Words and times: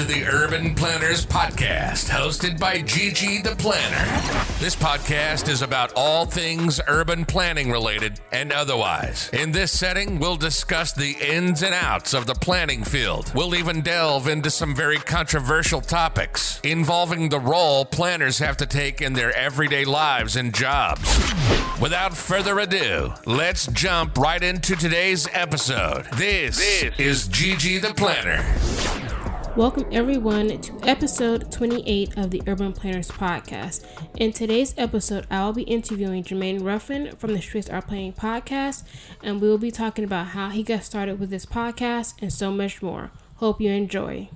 to 0.00 0.06
the 0.06 0.24
Urban 0.24 0.74
Planners 0.74 1.26
Podcast, 1.26 2.08
hosted 2.08 2.58
by 2.58 2.80
Gigi 2.80 3.42
the 3.42 3.54
Planner. 3.56 4.06
This 4.58 4.74
podcast 4.74 5.46
is 5.50 5.60
about 5.60 5.92
all 5.94 6.24
things 6.24 6.80
urban 6.88 7.26
planning 7.26 7.70
related 7.70 8.18
and 8.32 8.50
otherwise. 8.50 9.28
In 9.34 9.52
this 9.52 9.78
setting, 9.78 10.18
we'll 10.18 10.36
discuss 10.36 10.92
the 10.92 11.16
ins 11.20 11.62
and 11.62 11.74
outs 11.74 12.14
of 12.14 12.26
the 12.26 12.34
planning 12.34 12.82
field. 12.82 13.30
We'll 13.34 13.54
even 13.54 13.82
delve 13.82 14.26
into 14.26 14.48
some 14.48 14.74
very 14.74 14.96
controversial 14.96 15.82
topics 15.82 16.60
involving 16.64 17.28
the 17.28 17.40
role 17.40 17.84
planners 17.84 18.38
have 18.38 18.56
to 18.58 18.66
take 18.66 19.02
in 19.02 19.12
their 19.12 19.36
everyday 19.36 19.84
lives 19.84 20.36
and 20.36 20.54
jobs. 20.54 21.14
Without 21.78 22.16
further 22.16 22.58
ado, 22.58 23.12
let's 23.26 23.66
jump 23.66 24.16
right 24.16 24.42
into 24.42 24.76
today's 24.76 25.28
episode. 25.34 26.06
This, 26.14 26.56
this 26.56 26.98
is 26.98 27.28
Gigi 27.28 27.76
the 27.76 27.92
Planner. 27.92 28.99
Welcome, 29.56 29.86
everyone, 29.90 30.60
to 30.60 30.88
episode 30.88 31.50
28 31.50 32.16
of 32.16 32.30
the 32.30 32.40
Urban 32.46 32.72
Planners 32.72 33.10
Podcast. 33.10 33.84
In 34.16 34.32
today's 34.32 34.74
episode, 34.78 35.26
I 35.28 35.44
will 35.44 35.52
be 35.52 35.64
interviewing 35.64 36.22
Jermaine 36.22 36.64
Ruffin 36.64 37.16
from 37.16 37.34
the 37.34 37.42
Streets 37.42 37.68
Are 37.68 37.82
Planning 37.82 38.12
podcast, 38.12 38.84
and 39.24 39.40
we 39.40 39.48
will 39.48 39.58
be 39.58 39.72
talking 39.72 40.04
about 40.04 40.28
how 40.28 40.50
he 40.50 40.62
got 40.62 40.84
started 40.84 41.18
with 41.18 41.30
this 41.30 41.46
podcast 41.46 42.14
and 42.22 42.32
so 42.32 42.52
much 42.52 42.80
more. 42.80 43.10
Hope 43.36 43.60
you 43.60 43.70
enjoy. 43.72 44.30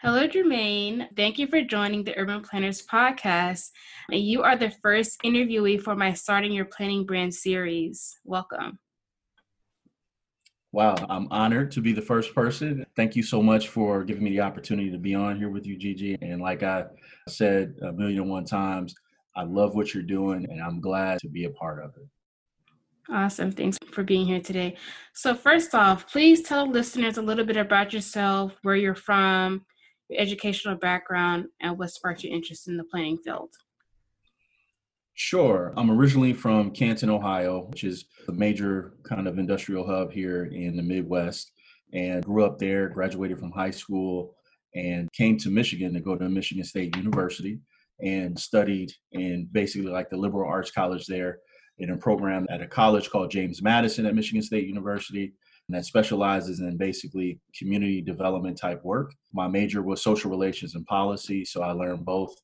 Hello, 0.00 0.28
Jermaine. 0.28 1.08
Thank 1.16 1.40
you 1.40 1.48
for 1.48 1.60
joining 1.60 2.04
the 2.04 2.16
Urban 2.16 2.42
Planners 2.42 2.86
Podcast. 2.86 3.70
You 4.10 4.42
are 4.42 4.56
the 4.56 4.70
first 4.70 5.18
interviewee 5.24 5.82
for 5.82 5.96
my 5.96 6.12
Starting 6.12 6.52
Your 6.52 6.66
Planning 6.66 7.04
Brand 7.04 7.34
series. 7.34 8.16
Welcome. 8.24 8.78
Wow, 10.74 10.96
I'm 11.08 11.28
honored 11.30 11.70
to 11.70 11.80
be 11.80 11.92
the 11.92 12.02
first 12.02 12.34
person. 12.34 12.84
Thank 12.96 13.14
you 13.14 13.22
so 13.22 13.40
much 13.40 13.68
for 13.68 14.02
giving 14.02 14.24
me 14.24 14.30
the 14.30 14.40
opportunity 14.40 14.90
to 14.90 14.98
be 14.98 15.14
on 15.14 15.38
here 15.38 15.48
with 15.48 15.64
you, 15.64 15.76
Gigi. 15.76 16.18
And 16.20 16.42
like 16.42 16.64
I 16.64 16.86
said 17.28 17.76
a 17.80 17.92
million 17.92 18.22
and 18.22 18.30
one 18.30 18.44
times, 18.44 18.92
I 19.36 19.44
love 19.44 19.76
what 19.76 19.94
you're 19.94 20.02
doing 20.02 20.44
and 20.50 20.60
I'm 20.60 20.80
glad 20.80 21.20
to 21.20 21.28
be 21.28 21.44
a 21.44 21.50
part 21.50 21.78
of 21.84 21.92
it. 21.96 22.08
Awesome. 23.08 23.52
Thanks 23.52 23.78
for 23.92 24.02
being 24.02 24.26
here 24.26 24.40
today. 24.40 24.76
So, 25.12 25.32
first 25.32 25.76
off, 25.76 26.10
please 26.10 26.42
tell 26.42 26.68
listeners 26.68 27.18
a 27.18 27.22
little 27.22 27.44
bit 27.44 27.56
about 27.56 27.92
yourself, 27.92 28.54
where 28.62 28.74
you're 28.74 28.96
from, 28.96 29.64
your 30.08 30.20
educational 30.20 30.74
background, 30.74 31.44
and 31.60 31.78
what 31.78 31.92
sparked 31.92 32.24
your 32.24 32.34
interest 32.34 32.66
in 32.66 32.76
the 32.76 32.84
planning 32.84 33.18
field. 33.18 33.50
Sure. 35.14 35.72
I'm 35.76 35.90
originally 35.90 36.32
from 36.32 36.72
Canton, 36.72 37.08
Ohio, 37.08 37.66
which 37.70 37.84
is 37.84 38.06
the 38.26 38.32
major 38.32 38.94
kind 39.04 39.28
of 39.28 39.38
industrial 39.38 39.86
hub 39.86 40.10
here 40.10 40.46
in 40.46 40.76
the 40.76 40.82
Midwest, 40.82 41.52
and 41.92 42.24
grew 42.24 42.44
up 42.44 42.58
there, 42.58 42.88
graduated 42.88 43.38
from 43.38 43.52
high 43.52 43.70
school, 43.70 44.34
and 44.74 45.12
came 45.12 45.36
to 45.38 45.50
Michigan 45.50 45.94
to 45.94 46.00
go 46.00 46.16
to 46.16 46.28
Michigan 46.28 46.64
State 46.64 46.96
University 46.96 47.60
and 48.00 48.36
studied 48.36 48.92
in 49.12 49.48
basically 49.52 49.90
like 49.90 50.10
the 50.10 50.16
liberal 50.16 50.50
arts 50.50 50.72
college 50.72 51.06
there 51.06 51.38
in 51.78 51.90
a 51.90 51.96
program 51.96 52.44
at 52.50 52.60
a 52.60 52.66
college 52.66 53.08
called 53.08 53.30
James 53.30 53.62
Madison 53.62 54.06
at 54.06 54.16
Michigan 54.16 54.42
State 54.42 54.66
University 54.66 55.32
and 55.68 55.76
that 55.76 55.84
specializes 55.84 56.60
in 56.60 56.76
basically 56.76 57.40
community 57.56 58.02
development 58.02 58.58
type 58.58 58.84
work. 58.84 59.12
My 59.32 59.48
major 59.48 59.82
was 59.82 60.02
social 60.02 60.30
relations 60.30 60.74
and 60.74 60.84
policy, 60.86 61.44
so 61.44 61.62
I 61.62 61.72
learned 61.72 62.04
both 62.04 62.34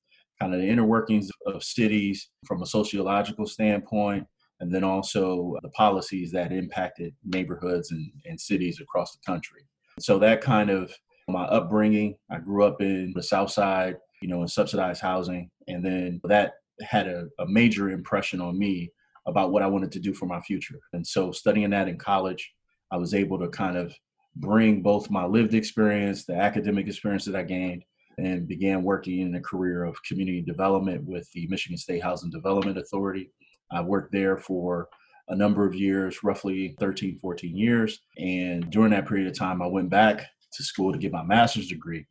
kind 0.41 0.55
of 0.55 0.61
the 0.61 0.69
inner 0.69 0.85
workings 0.85 1.31
of 1.47 1.63
cities 1.63 2.31
from 2.47 2.63
a 2.63 2.67
sociological 2.67 3.47
standpoint, 3.47 4.27
and 4.61 4.73
then 4.73 4.85
also 4.85 5.57
the 5.63 5.69
policies 5.71 6.31
that 6.33 6.53
impacted 6.53 7.15
neighborhoods 7.25 7.91
and, 7.91 8.11
and 8.25 8.41
cities 8.41 8.81
across 8.81 9.13
the 9.13 9.21
country. 9.27 9.63
So 9.99 10.19
that 10.19 10.41
kind 10.41 10.71
of 10.71 10.93
my 11.29 11.45
upbringing, 11.45 12.17
I 12.31 12.39
grew 12.39 12.65
up 12.65 12.81
in 12.81 13.13
the 13.15 13.23
South 13.23 13.51
Side, 13.51 13.97
you 14.23 14.29
know, 14.29 14.43
in 14.43 14.49
subsidized 14.49 15.01
housing, 15.01 15.51
and 15.69 15.85
then 15.85 16.21
that 16.25 16.55
had 16.83 17.07
a, 17.07 17.27
a 17.39 17.47
major 17.47 17.91
impression 17.91 18.41
on 18.41 18.59
me 18.59 18.91
about 19.27 19.53
what 19.53 19.63
I 19.63 19.67
wanted 19.67 19.93
to 19.93 20.01
do 20.01 20.15
for 20.15 20.27
my 20.27 20.41
future. 20.41 20.79
And 20.93 21.07
so 21.07 21.31
studying 21.33 21.71
that 21.71 21.89
in 21.89 21.99
college, 21.99 22.51
I 22.91 22.97
was 22.97 23.15
able 23.15 23.39
to 23.39 23.49
kind 23.49 23.77
of 23.77 23.95
bring 24.37 24.83
both 24.83 25.11
my 25.11 25.27
lived 25.27 25.55
experience, 25.55 26.25
the 26.25 26.35
academic 26.35 26.87
experience 26.87 27.25
that 27.27 27.37
I 27.37 27.43
gained, 27.43 27.85
and 28.21 28.47
began 28.47 28.83
working 28.83 29.21
in 29.21 29.35
a 29.35 29.41
career 29.41 29.85
of 29.85 30.03
community 30.03 30.43
development 30.43 31.05
with 31.05 31.31
the 31.33 31.47
Michigan 31.49 31.79
State 31.79 32.03
Housing 32.03 32.31
Development 32.31 32.79
Authority. 32.79 33.31
I 33.71 33.81
worked 33.81 34.13
there 34.13 34.37
for 34.37 34.89
a 35.29 35.37
number 35.37 35.65
of 35.65 35.75
years, 35.75 36.23
roughly 36.23 36.75
13, 36.81 37.19
14 37.19 37.57
years. 37.57 38.01
And 38.19 38.71
during 38.71 38.91
that 38.91 39.07
period 39.09 39.29
of 39.29 39.39
time, 39.39 39.63
I 39.63 39.67
went 39.67 39.89
back 39.89 40.27
to 40.53 40.63
school 40.63 40.93
to 40.93 40.99
get 40.99 41.13
my 41.13 41.23
master's 41.23 41.69
degree 41.69 42.05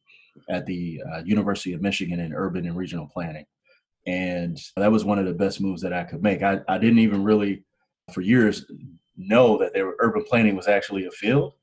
at 0.49 0.65
the 0.65 1.01
uh, 1.11 1.21
University 1.25 1.73
of 1.73 1.81
Michigan 1.81 2.19
in 2.19 2.33
urban 2.33 2.65
and 2.65 2.77
regional 2.77 3.07
planning. 3.07 3.45
And 4.07 4.57
that 4.77 4.91
was 4.91 5.03
one 5.03 5.19
of 5.19 5.25
the 5.25 5.33
best 5.33 5.59
moves 5.59 5.81
that 5.81 5.93
I 5.93 6.05
could 6.05 6.23
make. 6.23 6.41
I, 6.41 6.61
I 6.67 6.77
didn't 6.77 6.99
even 6.99 7.23
really, 7.23 7.63
for 8.13 8.21
years, 8.21 8.65
know 9.17 9.57
that 9.57 9.73
there, 9.73 9.93
urban 9.99 10.23
planning 10.23 10.55
was 10.55 10.69
actually 10.69 11.05
a 11.05 11.11
field. 11.11 11.53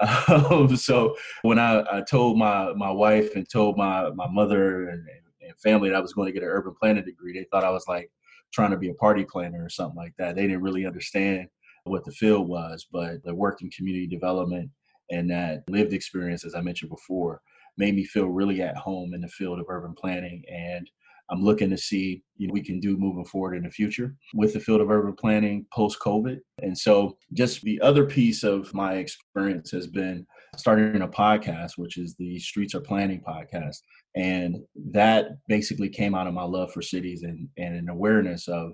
Um, 0.00 0.76
so 0.76 1.16
when 1.42 1.58
I, 1.58 1.84
I, 1.90 2.02
told 2.02 2.38
my 2.38 2.72
my 2.74 2.90
wife 2.90 3.36
and 3.36 3.48
told 3.48 3.76
my 3.76 4.10
my 4.10 4.28
mother 4.28 4.88
and, 4.88 5.00
and, 5.00 5.54
family 5.62 5.88
that 5.88 5.96
I 5.96 6.00
was 6.00 6.12
going 6.12 6.26
to 6.26 6.32
get 6.32 6.42
an 6.42 6.48
urban 6.48 6.74
planning 6.78 7.04
degree, 7.04 7.32
they 7.32 7.46
thought 7.50 7.64
I 7.64 7.70
was 7.70 7.86
like 7.86 8.10
trying 8.52 8.72
to 8.72 8.76
be 8.76 8.90
a 8.90 8.94
party 8.94 9.24
planner 9.24 9.64
or 9.64 9.68
something 9.68 9.96
like 9.96 10.12
that. 10.18 10.34
They 10.34 10.42
didn't 10.42 10.62
really 10.62 10.84
understand 10.84 11.48
what 11.84 12.04
the 12.04 12.10
field 12.12 12.48
was, 12.48 12.86
but 12.90 13.22
the 13.22 13.34
work 13.34 13.62
in 13.62 13.70
community 13.70 14.06
development 14.06 14.70
and 15.10 15.30
that 15.30 15.62
lived 15.68 15.92
experience, 15.92 16.44
as 16.44 16.54
I 16.54 16.60
mentioned 16.60 16.90
before, 16.90 17.40
made 17.76 17.94
me 17.94 18.04
feel 18.04 18.26
really 18.26 18.62
at 18.62 18.76
home 18.76 19.14
in 19.14 19.20
the 19.20 19.28
field 19.28 19.60
of 19.60 19.66
urban 19.68 19.94
planning 19.94 20.42
and 20.50 20.88
I'm 21.30 21.42
looking 21.42 21.70
to 21.70 21.78
see 21.78 22.22
you 22.36 22.48
know, 22.48 22.52
we 22.52 22.62
can 22.62 22.80
do 22.80 22.96
moving 22.96 23.24
forward 23.24 23.56
in 23.56 23.62
the 23.62 23.70
future 23.70 24.14
with 24.34 24.52
the 24.52 24.60
field 24.60 24.80
of 24.80 24.90
urban 24.90 25.14
planning 25.14 25.66
post 25.72 25.98
COVID. 26.00 26.38
And 26.62 26.76
so, 26.76 27.16
just 27.32 27.62
the 27.62 27.80
other 27.80 28.04
piece 28.04 28.42
of 28.42 28.72
my 28.74 28.94
experience 28.94 29.70
has 29.70 29.86
been 29.86 30.26
starting 30.56 31.02
a 31.02 31.08
podcast, 31.08 31.72
which 31.76 31.96
is 31.96 32.14
the 32.16 32.38
Streets 32.38 32.74
Are 32.74 32.80
Planning 32.80 33.22
podcast. 33.26 33.78
And 34.16 34.58
that 34.90 35.28
basically 35.48 35.88
came 35.88 36.14
out 36.14 36.26
of 36.26 36.34
my 36.34 36.44
love 36.44 36.72
for 36.72 36.82
cities 36.82 37.22
and, 37.22 37.48
and 37.56 37.74
an 37.74 37.88
awareness 37.88 38.48
of 38.48 38.72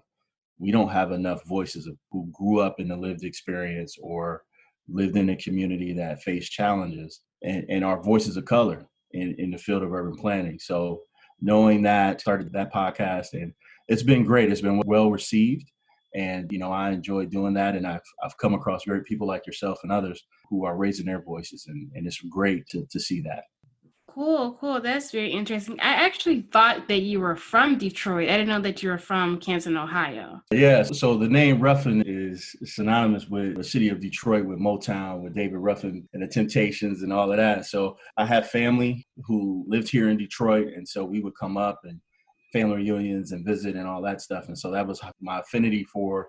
we 0.58 0.70
don't 0.70 0.90
have 0.90 1.12
enough 1.12 1.46
voices 1.46 1.86
of 1.86 1.96
who 2.10 2.30
grew 2.32 2.60
up 2.60 2.76
in 2.78 2.88
the 2.88 2.96
lived 2.96 3.24
experience 3.24 3.96
or 4.02 4.42
lived 4.88 5.16
in 5.16 5.30
a 5.30 5.36
community 5.36 5.92
that 5.94 6.22
faced 6.22 6.52
challenges 6.52 7.20
and, 7.42 7.64
and 7.70 7.84
our 7.84 8.02
voices 8.02 8.36
of 8.36 8.44
color 8.44 8.86
in, 9.12 9.34
in 9.38 9.50
the 9.50 9.58
field 9.58 9.82
of 9.82 9.92
urban 9.92 10.16
planning. 10.16 10.58
So 10.58 11.00
knowing 11.40 11.82
that, 11.82 12.20
started 12.20 12.52
that 12.52 12.72
podcast, 12.72 13.32
and 13.32 13.52
it's 13.88 14.02
been 14.02 14.24
great. 14.24 14.50
It's 14.50 14.60
been 14.60 14.82
well 14.86 15.10
received, 15.10 15.70
and 16.14 16.50
you 16.50 16.58
know 16.58 16.72
I 16.72 16.90
enjoy 16.90 17.26
doing 17.26 17.54
that. 17.54 17.76
And 17.76 17.86
I've 17.86 18.00
I've 18.22 18.36
come 18.38 18.54
across 18.54 18.84
great 18.84 19.04
people 19.04 19.26
like 19.26 19.46
yourself 19.46 19.80
and 19.82 19.92
others 19.92 20.22
who 20.48 20.64
are 20.64 20.76
raising 20.76 21.06
their 21.06 21.22
voices, 21.22 21.66
and 21.68 21.90
and 21.94 22.06
it's 22.06 22.20
great 22.20 22.66
to 22.68 22.86
to 22.90 23.00
see 23.00 23.20
that. 23.22 23.44
Cool, 24.14 24.56
cool. 24.60 24.80
That's 24.80 25.12
very 25.12 25.30
interesting. 25.30 25.78
I 25.80 25.92
actually 25.92 26.42
thought 26.52 26.88
that 26.88 27.02
you 27.02 27.20
were 27.20 27.36
from 27.36 27.78
Detroit. 27.78 28.28
I 28.28 28.32
didn't 28.32 28.48
know 28.48 28.60
that 28.60 28.82
you 28.82 28.90
were 28.90 28.98
from 28.98 29.38
Canton, 29.38 29.76
Ohio. 29.76 30.42
Yeah, 30.52 30.82
so 30.82 31.16
the 31.16 31.28
name 31.28 31.60
Ruffin 31.60 32.02
is 32.04 32.56
synonymous 32.64 33.28
with 33.28 33.56
the 33.56 33.64
city 33.64 33.88
of 33.88 34.00
Detroit, 34.00 34.46
with 34.46 34.58
Motown, 34.58 35.22
with 35.22 35.34
David 35.34 35.58
Ruffin 35.58 36.08
and 36.12 36.22
the 36.22 36.26
Temptations 36.26 37.02
and 37.02 37.12
all 37.12 37.30
of 37.30 37.36
that. 37.36 37.66
So 37.66 37.96
I 38.16 38.26
have 38.26 38.50
family 38.50 39.06
who 39.24 39.64
lived 39.68 39.88
here 39.88 40.08
in 40.08 40.16
Detroit, 40.16 40.68
and 40.74 40.88
so 40.88 41.04
we 41.04 41.20
would 41.20 41.36
come 41.38 41.56
up 41.56 41.80
and 41.84 42.00
family 42.52 42.76
reunions 42.76 43.32
and 43.32 43.46
visit 43.46 43.76
and 43.76 43.86
all 43.86 44.02
that 44.02 44.20
stuff. 44.20 44.48
And 44.48 44.58
so 44.58 44.70
that 44.72 44.86
was 44.86 45.00
my 45.20 45.38
affinity 45.38 45.84
for 45.84 46.28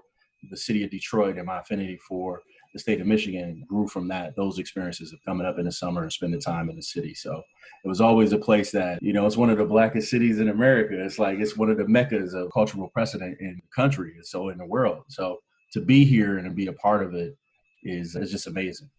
the 0.49 0.57
city 0.57 0.83
of 0.83 0.91
Detroit 0.91 1.37
and 1.37 1.47
my 1.47 1.59
affinity 1.59 1.97
for 2.07 2.41
the 2.73 2.79
state 2.79 3.01
of 3.01 3.07
Michigan 3.07 3.65
grew 3.67 3.87
from 3.87 4.07
that, 4.07 4.35
those 4.35 4.59
experiences 4.59 5.11
of 5.11 5.19
coming 5.25 5.45
up 5.45 5.59
in 5.59 5.65
the 5.65 5.71
summer 5.71 6.03
and 6.03 6.11
spending 6.11 6.39
time 6.39 6.69
in 6.69 6.75
the 6.75 6.81
city. 6.81 7.13
So 7.13 7.41
it 7.83 7.87
was 7.87 8.01
always 8.01 8.31
a 8.31 8.37
place 8.37 8.71
that, 8.71 9.01
you 9.01 9.13
know, 9.13 9.25
it's 9.25 9.37
one 9.37 9.49
of 9.49 9.57
the 9.57 9.65
blackest 9.65 10.09
cities 10.09 10.39
in 10.39 10.49
America. 10.49 10.93
It's 11.03 11.19
like 11.19 11.39
it's 11.39 11.57
one 11.57 11.69
of 11.69 11.77
the 11.77 11.87
meccas 11.87 12.33
of 12.33 12.51
cultural 12.53 12.89
precedent 12.89 13.37
in 13.39 13.61
the 13.61 13.67
country 13.75 14.13
and 14.15 14.25
so 14.25 14.49
in 14.49 14.57
the 14.57 14.65
world. 14.65 15.03
So 15.09 15.39
to 15.73 15.81
be 15.81 16.05
here 16.05 16.37
and 16.37 16.45
to 16.45 16.53
be 16.53 16.67
a 16.67 16.73
part 16.73 17.03
of 17.03 17.13
it 17.13 17.35
is, 17.83 18.15
is 18.15 18.31
just 18.31 18.47
amazing. 18.47 18.89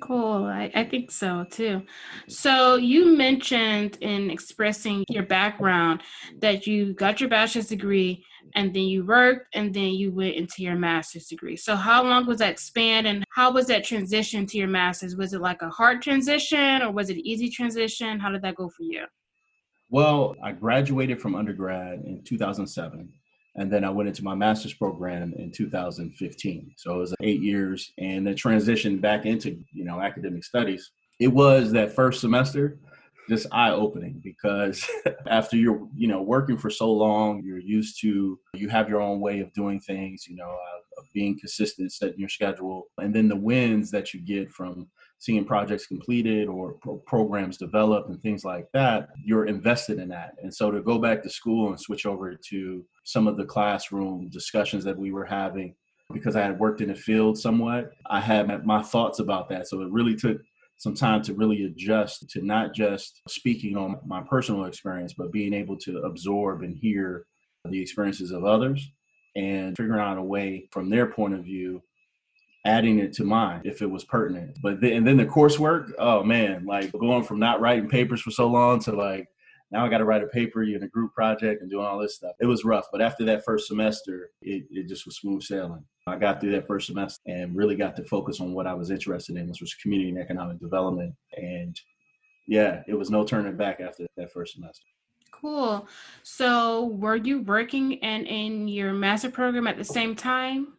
Cool. 0.00 0.44
I, 0.44 0.70
I 0.74 0.84
think 0.84 1.10
so 1.10 1.46
too. 1.50 1.82
So, 2.28 2.76
you 2.76 3.16
mentioned 3.16 3.98
in 4.00 4.30
expressing 4.30 5.04
your 5.08 5.22
background 5.22 6.02
that 6.40 6.66
you 6.66 6.94
got 6.94 7.20
your 7.20 7.30
bachelor's 7.30 7.68
degree 7.68 8.24
and 8.54 8.74
then 8.74 8.84
you 8.84 9.04
worked 9.04 9.48
and 9.54 9.72
then 9.72 9.90
you 9.92 10.12
went 10.12 10.34
into 10.34 10.62
your 10.62 10.76
master's 10.76 11.26
degree. 11.26 11.56
So, 11.56 11.76
how 11.76 12.04
long 12.04 12.26
was 12.26 12.38
that 12.38 12.58
span 12.58 13.06
and 13.06 13.24
how 13.30 13.52
was 13.52 13.66
that 13.66 13.84
transition 13.84 14.46
to 14.46 14.58
your 14.58 14.68
master's? 14.68 15.16
Was 15.16 15.32
it 15.32 15.40
like 15.40 15.62
a 15.62 15.68
hard 15.68 16.02
transition 16.02 16.82
or 16.82 16.90
was 16.92 17.10
it 17.10 17.16
an 17.16 17.26
easy 17.26 17.48
transition? 17.48 18.18
How 18.18 18.30
did 18.30 18.42
that 18.42 18.56
go 18.56 18.68
for 18.68 18.82
you? 18.82 19.04
Well, 19.90 20.34
I 20.42 20.52
graduated 20.52 21.20
from 21.20 21.34
undergrad 21.34 22.02
in 22.04 22.22
2007 22.24 23.12
and 23.56 23.72
then 23.72 23.84
I 23.84 23.90
went 23.90 24.08
into 24.08 24.24
my 24.24 24.34
master's 24.34 24.74
program 24.74 25.32
in 25.36 25.52
2015. 25.52 26.72
So 26.76 26.94
it 26.94 26.98
was 26.98 27.14
eight 27.22 27.40
years, 27.40 27.92
and 27.98 28.26
the 28.26 28.34
transition 28.34 28.98
back 28.98 29.26
into 29.26 29.58
you 29.72 29.84
know 29.84 30.00
academic 30.00 30.44
studies 30.44 30.90
it 31.20 31.28
was 31.28 31.72
that 31.72 31.94
first 31.94 32.20
semester 32.20 32.78
just 33.28 33.46
eye 33.52 33.70
opening 33.70 34.20
because 34.22 34.86
after 35.26 35.56
you're 35.56 35.86
you 35.96 36.08
know 36.08 36.22
working 36.22 36.56
for 36.56 36.70
so 36.70 36.90
long 36.90 37.42
you're 37.44 37.58
used 37.58 38.00
to 38.00 38.38
you 38.54 38.68
have 38.68 38.88
your 38.88 39.00
own 39.00 39.20
way 39.20 39.40
of 39.40 39.52
doing 39.52 39.80
things 39.80 40.26
you 40.26 40.36
know 40.36 40.50
uh, 40.50 41.00
of 41.00 41.04
being 41.12 41.38
consistent 41.38 41.92
setting 41.92 42.18
your 42.18 42.28
schedule 42.28 42.86
and 42.98 43.14
then 43.14 43.28
the 43.28 43.36
wins 43.36 43.90
that 43.90 44.12
you 44.12 44.20
get 44.20 44.50
from 44.50 44.86
seeing 45.18 45.44
projects 45.44 45.86
completed 45.86 46.48
or 46.48 46.74
pro- 46.74 46.96
programs 47.06 47.56
developed 47.56 48.10
and 48.10 48.20
things 48.20 48.44
like 48.44 48.66
that 48.72 49.08
you're 49.24 49.46
invested 49.46 49.98
in 49.98 50.08
that 50.08 50.34
and 50.42 50.54
so 50.54 50.70
to 50.70 50.82
go 50.82 50.98
back 50.98 51.22
to 51.22 51.30
school 51.30 51.68
and 51.68 51.80
switch 51.80 52.06
over 52.06 52.34
to 52.34 52.84
some 53.04 53.26
of 53.26 53.36
the 53.36 53.44
classroom 53.44 54.28
discussions 54.28 54.84
that 54.84 54.98
we 54.98 55.12
were 55.12 55.24
having 55.24 55.74
because 56.12 56.36
I 56.36 56.42
had 56.42 56.58
worked 56.58 56.80
in 56.80 56.88
the 56.88 56.94
field 56.94 57.38
somewhat, 57.38 57.92
I 58.06 58.20
had 58.20 58.64
my 58.66 58.82
thoughts 58.82 59.20
about 59.20 59.48
that. 59.48 59.68
So 59.68 59.80
it 59.80 59.90
really 59.90 60.14
took 60.14 60.38
some 60.76 60.94
time 60.94 61.22
to 61.22 61.34
really 61.34 61.64
adjust 61.64 62.28
to 62.30 62.42
not 62.42 62.74
just 62.74 63.22
speaking 63.28 63.76
on 63.76 63.98
my 64.06 64.22
personal 64.22 64.64
experience, 64.64 65.14
but 65.14 65.32
being 65.32 65.54
able 65.54 65.76
to 65.78 65.98
absorb 66.00 66.62
and 66.62 66.76
hear 66.76 67.26
the 67.64 67.80
experiences 67.80 68.30
of 68.30 68.44
others 68.44 68.90
and 69.36 69.76
figuring 69.76 70.00
out 70.00 70.18
a 70.18 70.22
way 70.22 70.68
from 70.70 70.90
their 70.90 71.06
point 71.06 71.34
of 71.34 71.44
view 71.44 71.82
adding 72.66 72.98
it 72.98 73.12
to 73.12 73.24
mine 73.24 73.60
if 73.64 73.82
it 73.82 73.90
was 73.90 74.04
pertinent. 74.04 74.58
But 74.62 74.80
then 74.80 74.92
and 74.92 75.06
then 75.06 75.16
the 75.16 75.26
coursework 75.26 75.92
oh 75.98 76.22
man 76.22 76.64
like 76.64 76.92
going 76.92 77.24
from 77.24 77.38
not 77.38 77.60
writing 77.60 77.88
papers 77.88 78.20
for 78.20 78.30
so 78.30 78.46
long 78.46 78.80
to 78.80 78.92
like 78.92 79.28
now 79.74 79.84
I 79.84 79.88
got 79.88 79.98
to 79.98 80.04
write 80.04 80.22
a 80.22 80.28
paper 80.28 80.62
in 80.62 80.84
a 80.84 80.88
group 80.88 81.12
project 81.12 81.60
and 81.60 81.68
doing 81.68 81.84
all 81.84 81.98
this 81.98 82.14
stuff. 82.14 82.36
It 82.40 82.46
was 82.46 82.64
rough, 82.64 82.86
but 82.92 83.02
after 83.02 83.24
that 83.24 83.44
first 83.44 83.66
semester, 83.66 84.30
it, 84.40 84.66
it 84.70 84.86
just 84.86 85.04
was 85.04 85.16
smooth 85.16 85.42
sailing. 85.42 85.84
I 86.06 86.16
got 86.16 86.40
through 86.40 86.52
that 86.52 86.68
first 86.68 86.86
semester 86.86 87.20
and 87.26 87.56
really 87.56 87.74
got 87.74 87.96
to 87.96 88.04
focus 88.04 88.40
on 88.40 88.54
what 88.54 88.68
I 88.68 88.74
was 88.74 88.92
interested 88.92 89.36
in, 89.36 89.48
which 89.48 89.60
was 89.60 89.74
community 89.74 90.10
and 90.10 90.18
economic 90.18 90.60
development. 90.60 91.16
And 91.36 91.76
yeah, 92.46 92.82
it 92.86 92.94
was 92.94 93.10
no 93.10 93.24
turning 93.24 93.56
back 93.56 93.80
after 93.80 94.06
that 94.16 94.32
first 94.32 94.54
semester. 94.54 94.86
Cool. 95.32 95.88
So, 96.22 96.86
were 96.86 97.16
you 97.16 97.42
working 97.42 97.98
and 98.04 98.28
in 98.28 98.68
your 98.68 98.92
master 98.92 99.28
program 99.28 99.66
at 99.66 99.76
the 99.76 99.84
same 99.84 100.14
time? 100.14 100.74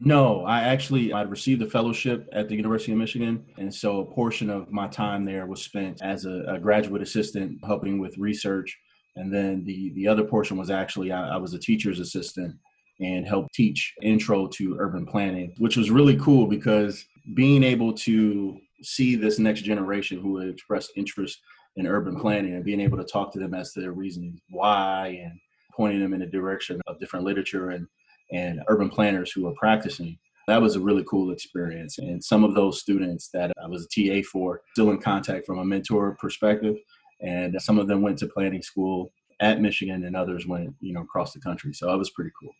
No, 0.00 0.44
I 0.44 0.62
actually 0.62 1.12
I 1.12 1.22
received 1.22 1.62
a 1.62 1.68
fellowship 1.68 2.28
at 2.32 2.48
the 2.48 2.56
University 2.56 2.92
of 2.92 2.98
Michigan, 2.98 3.44
and 3.58 3.72
so 3.72 4.00
a 4.00 4.14
portion 4.14 4.48
of 4.48 4.70
my 4.70 4.88
time 4.88 5.24
there 5.24 5.46
was 5.46 5.62
spent 5.62 6.00
as 6.02 6.24
a, 6.24 6.44
a 6.48 6.58
graduate 6.58 7.02
assistant 7.02 7.58
helping 7.64 7.98
with 7.98 8.16
research, 8.16 8.78
and 9.16 9.32
then 9.32 9.64
the 9.64 9.92
the 9.94 10.08
other 10.08 10.24
portion 10.24 10.56
was 10.56 10.70
actually 10.70 11.12
I, 11.12 11.34
I 11.34 11.36
was 11.36 11.52
a 11.52 11.58
teacher's 11.58 12.00
assistant 12.00 12.56
and 13.00 13.26
helped 13.26 13.52
teach 13.54 13.92
intro 14.02 14.46
to 14.46 14.76
urban 14.78 15.04
planning, 15.04 15.54
which 15.58 15.76
was 15.76 15.90
really 15.90 16.16
cool 16.16 16.46
because 16.46 17.04
being 17.34 17.62
able 17.62 17.92
to 17.92 18.58
see 18.82 19.14
this 19.14 19.38
next 19.38 19.62
generation 19.62 20.20
who 20.20 20.38
had 20.38 20.48
expressed 20.48 20.92
interest 20.96 21.40
in 21.76 21.86
urban 21.86 22.18
planning 22.18 22.54
and 22.54 22.64
being 22.64 22.80
able 22.80 22.98
to 22.98 23.04
talk 23.04 23.32
to 23.32 23.38
them 23.38 23.54
as 23.54 23.72
to 23.72 23.80
their 23.80 23.92
reasons 23.92 24.40
why 24.50 25.18
and 25.22 25.38
pointing 25.74 26.00
them 26.00 26.12
in 26.12 26.20
the 26.20 26.26
direction 26.26 26.80
of 26.86 26.98
different 26.98 27.24
literature 27.24 27.70
and 27.70 27.86
and 28.32 28.60
urban 28.68 28.88
planners 28.88 29.30
who 29.32 29.46
are 29.46 29.54
practicing. 29.54 30.18
That 30.48 30.60
was 30.60 30.74
a 30.74 30.80
really 30.80 31.04
cool 31.08 31.32
experience. 31.32 31.98
And 31.98 32.22
some 32.22 32.42
of 32.42 32.54
those 32.54 32.80
students 32.80 33.28
that 33.28 33.52
I 33.62 33.68
was 33.68 33.86
a 33.86 34.22
TA 34.22 34.26
for, 34.30 34.62
still 34.72 34.90
in 34.90 34.98
contact 34.98 35.46
from 35.46 35.58
a 35.58 35.64
mentor 35.64 36.16
perspective. 36.20 36.76
And 37.20 37.54
some 37.60 37.78
of 37.78 37.86
them 37.86 38.02
went 38.02 38.18
to 38.18 38.26
planning 38.26 38.62
school 38.62 39.12
at 39.40 39.60
Michigan 39.60 40.04
and 40.04 40.16
others 40.16 40.46
went, 40.46 40.74
you 40.80 40.92
know, 40.92 41.02
across 41.02 41.32
the 41.32 41.40
country. 41.40 41.72
So 41.72 41.86
that 41.86 41.98
was 41.98 42.10
pretty 42.10 42.30
cool. 42.40 42.52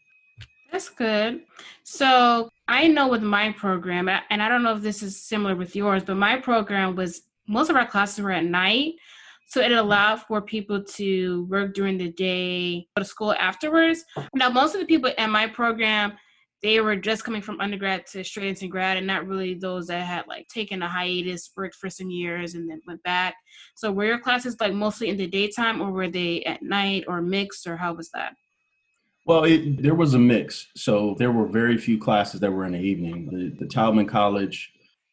That's 0.71 0.89
good. 0.89 1.43
So 1.83 2.49
I 2.69 2.89
know 2.89 3.09
with 3.09 3.23
my 3.23 3.53
program, 3.53 4.09
and 4.09 4.43
I 4.43 4.49
don't 4.49 4.63
know 4.63 4.77
if 4.77 4.83
this 4.83 5.03
is 5.03 5.21
similar 5.21 5.55
with 5.55 5.77
yours, 5.77 6.03
but 6.03 6.17
my 6.17 6.39
program 6.39 6.97
was 6.97 7.23
most 7.47 7.69
of 7.69 7.77
our 7.77 7.87
classes 7.87 8.23
were 8.23 8.31
at 8.31 8.45
night. 8.45 8.95
So 9.53 9.61
it 9.61 9.71
allowed 9.71 10.23
for 10.23 10.41
people 10.41 10.83
to 10.83 11.45
work 11.51 11.75
during 11.75 11.99
the 11.99 12.11
day, 12.11 12.87
go 12.97 13.03
to 13.03 13.05
school 13.05 13.35
afterwards. 13.35 14.03
Now, 14.35 14.49
most 14.49 14.75
of 14.75 14.81
the 14.81 14.87
people 14.87 15.13
in 15.19 15.31
my 15.31 15.47
program, 15.47 16.15
they 16.63 16.81
were 16.81 16.97
just 16.97 17.23
coming 17.23 17.43
from 17.43 17.61
undergrad 17.61 18.07
to 18.13 18.25
straight 18.25 18.47
into 18.47 18.67
grad, 18.67 18.97
and 18.97 19.07
not 19.07 19.27
really 19.27 19.53
those 19.53 19.89
that 19.89 20.07
had 20.07 20.27
like 20.27 20.49
taken 20.49 20.81
a 20.81 20.89
hiatus, 20.89 21.51
worked 21.55 21.75
for 21.75 21.91
some 21.91 22.09
years, 22.09 22.55
and 22.55 22.67
then 22.67 22.81
went 22.87 23.03
back. 23.03 23.35
So 23.75 23.93
were 23.93 24.07
your 24.07 24.21
classes 24.21 24.57
like 24.59 24.73
mostly 24.73 25.11
in 25.11 25.19
the 25.19 25.27
daytime, 25.27 25.83
or 25.83 25.91
were 25.91 26.09
they 26.09 26.43
at 26.45 26.63
night, 26.63 27.05
or 27.07 27.21
mixed, 27.21 27.67
or 27.67 27.77
how 27.77 27.93
was 27.93 28.09
that? 28.15 28.33
Well, 29.27 29.45
it, 29.45 29.83
there 29.83 29.95
was 29.95 30.15
a 30.15 30.19
mix. 30.19 30.69
So 30.77 31.15
there 31.19 31.31
were 31.31 31.47
very 31.47 31.77
few 31.77 31.99
classes 31.99 32.41
that 32.41 32.51
were 32.51 32.65
in 32.65 32.73
the 32.73 32.81
evening. 32.81 33.29
The, 33.31 33.67
the 33.67 33.71
Taubman 33.71 34.09
College 34.09 34.73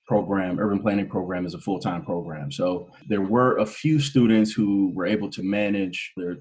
program, 0.10 0.60
urban 0.60 0.80
planning 0.80 1.08
program, 1.08 1.46
is 1.46 1.54
a 1.54 1.60
full 1.60 1.80
time 1.80 2.04
program. 2.04 2.52
So 2.52 2.90
there 3.08 3.22
were 3.22 3.60
a 3.60 3.66
few 3.66 4.00
students 4.00 4.52
who 4.52 4.92
were 4.96 5.06
able 5.06 5.30
to 5.30 5.44
manage 5.44 6.12
their 6.18 6.38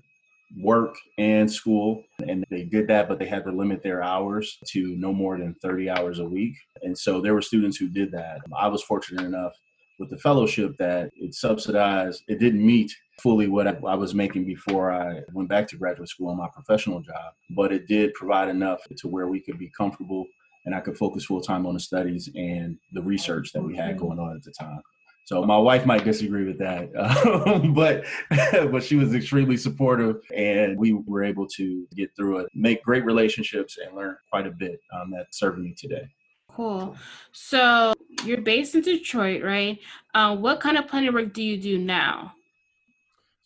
work 0.57 0.97
and 1.19 1.53
school, 1.53 2.03
and 2.27 2.47
they 2.49 2.65
did 2.65 2.89
that, 2.89 3.09
but 3.09 3.19
they 3.19 3.27
had 3.27 3.45
to 3.45 3.53
limit 3.53 3.83
their 3.83 4.03
hours 4.03 4.59
to 4.69 4.97
no 4.97 5.13
more 5.13 5.37
than 5.37 5.55
30 5.61 5.91
hours 5.91 6.19
a 6.19 6.25
week. 6.25 6.55
And 6.81 6.97
so 6.97 7.21
there 7.21 7.35
were 7.35 7.43
students 7.43 7.77
who 7.77 7.91
did 7.91 8.11
that. 8.13 8.41
I 8.59 8.69
was 8.69 8.83
fortunate 8.83 9.27
enough 9.27 9.53
with 9.99 10.09
the 10.09 10.19
fellowship 10.19 10.75
that 10.79 11.11
it 11.15 11.35
subsidized, 11.35 12.23
it 12.27 12.39
didn't 12.39 12.65
meet 12.65 12.91
fully 13.21 13.49
what 13.49 13.67
I, 13.67 13.95
was 13.97 14.15
making 14.15 14.47
before 14.47 14.93
I 14.93 15.21
went 15.35 15.49
back 15.51 15.69
to 15.69 15.77
graduate 15.77 16.09
school 16.09 16.29
on 16.29 16.39
my 16.39 16.49
professional 16.55 17.01
job, 17.01 17.35
but 17.51 17.73
it 17.73 17.87
did 17.87 18.15
provide 18.15 18.49
enough 18.49 18.81
to 18.97 19.09
where 19.09 19.27
we 19.27 19.41
could 19.41 19.59
be 19.59 19.71
comfortable 19.77 20.25
and 20.69 20.75
I 20.75 20.81
could 20.81 20.99
focus 20.99 21.25
full 21.25 21.41
time 21.41 21.65
on 21.65 21.73
the 21.73 21.81
studies 21.81 22.29
and 22.35 22.77
the 22.93 23.01
research 23.01 23.53
that 23.55 23.63
we 23.63 23.75
had 23.75 23.97
going 23.97 24.19
on 24.19 24.37
at 24.37 24.43
the 24.43 24.53
time. 24.53 24.83
So 25.25 25.43
my 25.43 25.57
wife 25.57 25.87
might 25.87 26.05
disagree 26.05 26.45
with 26.45 26.59
that, 26.59 26.93
but 27.75 28.05
but 28.71 28.85
she 28.85 28.97
was 28.97 29.15
extremely 29.15 29.57
supportive, 29.57 30.21
and 30.37 30.79
we 30.79 30.93
were 30.93 31.25
able 31.25 31.47
to 31.57 31.87
get 31.97 32.15
through 32.15 32.41
it, 32.41 32.51
make 32.55 32.85
great 32.85 33.07
relationships, 33.07 33.79
and 33.83 33.97
learn 33.97 34.19
quite 34.31 34.47
a 34.47 34.51
bit 34.51 34.79
um, 34.95 35.11
that's 35.11 35.39
serving 35.39 35.65
me 35.65 35.75
today. 35.75 36.07
Cool. 36.51 36.95
So 37.33 37.95
you're 38.27 38.43
based 38.43 38.75
in 38.75 38.83
Detroit, 38.83 39.43
right? 39.43 39.79
Uh, 40.13 40.37
what 40.37 40.61
kind 40.61 40.77
of 40.77 40.87
planning 40.87 41.15
work 41.15 41.33
do 41.33 41.43
you 41.43 41.59
do 41.59 41.79
now? 41.79 42.35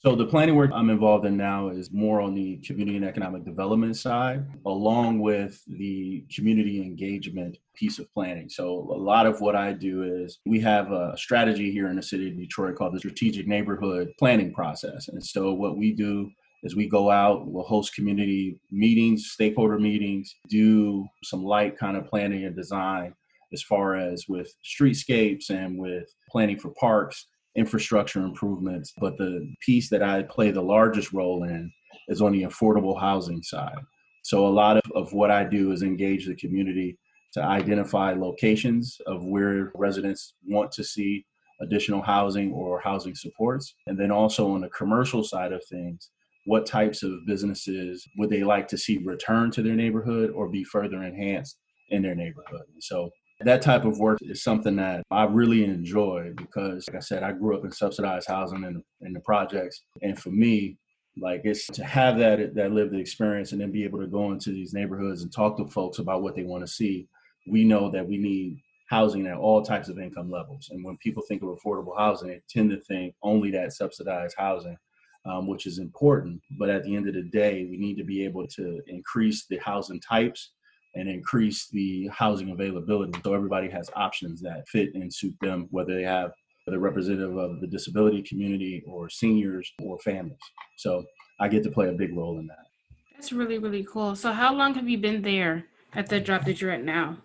So 0.05 0.17
the 0.17 0.27
planning 0.27 0.57
work 0.57 0.73
I'm 0.75 0.91
involved 0.91 1.27
in 1.27 1.37
now 1.37 1.69
is 1.69 1.93
more 1.93 2.21
on 2.21 2.35
the 2.35 2.57
community 2.67 2.97
and 2.97 3.07
economic 3.07 3.45
development 3.45 3.97
side, 3.97 4.45
along 4.67 5.21
with 5.21 5.63
the 5.69 6.25
community 6.35 6.83
engagement 6.83 7.59
piece 7.77 8.01
of 8.01 8.13
planning. 8.13 8.49
So 8.49 8.67
a 8.67 8.99
lot 8.99 9.27
of 9.27 9.41
what 9.41 9.55
I 9.55 9.73
do 9.73 10.03
is 10.03 10.41
we 10.45 10.59
have 10.59 10.91
a 10.91 11.17
strategy 11.17 11.71
here 11.71 11.87
in 11.87 11.95
the 11.95 12.03
city 12.03 12.29
of 12.29 12.37
Detroit 12.37 12.75
called 12.75 12.95
the 12.95 12.99
strategic 12.99 13.47
neighborhood 13.47 14.13
planning 14.19 14.53
process. 14.53 15.07
And 15.07 15.25
so 15.25 15.53
what 15.53 15.77
we 15.77 15.93
do 15.93 16.29
is 16.65 16.75
we 16.75 16.89
go 16.89 17.09
out, 17.09 17.47
we'll 17.47 17.63
host 17.63 17.95
community 17.95 18.59
meetings, 18.73 19.31
stakeholder 19.31 19.79
meetings, 19.79 20.35
do 20.49 21.07
some 21.23 21.45
light 21.45 21.79
kind 21.79 21.97
of 21.97 22.09
planning 22.09 22.45
and 22.45 22.57
design 22.57 23.15
as 23.53 23.63
far 23.63 23.95
as 23.95 24.25
with 24.29 24.53
streetscapes 24.65 25.51
and 25.51 25.79
with 25.79 26.13
planning 26.29 26.59
for 26.59 26.71
parks 26.71 27.27
infrastructure 27.57 28.21
improvements. 28.21 28.93
But 28.99 29.17
the 29.19 29.53
piece 29.61 29.89
that 29.91 30.03
I 30.03 30.23
play 30.23 30.51
the 30.51 30.63
largest 30.63 31.13
role 31.13 31.45
in 31.45 31.71
is 32.09 32.23
on 32.23 32.33
the 32.33 32.43
affordable 32.43 32.99
housing 32.99 33.43
side. 33.43 33.79
So 34.23 34.47
a 34.47 34.49
lot 34.49 34.77
of, 34.77 34.83
of 34.95 35.13
what 35.13 35.31
I 35.31 35.45
do 35.45 35.73
is 35.73 35.83
engage 35.83 36.27
the 36.27 36.37
community 36.37 36.99
to 37.35 37.43
identify 37.43 38.13
locations 38.13 38.99
of 39.07 39.25
where 39.25 39.73
residents 39.75 40.35
want 40.47 40.71
to 40.73 40.85
see 40.85 41.25
additional 41.61 42.03
housing 42.03 42.53
or 42.53 42.81
housing 42.81 43.15
supports. 43.15 43.75
And 43.87 43.99
then 43.99 44.11
also 44.11 44.51
on 44.51 44.61
the 44.61 44.69
commercial 44.69 45.25
side 45.25 45.53
of 45.53 45.65
things, 45.65 46.11
what 46.45 46.67
types 46.67 47.03
of 47.03 47.25
businesses 47.27 48.07
would 48.19 48.31
they 48.31 48.43
like 48.43 48.69
to 48.69 48.79
see 48.79 48.99
return 48.99 49.51
to 49.53 49.63
their 49.63 49.75
neighborhood 49.75 50.31
or 50.31 50.49
be 50.49 50.65
further 50.65 51.03
enhanced 51.03 51.57
in 51.91 52.03
their 52.03 52.15
neighborhood? 52.15 52.65
And 52.73 52.83
so 52.83 53.11
that 53.45 53.63
type 53.63 53.85
of 53.85 53.99
work 53.99 54.19
is 54.23 54.43
something 54.43 54.77
that 54.77 55.03
I 55.11 55.25
really 55.25 55.65
enjoy 55.65 56.33
because, 56.37 56.87
like 56.89 56.97
I 56.97 57.01
said, 57.01 57.23
I 57.23 57.33
grew 57.33 57.57
up 57.57 57.65
in 57.65 57.73
subsidized 57.73 58.29
housing 58.29 58.65
and 58.65 58.83
in 59.01 59.13
the 59.13 59.21
projects. 59.21 59.83
And 60.03 60.19
for 60.19 60.31
me, 60.31 60.79
like 61.21 61.43
it's 61.45 61.67
to 61.67 61.85
have 61.85 62.19
that 62.19 62.55
that 62.55 62.73
lived 62.73 62.95
experience 62.95 63.53
and 63.53 63.61
then 63.61 63.71
be 63.71 63.85
able 63.85 64.01
to 64.01 64.07
go 64.07 64.33
into 64.33 64.51
these 64.51 64.73
neighborhoods 64.73 65.23
and 65.23 65.33
talk 65.33 65.59
to 65.59 65.67
folks 65.67 65.99
about 65.99 66.23
what 66.23 66.35
they 66.35 66.45
want 66.45 66.65
to 66.65 66.73
see. 66.73 67.07
We 67.47 67.65
know 67.65 67.91
that 67.91 68.07
we 68.07 68.19
need 68.19 68.63
housing 68.89 69.27
at 69.27 69.37
all 69.37 69.63
types 69.63 69.89
of 69.89 69.99
income 69.99 70.31
levels. 70.31 70.69
And 70.71 70.85
when 70.85 70.97
people 70.99 71.23
think 71.27 71.43
of 71.43 71.49
affordable 71.49 71.97
housing, 71.97 72.29
they 72.29 72.43
tend 72.49 72.71
to 72.71 72.81
think 72.81 73.15
only 73.23 73.51
that 73.53 73.73
subsidized 73.73 74.37
housing, 74.39 74.77
um, 75.25 75.47
which 75.47 75.67
is 75.67 75.79
important. 75.79 76.41
But 76.59 76.71
at 76.71 76.85
the 76.85 76.95
end 76.95 77.09
of 77.09 77.15
the 77.15 77.23
day, 77.23 77.67
we 77.71 77.79
need 77.79 77.97
to 77.97 78.05
be 78.05 78.25
able 78.25 78.47
to 78.49 78.81
increase 78.87 79.47
the 79.47 79.59
housing 79.59 80.01
types 80.01 80.53
and 80.95 81.09
increase 81.09 81.69
the 81.69 82.09
housing 82.09 82.51
availability 82.51 83.13
so 83.25 83.35
everybody 83.35 83.69
has 83.69 83.91
options 83.97 84.41
that 84.43 84.69
fit 84.69 84.95
and 84.95 85.13
suit 85.13 85.35
them, 85.41 85.69
whether 85.71 85.95
they 85.95 86.03
have 86.03 86.33
the 86.67 86.79
representative 86.79 87.37
of 87.37 87.61
the 87.61 87.67
disability 87.67 88.23
community 88.23 88.83
or 88.87 89.09
seniors 89.09 89.73
or 89.83 89.99
families. 89.99 90.39
So 90.77 91.05
I 91.41 91.49
get 91.49 91.63
to 91.65 91.71
play 91.71 91.89
a 91.89 91.93
big 91.93 92.17
role 92.17 92.39
in 92.39 92.47
that. 92.47 92.67
That's 93.15 93.33
really, 93.33 93.59
really 93.59 93.85
cool. 93.85 94.15
So 94.15 94.33
how 94.33 94.55
long 94.55 94.75
have 94.75 94.89
you 94.89 94.99
been 94.99 95.23
there 95.23 95.65
at 95.95 96.09
the 96.09 96.21
job 96.21 96.45
that 96.45 96.61
you're 96.61 96.71
at 96.71 96.85
now? 96.85 97.19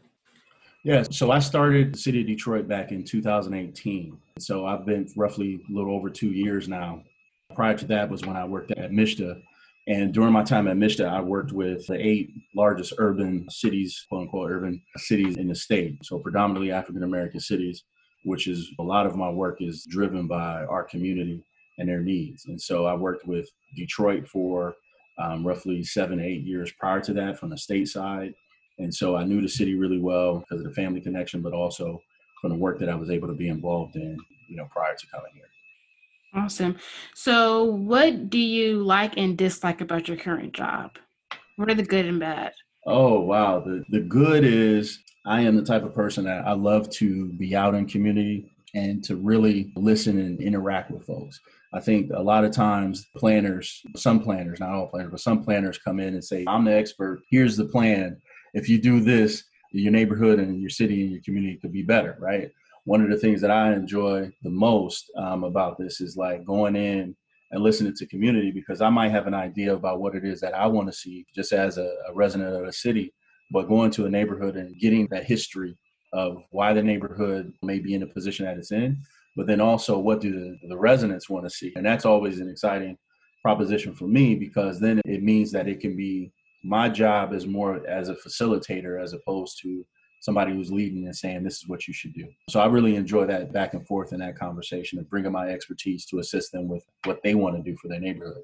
Yeah, 0.83 1.03
so 1.11 1.31
I 1.31 1.39
started 1.39 1.93
the 1.93 1.97
city 1.97 2.21
of 2.21 2.27
Detroit 2.27 2.67
back 2.67 2.91
in 2.91 3.03
2018. 3.03 4.17
So 4.39 4.65
I've 4.65 4.85
been 4.85 5.07
roughly 5.17 5.59
a 5.69 5.73
little 5.73 5.93
over 5.93 6.09
two 6.09 6.31
years 6.31 6.67
now. 6.67 7.03
Prior 7.55 7.77
to 7.77 7.85
that 7.87 8.09
was 8.09 8.25
when 8.25 8.37
I 8.37 8.45
worked 8.45 8.71
at 8.71 8.91
MSHDA. 8.91 9.41
And 9.87 10.13
during 10.13 10.33
my 10.33 10.43
time 10.43 10.67
at 10.67 10.75
MSHDA, 10.75 11.07
I 11.09 11.21
worked 11.21 11.53
with 11.53 11.87
the 11.87 11.95
eight 11.95 12.31
largest 12.55 12.93
urban 12.97 13.47
cities, 13.49 14.05
quote 14.09 14.23
unquote, 14.23 14.51
urban 14.51 14.81
cities 14.97 15.37
in 15.37 15.47
the 15.47 15.55
state. 15.55 15.97
So 16.03 16.19
predominantly 16.19 16.71
African 16.71 17.03
American 17.03 17.39
cities, 17.39 17.83
which 18.25 18.47
is 18.47 18.69
a 18.79 18.83
lot 18.83 19.05
of 19.05 19.15
my 19.15 19.29
work 19.29 19.61
is 19.61 19.85
driven 19.89 20.27
by 20.27 20.65
our 20.65 20.83
community 20.83 21.41
and 21.77 21.87
their 21.87 22.01
needs. 22.01 22.45
And 22.47 22.61
so 22.61 22.85
I 22.85 22.95
worked 22.95 23.25
with 23.25 23.49
Detroit 23.77 24.27
for 24.27 24.75
um, 25.19 25.47
roughly 25.47 25.83
seven, 25.83 26.19
eight 26.19 26.43
years 26.43 26.71
prior 26.79 26.99
to 27.01 27.13
that 27.13 27.39
from 27.39 27.49
the 27.49 27.57
state 27.57 27.87
side. 27.87 28.33
And 28.79 28.93
so 28.93 29.15
I 29.15 29.23
knew 29.23 29.41
the 29.41 29.47
city 29.47 29.75
really 29.75 29.99
well 29.99 30.39
because 30.39 30.59
of 30.59 30.67
the 30.67 30.75
family 30.75 31.01
connection, 31.01 31.41
but 31.41 31.53
also 31.53 32.01
from 32.41 32.51
the 32.51 32.57
work 32.57 32.77
that 32.79 32.89
I 32.89 32.95
was 32.95 33.09
able 33.09 33.27
to 33.29 33.33
be 33.33 33.47
involved 33.47 33.95
in, 33.95 34.17
you 34.49 34.57
know, 34.57 34.67
prior 34.71 34.95
to 34.95 35.07
coming 35.07 35.31
here. 35.33 35.45
Awesome. 36.33 36.77
So, 37.15 37.63
what 37.63 38.29
do 38.29 38.37
you 38.37 38.83
like 38.83 39.17
and 39.17 39.37
dislike 39.37 39.81
about 39.81 40.07
your 40.07 40.17
current 40.17 40.53
job? 40.53 40.97
What 41.55 41.69
are 41.69 41.75
the 41.75 41.83
good 41.83 42.05
and 42.05 42.19
bad? 42.19 42.53
Oh, 42.85 43.19
wow. 43.21 43.59
The, 43.59 43.83
the 43.89 44.01
good 44.01 44.43
is 44.43 44.99
I 45.25 45.41
am 45.41 45.55
the 45.55 45.63
type 45.63 45.83
of 45.83 45.93
person 45.93 46.25
that 46.25 46.47
I 46.47 46.53
love 46.53 46.89
to 46.91 47.31
be 47.33 47.55
out 47.55 47.75
in 47.75 47.87
community 47.87 48.51
and 48.75 49.03
to 49.05 49.15
really 49.15 49.73
listen 49.75 50.19
and 50.19 50.41
interact 50.41 50.91
with 50.91 51.05
folks. 51.05 51.39
I 51.73 51.79
think 51.79 52.11
a 52.13 52.21
lot 52.21 52.45
of 52.45 52.51
times 52.51 53.07
planners, 53.15 53.81
some 53.95 54.21
planners, 54.21 54.59
not 54.59 54.69
all 54.69 54.87
planners, 54.87 55.11
but 55.11 55.19
some 55.19 55.43
planners 55.43 55.77
come 55.77 55.99
in 55.99 56.13
and 56.13 56.23
say, 56.23 56.45
I'm 56.47 56.63
the 56.63 56.73
expert. 56.73 57.21
Here's 57.29 57.57
the 57.57 57.65
plan. 57.65 58.21
If 58.53 58.69
you 58.69 58.81
do 58.81 58.99
this, 58.99 59.43
your 59.71 59.91
neighborhood 59.91 60.39
and 60.39 60.61
your 60.61 60.69
city 60.69 61.01
and 61.03 61.11
your 61.11 61.21
community 61.23 61.57
could 61.61 61.73
be 61.73 61.83
better, 61.83 62.17
right? 62.19 62.51
One 62.87 63.01
of 63.01 63.09
the 63.09 63.17
things 63.17 63.41
that 63.41 63.51
I 63.51 63.73
enjoy 63.73 64.31
the 64.43 64.49
most 64.49 65.11
um, 65.17 65.43
about 65.43 65.77
this 65.77 65.99
is 65.99 66.15
like 66.15 66.45
going 66.45 66.75
in 66.75 67.15
and 67.51 67.63
listening 67.63 67.93
to 67.97 68.07
community 68.07 68.51
because 68.51 68.81
I 68.81 68.89
might 68.89 69.11
have 69.11 69.27
an 69.27 69.33
idea 69.33 69.73
about 69.73 69.99
what 69.99 70.15
it 70.15 70.23
is 70.23 70.39
that 70.41 70.53
I 70.53 70.67
want 70.67 70.87
to 70.87 70.93
see 70.93 71.25
just 71.35 71.51
as 71.51 71.77
a, 71.77 71.89
a 72.09 72.13
resident 72.13 72.55
of 72.55 72.63
a 72.63 72.71
city, 72.71 73.13
but 73.51 73.67
going 73.67 73.91
to 73.91 74.05
a 74.05 74.09
neighborhood 74.09 74.55
and 74.55 74.79
getting 74.79 75.07
that 75.11 75.25
history 75.25 75.77
of 76.13 76.41
why 76.51 76.73
the 76.73 76.81
neighborhood 76.81 77.51
may 77.61 77.79
be 77.79 77.93
in 77.93 78.01
the 78.01 78.07
position 78.07 78.45
that 78.45 78.57
it's 78.57 78.71
in 78.71 78.97
but 79.37 79.45
then 79.45 79.61
also 79.61 79.99
what 79.99 80.19
do 80.19 80.31
the, 80.31 80.67
the 80.67 80.77
residents 80.77 81.29
want 81.29 81.45
to 81.45 81.49
see? 81.49 81.71
And 81.75 81.85
that's 81.85 82.05
always 82.05 82.39
an 82.39 82.49
exciting 82.49 82.97
proposition 83.43 83.93
for 83.93 84.07
me 84.07 84.33
because 84.33 84.79
then 84.79 84.99
it 85.05 85.21
means 85.21 85.51
that 85.51 85.67
it 85.69 85.79
can 85.79 85.95
be 85.95 86.33
my 86.63 86.89
job 86.89 87.33
is 87.33 87.45
more 87.45 87.87
as 87.87 88.09
a 88.09 88.15
facilitator 88.15 89.01
as 89.01 89.13
opposed 89.13 89.59
to 89.61 89.85
somebody 90.27 90.51
who's 90.51 90.69
leading 90.69 91.05
and 91.05 91.15
saying 91.15 91.41
this 91.41 91.55
is 91.55 91.69
what 91.69 91.87
you 91.87 91.93
should 91.93 92.13
do. 92.13 92.27
So 92.49 92.59
I 92.59 92.65
really 92.65 92.97
enjoy 92.97 93.25
that 93.27 93.53
back 93.53 93.73
and 93.73 93.87
forth 93.87 94.11
in 94.11 94.19
that 94.19 94.37
conversation 94.37 94.99
and 94.99 95.09
bringing 95.09 95.31
my 95.31 95.47
expertise 95.47 96.05
to 96.07 96.19
assist 96.19 96.51
them 96.51 96.67
with 96.67 96.83
what 97.05 97.21
they 97.23 97.33
want 97.33 97.55
to 97.55 97.63
do 97.63 97.77
for 97.77 97.87
their 97.87 98.01
neighborhood. 98.01 98.41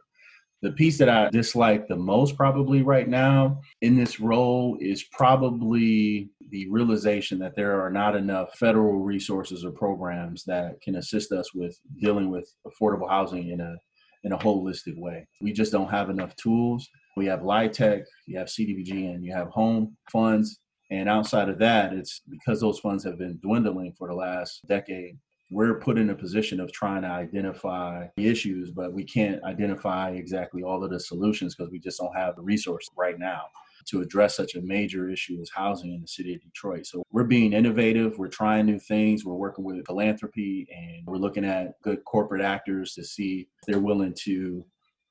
The 0.61 0.71
piece 0.71 0.97
that 0.99 1.09
I 1.09 1.29
dislike 1.29 1.89
the 1.89 1.97
most 1.97 2.37
probably 2.37 2.83
right 2.83 3.09
now 3.09 3.59
in 3.81 3.97
this 3.97 4.21
role 4.21 4.77
is 4.79 5.03
probably 5.11 6.29
the 6.51 6.69
realization 6.69 7.37
that 7.39 7.53
there 7.57 7.81
are 7.81 7.89
not 7.89 8.15
enough 8.15 8.57
federal 8.57 8.99
resources 8.99 9.65
or 9.65 9.71
programs 9.71 10.45
that 10.45 10.79
can 10.81 10.95
assist 10.95 11.33
us 11.33 11.53
with 11.53 11.77
dealing 11.99 12.29
with 12.29 12.49
affordable 12.65 13.09
housing 13.09 13.49
in 13.49 13.59
a 13.59 13.75
in 14.23 14.31
a 14.31 14.37
holistic 14.37 14.97
way. 14.97 15.27
We 15.41 15.51
just 15.51 15.73
don't 15.73 15.89
have 15.89 16.09
enough 16.09 16.33
tools. 16.37 16.87
We 17.17 17.25
have 17.25 17.41
LIHTC, 17.41 18.03
you 18.27 18.37
have 18.37 18.47
CDBG, 18.47 19.13
and 19.13 19.21
you 19.21 19.33
have 19.33 19.49
home 19.49 19.97
funds. 20.09 20.61
And 20.91 21.09
outside 21.09 21.49
of 21.49 21.59
that, 21.59 21.93
it's 21.93 22.21
because 22.29 22.61
those 22.61 22.79
funds 22.79 23.03
have 23.03 23.17
been 23.17 23.39
dwindling 23.41 23.93
for 23.97 24.07
the 24.07 24.13
last 24.13 24.65
decade 24.67 25.17
we're 25.53 25.75
put 25.75 25.97
in 25.99 26.09
a 26.09 26.15
position 26.15 26.59
of 26.59 26.71
trying 26.71 27.03
to 27.03 27.07
identify 27.07 28.07
the 28.17 28.27
issues, 28.27 28.71
but 28.71 28.91
we 28.91 29.03
can't 29.03 29.43
identify 29.43 30.09
exactly 30.11 30.63
all 30.63 30.83
of 30.83 30.89
the 30.89 30.99
solutions 30.99 31.55
because 31.55 31.71
we 31.71 31.79
just 31.79 31.99
don't 31.99 32.15
have 32.15 32.35
the 32.35 32.41
resources 32.41 32.89
right 32.97 33.19
now 33.19 33.43
to 33.85 34.01
address 34.01 34.35
such 34.35 34.55
a 34.55 34.61
major 34.61 35.09
issue 35.09 35.39
as 35.41 35.49
housing 35.53 35.93
in 35.93 36.01
the 36.01 36.07
city 36.07 36.33
of 36.33 36.41
Detroit. 36.41 36.87
So 36.87 37.03
we're 37.11 37.25
being 37.25 37.53
innovative, 37.53 38.17
we're 38.17 38.29
trying 38.29 38.65
new 38.65 38.79
things, 38.79 39.25
we're 39.25 39.33
working 39.33 39.63
with 39.63 39.85
philanthropy, 39.85 40.67
and 40.75 41.05
we're 41.05 41.17
looking 41.17 41.45
at 41.45 41.79
good 41.83 42.03
corporate 42.05 42.41
actors 42.41 42.93
to 42.93 43.03
see 43.03 43.41
if 43.41 43.67
they're 43.67 43.79
willing 43.79 44.15
to 44.23 44.65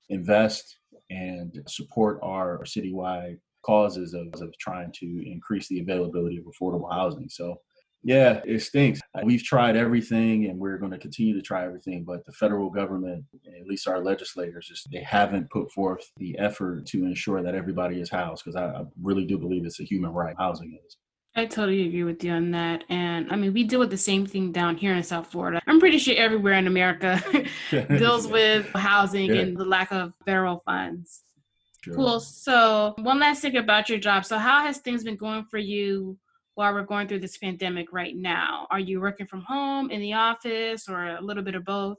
invest 0.09 0.79
and 1.11 1.63
support 1.69 2.19
our 2.23 2.63
citywide 2.65 3.39
causes 3.63 4.15
of, 4.15 4.29
of 4.41 4.57
trying 4.59 4.93
to 4.93 5.31
increase 5.31 5.69
the 5.69 5.81
availability 5.81 6.37
of 6.39 6.45
affordable 6.45 6.93
housing. 6.93 7.29
So 7.29 7.61
yeah, 8.05 8.41
it 8.45 8.61
stinks. 8.61 9.01
We've 9.23 9.43
tried 9.43 9.77
everything 9.77 10.47
and 10.47 10.59
we're 10.59 10.79
going 10.79 10.91
to 10.91 10.99
continue 10.99 11.35
to 11.35 11.43
try 11.43 11.65
everything, 11.65 12.03
but 12.03 12.25
the 12.27 12.33
federal 12.33 12.69
government, 12.69 13.25
at 13.47 13.67
least 13.67 13.87
our 13.87 14.01
legislators, 14.01 14.67
just 14.67 14.91
they 14.91 15.03
haven't 15.03 15.51
put 15.51 15.71
forth 15.71 16.11
the 16.17 16.37
effort 16.39 16.85
to 16.87 17.05
ensure 17.05 17.43
that 17.43 17.55
everybody 17.55 18.01
is 18.01 18.11
housed 18.11 18.45
because 18.45 18.57
I, 18.57 18.67
I 18.67 18.85
really 19.01 19.25
do 19.25 19.39
believe 19.39 19.65
it's 19.65 19.79
a 19.79 19.85
human 19.85 20.11
right. 20.11 20.35
Housing 20.37 20.77
is. 20.85 20.97
I 21.35 21.47
totally 21.47 21.87
agree 21.87 22.05
with 22.05 22.23
you 22.23 22.33
on 22.33 22.51
that. 22.51 22.85
And 22.91 23.31
I 23.31 23.37
mean, 23.37 23.55
we 23.55 23.65
deal 23.65 23.79
with 23.79 23.91
the 23.91 23.97
same 23.97 24.27
thing 24.27 24.53
down 24.53 24.77
here 24.77 24.95
in 24.95 25.03
South 25.03 25.29
Florida. 25.29 25.63
I'm 25.67 25.81
pretty 25.81 25.99
sure 25.99 26.15
everywhere 26.17 26.55
in 26.55 26.67
America 26.67 27.23
deals 27.71 28.27
with 28.27 28.67
housing 28.75 29.33
yeah. 29.33 29.41
and 29.43 29.57
the 29.57 29.65
lack 29.65 29.93
of 29.93 30.13
federal 30.27 30.63
funds. 30.67 31.23
Sure. 31.83 31.95
Cool. 31.95 32.21
So, 32.21 32.95
one 32.99 33.19
last 33.19 33.43
thing 33.43 33.57
about 33.57 33.89
your 33.89 33.99
job. 33.99 34.25
So, 34.25 34.39
how 34.39 34.63
has 34.63 34.79
things 34.79 35.03
been 35.03 35.17
going 35.17 35.45
for 35.45 35.59
you 35.59 36.17
while 36.55 36.73
we're 36.73 36.85
going 36.85 37.09
through 37.09 37.21
this 37.21 37.39
pandemic 37.39 37.93
right 37.93 38.17
now? 38.17 38.69
Are 38.71 38.79
you 38.79 39.01
working 39.01 39.27
from 39.27 39.43
home, 39.43 39.91
in 39.91 40.01
the 40.01 40.13
office, 40.13 40.89
or 40.89 41.17
a 41.17 41.21
little 41.21 41.43
bit 41.43 41.57
of 41.57 41.65
both? 41.65 41.99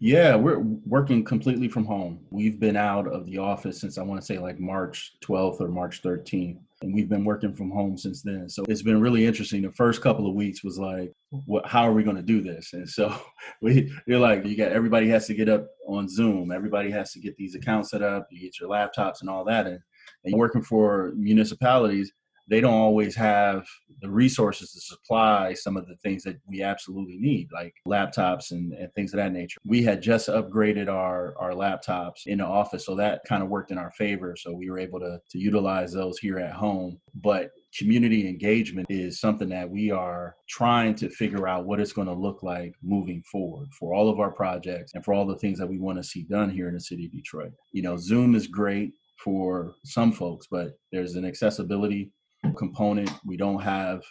Yeah, 0.00 0.34
we're 0.34 0.58
working 0.58 1.24
completely 1.24 1.68
from 1.68 1.84
home. 1.84 2.18
We've 2.30 2.58
been 2.58 2.76
out 2.76 3.06
of 3.06 3.26
the 3.26 3.38
office 3.38 3.80
since 3.80 3.96
I 3.96 4.02
want 4.02 4.20
to 4.20 4.26
say 4.26 4.38
like 4.38 4.58
March 4.58 5.14
12th 5.24 5.60
or 5.60 5.68
March 5.68 6.02
13th. 6.02 6.58
And 6.84 6.94
we've 6.94 7.08
been 7.08 7.24
working 7.24 7.54
from 7.54 7.70
home 7.70 7.96
since 7.96 8.20
then. 8.20 8.46
So 8.50 8.62
it's 8.68 8.82
been 8.82 9.00
really 9.00 9.24
interesting. 9.24 9.62
The 9.62 9.72
first 9.72 10.02
couple 10.02 10.28
of 10.28 10.34
weeks 10.34 10.62
was 10.62 10.78
like, 10.78 11.12
what, 11.46 11.66
how 11.66 11.82
are 11.82 11.94
we 11.94 12.02
going 12.02 12.16
to 12.16 12.22
do 12.22 12.42
this? 12.42 12.74
And 12.74 12.86
so 12.86 13.16
we, 13.62 13.90
you're 14.06 14.20
like, 14.20 14.44
you 14.44 14.54
got 14.54 14.70
everybody 14.70 15.08
has 15.08 15.26
to 15.28 15.34
get 15.34 15.48
up 15.48 15.66
on 15.88 16.10
Zoom. 16.10 16.52
Everybody 16.52 16.90
has 16.90 17.12
to 17.12 17.20
get 17.20 17.36
these 17.36 17.54
accounts 17.54 17.90
set 17.90 18.02
up. 18.02 18.28
You 18.30 18.38
get 18.38 18.60
your 18.60 18.68
laptops 18.68 19.22
and 19.22 19.30
all 19.30 19.46
that. 19.46 19.66
And, 19.66 19.78
and 20.24 20.36
working 20.36 20.62
for 20.62 21.14
municipalities, 21.16 22.12
they 22.48 22.60
don't 22.60 22.74
always 22.74 23.14
have 23.16 23.66
the 24.00 24.10
resources 24.10 24.72
to 24.72 24.80
supply 24.80 25.54
some 25.54 25.76
of 25.76 25.86
the 25.86 25.96
things 25.96 26.22
that 26.24 26.36
we 26.46 26.62
absolutely 26.62 27.16
need, 27.16 27.48
like 27.52 27.74
laptops 27.88 28.50
and, 28.50 28.72
and 28.74 28.92
things 28.92 29.12
of 29.14 29.18
that 29.18 29.32
nature. 29.32 29.60
We 29.66 29.82
had 29.82 30.02
just 30.02 30.28
upgraded 30.28 30.88
our, 30.88 31.34
our 31.38 31.52
laptops 31.52 32.26
in 32.26 32.38
the 32.38 32.44
office, 32.44 32.84
so 32.84 32.94
that 32.96 33.22
kind 33.26 33.42
of 33.42 33.48
worked 33.48 33.70
in 33.70 33.78
our 33.78 33.92
favor. 33.92 34.34
So 34.36 34.52
we 34.52 34.70
were 34.70 34.78
able 34.78 35.00
to, 35.00 35.18
to 35.30 35.38
utilize 35.38 35.92
those 35.92 36.18
here 36.18 36.38
at 36.38 36.52
home. 36.52 37.00
But 37.14 37.50
community 37.76 38.28
engagement 38.28 38.86
is 38.90 39.20
something 39.20 39.48
that 39.48 39.68
we 39.70 39.90
are 39.90 40.36
trying 40.48 40.94
to 40.96 41.08
figure 41.08 41.48
out 41.48 41.64
what 41.64 41.80
it's 41.80 41.92
going 41.92 42.08
to 42.08 42.14
look 42.14 42.42
like 42.42 42.74
moving 42.82 43.22
forward 43.22 43.68
for 43.78 43.94
all 43.94 44.08
of 44.08 44.20
our 44.20 44.30
projects 44.30 44.92
and 44.94 45.04
for 45.04 45.14
all 45.14 45.26
the 45.26 45.38
things 45.38 45.58
that 45.58 45.66
we 45.66 45.78
want 45.78 45.98
to 45.98 46.04
see 46.04 46.24
done 46.24 46.50
here 46.50 46.68
in 46.68 46.74
the 46.74 46.80
city 46.80 47.06
of 47.06 47.12
Detroit. 47.12 47.52
You 47.72 47.82
know, 47.82 47.96
Zoom 47.96 48.34
is 48.34 48.46
great 48.46 48.92
for 49.22 49.74
some 49.84 50.12
folks, 50.12 50.46
but 50.50 50.78
there's 50.92 51.14
an 51.14 51.24
accessibility 51.24 52.12
component. 52.54 53.10
We 53.24 53.36
don't 53.36 53.60
have 53.60 54.02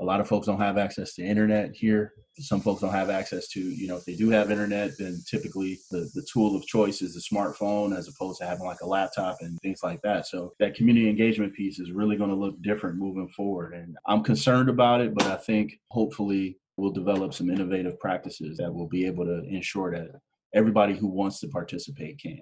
a 0.00 0.04
lot 0.04 0.20
of 0.20 0.28
folks 0.28 0.46
don't 0.46 0.60
have 0.60 0.78
access 0.78 1.14
to 1.14 1.24
internet 1.24 1.74
here. 1.74 2.12
Some 2.38 2.60
folks 2.60 2.82
don't 2.82 2.92
have 2.92 3.10
access 3.10 3.48
to, 3.48 3.60
you 3.60 3.88
know, 3.88 3.96
if 3.96 4.04
they 4.04 4.14
do 4.14 4.30
have 4.30 4.52
internet, 4.52 4.92
then 4.96 5.20
typically 5.28 5.80
the, 5.90 6.08
the 6.14 6.24
tool 6.32 6.54
of 6.54 6.64
choice 6.66 7.02
is 7.02 7.14
the 7.14 7.34
smartphone 7.34 7.96
as 7.96 8.06
opposed 8.06 8.38
to 8.38 8.46
having 8.46 8.64
like 8.64 8.80
a 8.80 8.86
laptop 8.86 9.38
and 9.40 9.58
things 9.60 9.80
like 9.82 10.00
that. 10.02 10.28
So 10.28 10.52
that 10.60 10.76
community 10.76 11.08
engagement 11.08 11.52
piece 11.54 11.80
is 11.80 11.90
really 11.90 12.16
going 12.16 12.30
to 12.30 12.36
look 12.36 12.62
different 12.62 12.96
moving 12.96 13.28
forward. 13.30 13.74
And 13.74 13.96
I'm 14.06 14.22
concerned 14.22 14.68
about 14.68 15.00
it, 15.00 15.14
but 15.14 15.26
I 15.26 15.36
think 15.36 15.72
hopefully 15.90 16.58
we'll 16.76 16.92
develop 16.92 17.34
some 17.34 17.50
innovative 17.50 17.98
practices 17.98 18.56
that 18.58 18.72
will 18.72 18.88
be 18.88 19.04
able 19.04 19.24
to 19.24 19.42
ensure 19.48 19.90
that 19.90 20.20
everybody 20.54 20.94
who 20.94 21.08
wants 21.08 21.40
to 21.40 21.48
participate 21.48 22.20
can. 22.20 22.40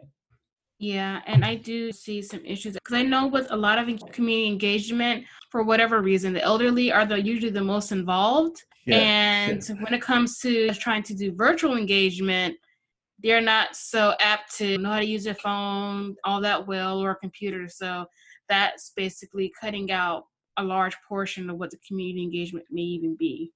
Yeah, 0.79 1.23
and 1.27 1.43
I 1.45 1.55
do 1.55 1.91
see 1.91 2.21
some 2.21 2.45
issues 2.45 2.75
because 2.75 2.95
I 2.95 3.03
know 3.03 3.27
with 3.27 3.47
a 3.51 3.57
lot 3.57 3.79
of 3.79 3.87
community 4.13 4.47
engagement, 4.47 5.25
for 5.51 5.63
whatever 5.63 6.03
reason, 6.03 6.35
the 6.35 6.43
elderly 6.43 6.93
are 6.93 7.07
the 7.07 7.21
usually 7.21 7.51
the 7.51 7.63
most 7.63 7.93
involved. 7.93 8.63
Yeah, 8.85 8.99
and 8.99 9.69
yeah. 9.69 9.75
when 9.77 9.95
it 9.95 10.03
comes 10.03 10.39
to 10.41 10.73
trying 10.75 11.03
to 11.05 11.15
do 11.15 11.33
virtual 11.33 11.77
engagement, 11.77 12.57
they're 13.23 13.41
not 13.41 13.75
so 13.75 14.15
apt 14.21 14.55
to 14.59 14.77
know 14.79 14.91
how 14.91 15.01
to 15.01 15.07
use 15.07 15.25
their 15.25 15.35
phone 15.35 16.15
all 16.25 16.41
that 16.43 16.67
well 16.67 17.01
or 17.01 17.13
a 17.13 17.17
computer. 17.17 17.69
So 17.69 18.07
that's 18.49 18.93
basically 18.95 19.53
cutting 19.59 19.91
out 19.91 20.25
a 20.59 20.63
large 20.63 20.97
portion 21.09 21.49
of 21.51 21.57
what 21.57 21.71
the 21.71 21.79
community 21.87 22.23
engagement 22.23 22.67
may 22.71 22.83
even 22.83 23.17
be. 23.17 23.53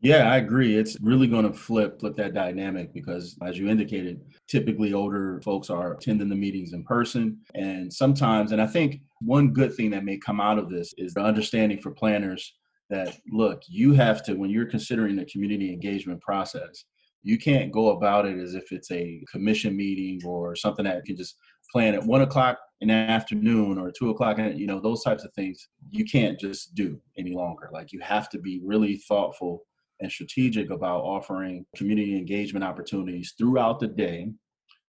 Yeah, 0.00 0.30
I 0.30 0.36
agree. 0.36 0.76
It's 0.76 0.96
really 1.00 1.26
going 1.26 1.50
to 1.50 1.56
flip 1.58 1.98
flip 2.00 2.16
that 2.16 2.34
dynamic 2.34 2.92
because, 2.92 3.36
as 3.42 3.58
you 3.58 3.68
indicated, 3.68 4.20
typically 4.46 4.92
older 4.92 5.40
folks 5.42 5.70
are 5.70 5.94
attending 5.94 6.28
the 6.28 6.36
meetings 6.36 6.74
in 6.74 6.84
person, 6.84 7.38
and 7.54 7.90
sometimes, 7.92 8.52
and 8.52 8.60
I 8.60 8.66
think 8.66 9.00
one 9.20 9.52
good 9.54 9.74
thing 9.74 9.90
that 9.90 10.04
may 10.04 10.18
come 10.18 10.38
out 10.40 10.58
of 10.58 10.68
this 10.68 10.92
is 10.98 11.14
the 11.14 11.22
understanding 11.22 11.80
for 11.80 11.92
planners 11.92 12.54
that 12.90 13.16
look, 13.32 13.62
you 13.68 13.94
have 13.94 14.22
to 14.24 14.34
when 14.34 14.50
you're 14.50 14.66
considering 14.70 15.16
the 15.16 15.24
community 15.24 15.72
engagement 15.72 16.20
process, 16.20 16.84
you 17.22 17.38
can't 17.38 17.72
go 17.72 17.90
about 17.96 18.26
it 18.26 18.38
as 18.38 18.54
if 18.54 18.72
it's 18.72 18.90
a 18.90 19.24
commission 19.32 19.74
meeting 19.76 20.20
or 20.26 20.54
something 20.54 20.84
that 20.84 21.04
can 21.06 21.16
just 21.16 21.36
plan 21.72 21.94
at 21.94 22.04
one 22.04 22.20
o'clock 22.20 22.58
in 22.82 22.88
the 22.88 22.94
afternoon 22.94 23.78
or 23.78 23.90
two 23.90 24.10
o'clock 24.10 24.38
and 24.38 24.58
you 24.58 24.66
know 24.66 24.78
those 24.78 25.02
types 25.02 25.24
of 25.24 25.32
things 25.32 25.68
you 25.90 26.04
can't 26.04 26.38
just 26.38 26.74
do 26.74 27.00
any 27.18 27.32
longer 27.34 27.68
like 27.72 27.92
you 27.92 27.98
have 28.00 28.28
to 28.28 28.38
be 28.38 28.60
really 28.64 28.98
thoughtful 29.08 29.62
and 30.00 30.10
strategic 30.10 30.70
about 30.70 31.02
offering 31.02 31.64
community 31.76 32.16
engagement 32.16 32.64
opportunities 32.64 33.34
throughout 33.38 33.80
the 33.80 33.88
day 33.88 34.30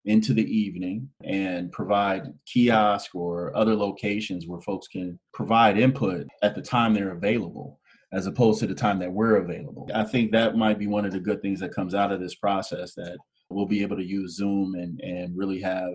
into 0.05 0.35
the 0.35 0.45
evening 0.45 1.09
and 1.25 1.73
provide 1.73 2.23
kiosk 2.47 3.15
or 3.15 3.57
other 3.57 3.75
locations 3.75 4.47
where 4.47 4.61
folks 4.61 4.87
can 4.89 5.19
provide 5.33 5.79
input 5.79 6.27
at 6.43 6.55
the 6.55 6.63
time 6.63 6.93
they're 6.93 7.17
available 7.17 7.81
as 8.13 8.27
opposed 8.27 8.61
to 8.61 8.67
the 8.67 8.75
time 8.75 8.99
that 8.99 9.13
we're 9.13 9.37
available. 9.37 9.89
I 9.95 10.05
think 10.05 10.31
that 10.33 10.57
might 10.57 10.79
be 10.79 10.87
one 10.87 11.05
of 11.05 11.13
the 11.13 11.21
good 11.21 11.43
things 11.43 11.59
that 11.61 11.75
comes 11.75 11.95
out 11.95 12.13
of 12.13 12.21
this 12.21 12.37
process 12.37 12.95
that 12.95 13.19
we'll 13.51 13.67
be 13.67 13.83
able 13.83 13.97
to 13.97 14.05
use 14.05 14.37
Zoom 14.37 14.75
and, 14.75 15.01
and 15.01 15.37
really 15.37 15.61
have 15.61 15.91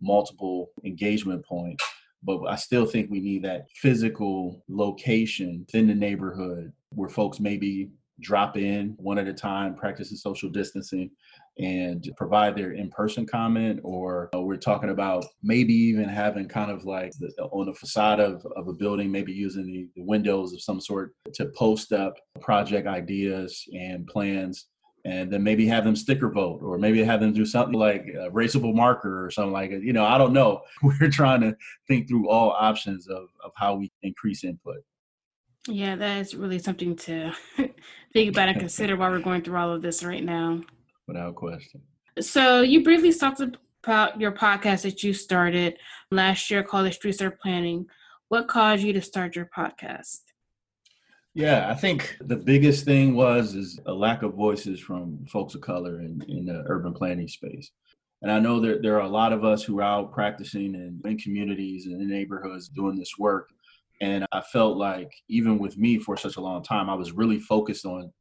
multiple 0.00 0.70
engagement 0.84 1.44
points. 1.44 1.84
But 2.22 2.42
I 2.48 2.56
still 2.56 2.86
think 2.86 3.10
we 3.10 3.20
need 3.20 3.44
that 3.44 3.66
physical 3.76 4.64
location 4.68 5.66
in 5.74 5.88
the 5.88 5.94
neighborhood 5.94 6.72
where 6.90 7.08
folks 7.08 7.38
maybe 7.38 7.90
drop 8.20 8.56
in 8.56 8.94
one 8.98 9.18
at 9.18 9.28
a 9.28 9.32
time, 9.32 9.74
practicing 9.74 10.16
social 10.16 10.48
distancing, 10.50 11.10
and 11.58 12.08
provide 12.16 12.56
their 12.56 12.72
in-person 12.72 13.26
comment 13.26 13.80
or 13.82 14.30
uh, 14.34 14.40
we're 14.40 14.56
talking 14.56 14.90
about 14.90 15.24
maybe 15.42 15.74
even 15.74 16.08
having 16.08 16.46
kind 16.46 16.70
of 16.70 16.84
like 16.84 17.12
the, 17.18 17.28
on 17.50 17.66
the 17.66 17.74
facade 17.74 18.20
of, 18.20 18.46
of 18.54 18.68
a 18.68 18.72
building 18.72 19.10
maybe 19.10 19.32
using 19.32 19.66
the, 19.66 19.88
the 19.96 20.02
windows 20.02 20.52
of 20.52 20.62
some 20.62 20.80
sort 20.80 21.14
to 21.34 21.46
post 21.56 21.92
up 21.92 22.14
project 22.40 22.86
ideas 22.86 23.64
and 23.72 24.06
plans 24.06 24.66
and 25.04 25.32
then 25.32 25.42
maybe 25.42 25.66
have 25.66 25.84
them 25.84 25.96
sticker 25.96 26.30
vote 26.30 26.60
or 26.62 26.78
maybe 26.78 27.02
have 27.02 27.20
them 27.20 27.32
do 27.32 27.46
something 27.46 27.74
like 27.74 28.06
a 28.20 28.30
raceable 28.30 28.74
marker 28.74 29.24
or 29.24 29.30
something 29.30 29.52
like 29.52 29.70
it 29.70 29.82
you 29.82 29.92
know 29.92 30.04
i 30.04 30.16
don't 30.16 30.32
know. 30.32 30.60
We're 30.82 31.10
trying 31.10 31.40
to 31.40 31.56
think 31.88 32.08
through 32.08 32.28
all 32.28 32.50
options 32.50 33.08
of, 33.08 33.28
of 33.42 33.50
how 33.56 33.74
we 33.74 33.90
increase 34.02 34.44
input 34.44 34.78
yeah, 35.66 35.96
that 35.96 36.18
is 36.18 36.34
really 36.34 36.58
something 36.58 36.96
to 36.96 37.32
think 38.12 38.30
about 38.30 38.48
and 38.48 38.60
consider 38.60 38.96
while 38.96 39.10
we're 39.10 39.20
going 39.20 39.42
through 39.42 39.58
all 39.58 39.72
of 39.72 39.82
this 39.82 40.02
right 40.04 40.24
now. 40.24 40.60
Without 41.06 41.34
question. 41.34 41.80
So 42.20 42.62
you 42.62 42.84
briefly 42.84 43.12
talked 43.12 43.40
about 43.84 44.20
your 44.20 44.32
podcast 44.32 44.82
that 44.82 45.02
you 45.02 45.12
started 45.12 45.78
last 46.10 46.50
year 46.50 46.62
called 46.62 46.86
The 46.86 46.92
Streets 46.92 47.22
Are 47.22 47.30
Planning. 47.30 47.86
What 48.28 48.48
caused 48.48 48.82
you 48.82 48.92
to 48.92 49.00
start 49.00 49.36
your 49.36 49.48
podcast? 49.56 50.20
Yeah, 51.34 51.70
I 51.70 51.74
think 51.74 52.16
the 52.20 52.36
biggest 52.36 52.84
thing 52.84 53.14
was 53.14 53.54
is 53.54 53.78
a 53.86 53.92
lack 53.92 54.22
of 54.22 54.34
voices 54.34 54.80
from 54.80 55.24
folks 55.26 55.54
of 55.54 55.60
color 55.60 56.00
in, 56.00 56.22
in 56.28 56.46
the 56.46 56.64
urban 56.66 56.92
planning 56.92 57.28
space. 57.28 57.70
And 58.22 58.32
I 58.32 58.40
know 58.40 58.58
that 58.60 58.82
there 58.82 58.96
are 58.96 59.06
a 59.06 59.08
lot 59.08 59.32
of 59.32 59.44
us 59.44 59.62
who 59.62 59.78
are 59.78 59.84
out 59.84 60.12
practicing 60.12 60.74
in, 60.74 61.00
in 61.04 61.16
communities 61.18 61.86
and 61.86 62.00
in 62.00 62.10
neighborhoods 62.10 62.68
doing 62.68 62.96
this 62.96 63.16
work. 63.18 63.50
And 64.00 64.26
I 64.32 64.40
felt 64.40 64.76
like 64.76 65.10
even 65.28 65.58
with 65.58 65.76
me 65.76 65.98
for 65.98 66.16
such 66.16 66.36
a 66.36 66.40
long 66.40 66.62
time, 66.62 66.88
I 66.88 66.94
was 66.94 67.12
really 67.12 67.38
focused 67.38 67.84
on 67.84 68.12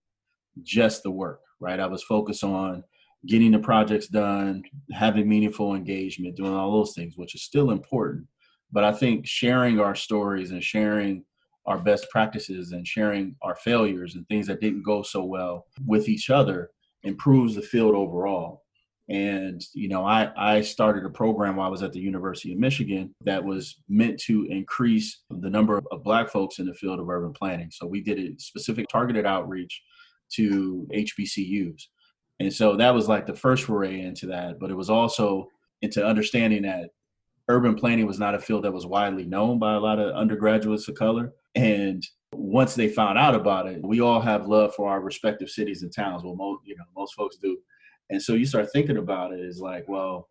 just 0.63 1.03
the 1.03 1.11
work, 1.11 1.41
right? 1.59 1.79
I 1.79 1.87
was 1.87 2.03
focused 2.03 2.43
on 2.43 2.83
getting 3.25 3.51
the 3.51 3.59
projects 3.59 4.07
done, 4.07 4.63
having 4.91 5.27
meaningful 5.27 5.75
engagement, 5.75 6.35
doing 6.35 6.53
all 6.53 6.71
those 6.71 6.93
things, 6.93 7.17
which 7.17 7.35
is 7.35 7.43
still 7.43 7.71
important. 7.71 8.27
But 8.71 8.83
I 8.83 8.91
think 8.91 9.25
sharing 9.25 9.79
our 9.79 9.95
stories 9.95 10.51
and 10.51 10.63
sharing 10.63 11.23
our 11.65 11.77
best 11.77 12.09
practices 12.09 12.71
and 12.71 12.87
sharing 12.87 13.35
our 13.41 13.55
failures 13.55 14.15
and 14.15 14.25
things 14.27 14.47
that 14.47 14.61
didn't 14.61 14.83
go 14.83 15.03
so 15.03 15.23
well 15.23 15.65
with 15.85 16.07
each 16.07 16.29
other 16.29 16.71
improves 17.03 17.55
the 17.55 17.61
field 17.61 17.93
overall. 17.93 18.63
And, 19.09 19.63
you 19.73 19.87
know, 19.87 20.05
I, 20.05 20.31
I 20.35 20.61
started 20.61 21.05
a 21.05 21.09
program 21.09 21.55
while 21.55 21.67
I 21.67 21.71
was 21.71 21.83
at 21.83 21.93
the 21.93 21.99
University 21.99 22.51
of 22.51 22.59
Michigan 22.59 23.15
that 23.23 23.43
was 23.43 23.81
meant 23.87 24.19
to 24.21 24.45
increase 24.49 25.21
the 25.29 25.49
number 25.49 25.81
of 25.91 26.03
black 26.03 26.29
folks 26.29 26.59
in 26.59 26.65
the 26.65 26.73
field 26.73 26.99
of 26.99 27.09
urban 27.09 27.31
planning. 27.31 27.69
So 27.71 27.87
we 27.87 28.01
did 28.01 28.19
a 28.19 28.37
specific 28.37 28.87
targeted 28.89 29.25
outreach 29.25 29.81
to 30.33 30.87
HBCUs. 30.93 31.83
And 32.39 32.53
so 32.53 32.75
that 32.75 32.93
was 32.93 33.07
like 33.07 33.25
the 33.25 33.33
first 33.33 33.63
foray 33.63 34.01
into 34.01 34.27
that. 34.27 34.59
But 34.59 34.71
it 34.71 34.75
was 34.75 34.89
also 34.89 35.47
into 35.81 36.05
understanding 36.05 36.63
that 36.63 36.89
urban 37.47 37.75
planning 37.75 38.05
was 38.05 38.19
not 38.19 38.35
a 38.35 38.39
field 38.39 38.65
that 38.65 38.73
was 38.73 38.85
widely 38.85 39.25
known 39.25 39.57
by 39.57 39.75
a 39.75 39.79
lot 39.79 39.99
of 39.99 40.15
undergraduates 40.15 40.87
of 40.89 40.95
color. 40.95 41.31
And 41.55 42.05
once 42.33 42.75
they 42.75 42.89
found 42.89 43.17
out 43.17 43.35
about 43.35 43.67
it, 43.67 43.81
we 43.83 44.01
all 44.01 44.19
have 44.19 44.47
love 44.47 44.75
for 44.75 44.89
our 44.89 44.99
respective 44.99 45.49
cities 45.49 45.81
and 45.83 45.93
towns. 45.93 46.23
Well, 46.23 46.35
most, 46.35 46.61
you 46.65 46.75
know, 46.75 46.83
most 46.95 47.15
folks 47.15 47.37
do 47.37 47.57
and 48.09 48.21
so 48.21 48.33
you 48.33 48.45
start 48.45 48.71
thinking 48.71 48.97
about 48.97 49.33
it 49.33 49.39
is 49.39 49.59
like, 49.59 49.85
well, 49.87 50.27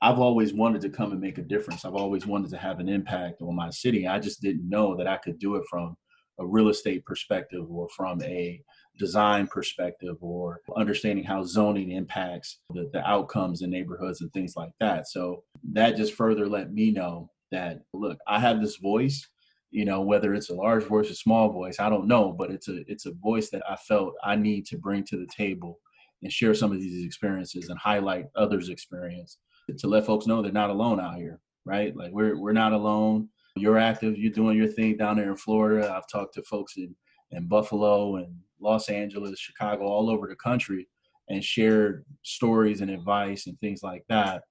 I've 0.00 0.18
always 0.18 0.52
wanted 0.52 0.80
to 0.82 0.90
come 0.90 1.12
and 1.12 1.20
make 1.20 1.38
a 1.38 1.42
difference. 1.42 1.84
I've 1.84 1.94
always 1.94 2.26
wanted 2.26 2.50
to 2.50 2.58
have 2.58 2.80
an 2.80 2.88
impact 2.88 3.40
on 3.40 3.54
my 3.54 3.70
city. 3.70 4.08
I 4.08 4.18
just 4.18 4.40
didn't 4.40 4.68
know 4.68 4.96
that 4.96 5.06
I 5.06 5.16
could 5.16 5.38
do 5.38 5.54
it 5.56 5.64
from 5.70 5.96
a 6.40 6.46
real 6.46 6.68
estate 6.68 7.04
perspective 7.04 7.64
or 7.70 7.88
from 7.90 8.20
a 8.22 8.60
design 8.98 9.46
perspective 9.46 10.16
or 10.20 10.60
understanding 10.76 11.24
how 11.24 11.44
zoning 11.44 11.92
impacts 11.92 12.58
the, 12.70 12.90
the 12.92 13.00
outcomes 13.08 13.62
in 13.62 13.70
neighborhoods 13.70 14.20
and 14.20 14.32
things 14.32 14.54
like 14.56 14.72
that. 14.80 15.08
So 15.08 15.44
that 15.72 15.96
just 15.96 16.14
further 16.14 16.48
let 16.48 16.72
me 16.72 16.90
know 16.90 17.30
that 17.52 17.82
look, 17.92 18.18
I 18.26 18.40
have 18.40 18.60
this 18.60 18.76
voice, 18.76 19.28
you 19.70 19.84
know, 19.84 20.00
whether 20.00 20.34
it's 20.34 20.50
a 20.50 20.54
large 20.54 20.84
voice 20.84 21.10
or 21.10 21.14
small 21.14 21.52
voice, 21.52 21.78
I 21.78 21.88
don't 21.88 22.08
know, 22.08 22.32
but 22.32 22.50
it's 22.50 22.68
a 22.68 22.82
it's 22.88 23.06
a 23.06 23.12
voice 23.12 23.50
that 23.50 23.62
I 23.70 23.76
felt 23.76 24.14
I 24.24 24.36
need 24.36 24.66
to 24.66 24.78
bring 24.78 25.04
to 25.04 25.16
the 25.16 25.26
table 25.26 25.78
and 26.22 26.32
share 26.32 26.54
some 26.54 26.72
of 26.72 26.80
these 26.80 27.04
experiences 27.04 27.68
and 27.68 27.78
highlight 27.78 28.26
others' 28.36 28.68
experience 28.68 29.38
to 29.78 29.86
let 29.86 30.06
folks 30.06 30.26
know 30.26 30.42
they're 30.42 30.52
not 30.52 30.70
alone 30.70 31.00
out 31.00 31.16
here, 31.16 31.40
right? 31.64 31.94
Like 31.96 32.12
we're 32.12 32.38
we're 32.38 32.52
not 32.52 32.72
alone. 32.72 33.28
You're 33.56 33.78
active. 33.78 34.16
You're 34.16 34.32
doing 34.32 34.56
your 34.56 34.68
thing 34.68 34.96
down 34.96 35.16
there 35.16 35.30
in 35.30 35.36
Florida. 35.36 35.92
I've 35.94 36.08
talked 36.08 36.34
to 36.34 36.42
folks 36.42 36.76
in 36.76 36.94
in 37.30 37.46
Buffalo 37.46 38.16
and 38.16 38.34
Los 38.60 38.88
Angeles, 38.88 39.38
Chicago, 39.38 39.84
all 39.84 40.10
over 40.10 40.28
the 40.28 40.36
country, 40.36 40.88
and 41.28 41.42
shared 41.42 42.04
stories 42.22 42.80
and 42.80 42.90
advice 42.90 43.46
and 43.46 43.58
things 43.60 43.82
like 43.82 44.04
that. 44.08 44.42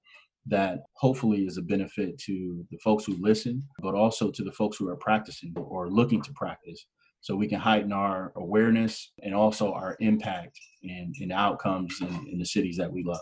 That 0.46 0.80
hopefully 0.94 1.46
is 1.46 1.56
a 1.56 1.62
benefit 1.62 2.18
to 2.22 2.66
the 2.70 2.78
folks 2.78 3.04
who 3.04 3.16
listen, 3.20 3.62
but 3.80 3.94
also 3.94 4.30
to 4.32 4.42
the 4.42 4.50
folks 4.50 4.76
who 4.76 4.88
are 4.88 4.96
practicing 4.96 5.54
or 5.56 5.88
looking 5.88 6.20
to 6.22 6.32
practice 6.32 6.86
so 7.22 7.36
we 7.36 7.46
can 7.46 7.60
heighten 7.60 7.92
our 7.92 8.32
awareness 8.34 9.12
and 9.22 9.32
also 9.32 9.72
our 9.72 9.96
impact 10.00 10.58
in, 10.82 11.12
in 11.20 11.30
outcomes 11.30 12.00
in, 12.00 12.28
in 12.32 12.38
the 12.38 12.44
cities 12.44 12.76
that 12.76 12.92
we 12.92 13.04
love. 13.04 13.20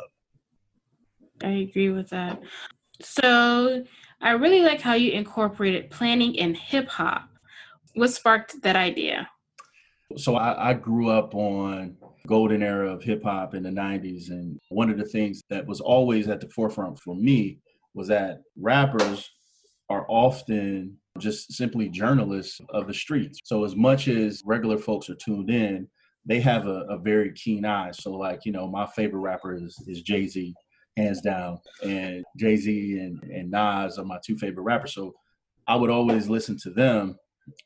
I 1.44 1.68
agree 1.68 1.90
with 1.90 2.08
that. 2.08 2.40
So 3.02 3.84
I 4.22 4.30
really 4.30 4.62
like 4.62 4.80
how 4.80 4.94
you 4.94 5.12
incorporated 5.12 5.90
planning 5.90 6.38
and 6.40 6.56
hip 6.56 6.88
hop. 6.88 7.28
What 7.94 8.08
sparked 8.08 8.62
that 8.62 8.74
idea? 8.74 9.28
So 10.16 10.36
I, 10.36 10.70
I, 10.70 10.74
grew 10.74 11.08
up 11.08 11.34
on 11.34 11.96
golden 12.26 12.62
era 12.62 12.92
of 12.92 13.02
hip 13.02 13.22
hop 13.22 13.54
in 13.54 13.62
the 13.62 13.70
90s. 13.70 14.30
And 14.30 14.58
one 14.70 14.90
of 14.90 14.98
the 14.98 15.04
things 15.04 15.42
that 15.50 15.66
was 15.66 15.80
always 15.80 16.26
at 16.28 16.40
the 16.40 16.48
forefront 16.48 16.98
for 16.98 17.14
me 17.14 17.58
was 17.94 18.08
that 18.08 18.40
rappers 18.56 19.30
are 19.88 20.06
often 20.08 20.96
just 21.20 21.52
simply 21.52 21.88
journalists 21.88 22.60
of 22.70 22.86
the 22.86 22.94
streets. 22.94 23.38
So 23.44 23.64
as 23.64 23.76
much 23.76 24.08
as 24.08 24.42
regular 24.44 24.78
folks 24.78 25.08
are 25.10 25.14
tuned 25.14 25.50
in, 25.50 25.88
they 26.26 26.40
have 26.40 26.66
a, 26.66 26.84
a 26.88 26.98
very 26.98 27.32
keen 27.32 27.64
eye. 27.64 27.92
So 27.92 28.12
like, 28.12 28.40
you 28.44 28.52
know, 28.52 28.68
my 28.68 28.86
favorite 28.86 29.20
rapper 29.20 29.54
is, 29.54 29.76
is 29.86 30.02
Jay-Z, 30.02 30.54
hands 30.96 31.20
down. 31.20 31.58
And 31.82 32.24
Jay-Z 32.36 32.98
and, 32.98 33.22
and 33.30 33.50
Nas 33.50 33.98
are 33.98 34.04
my 34.04 34.18
two 34.24 34.36
favorite 34.36 34.64
rappers. 34.64 34.94
So 34.94 35.14
I 35.66 35.76
would 35.76 35.90
always 35.90 36.28
listen 36.28 36.58
to 36.62 36.70
them 36.70 37.16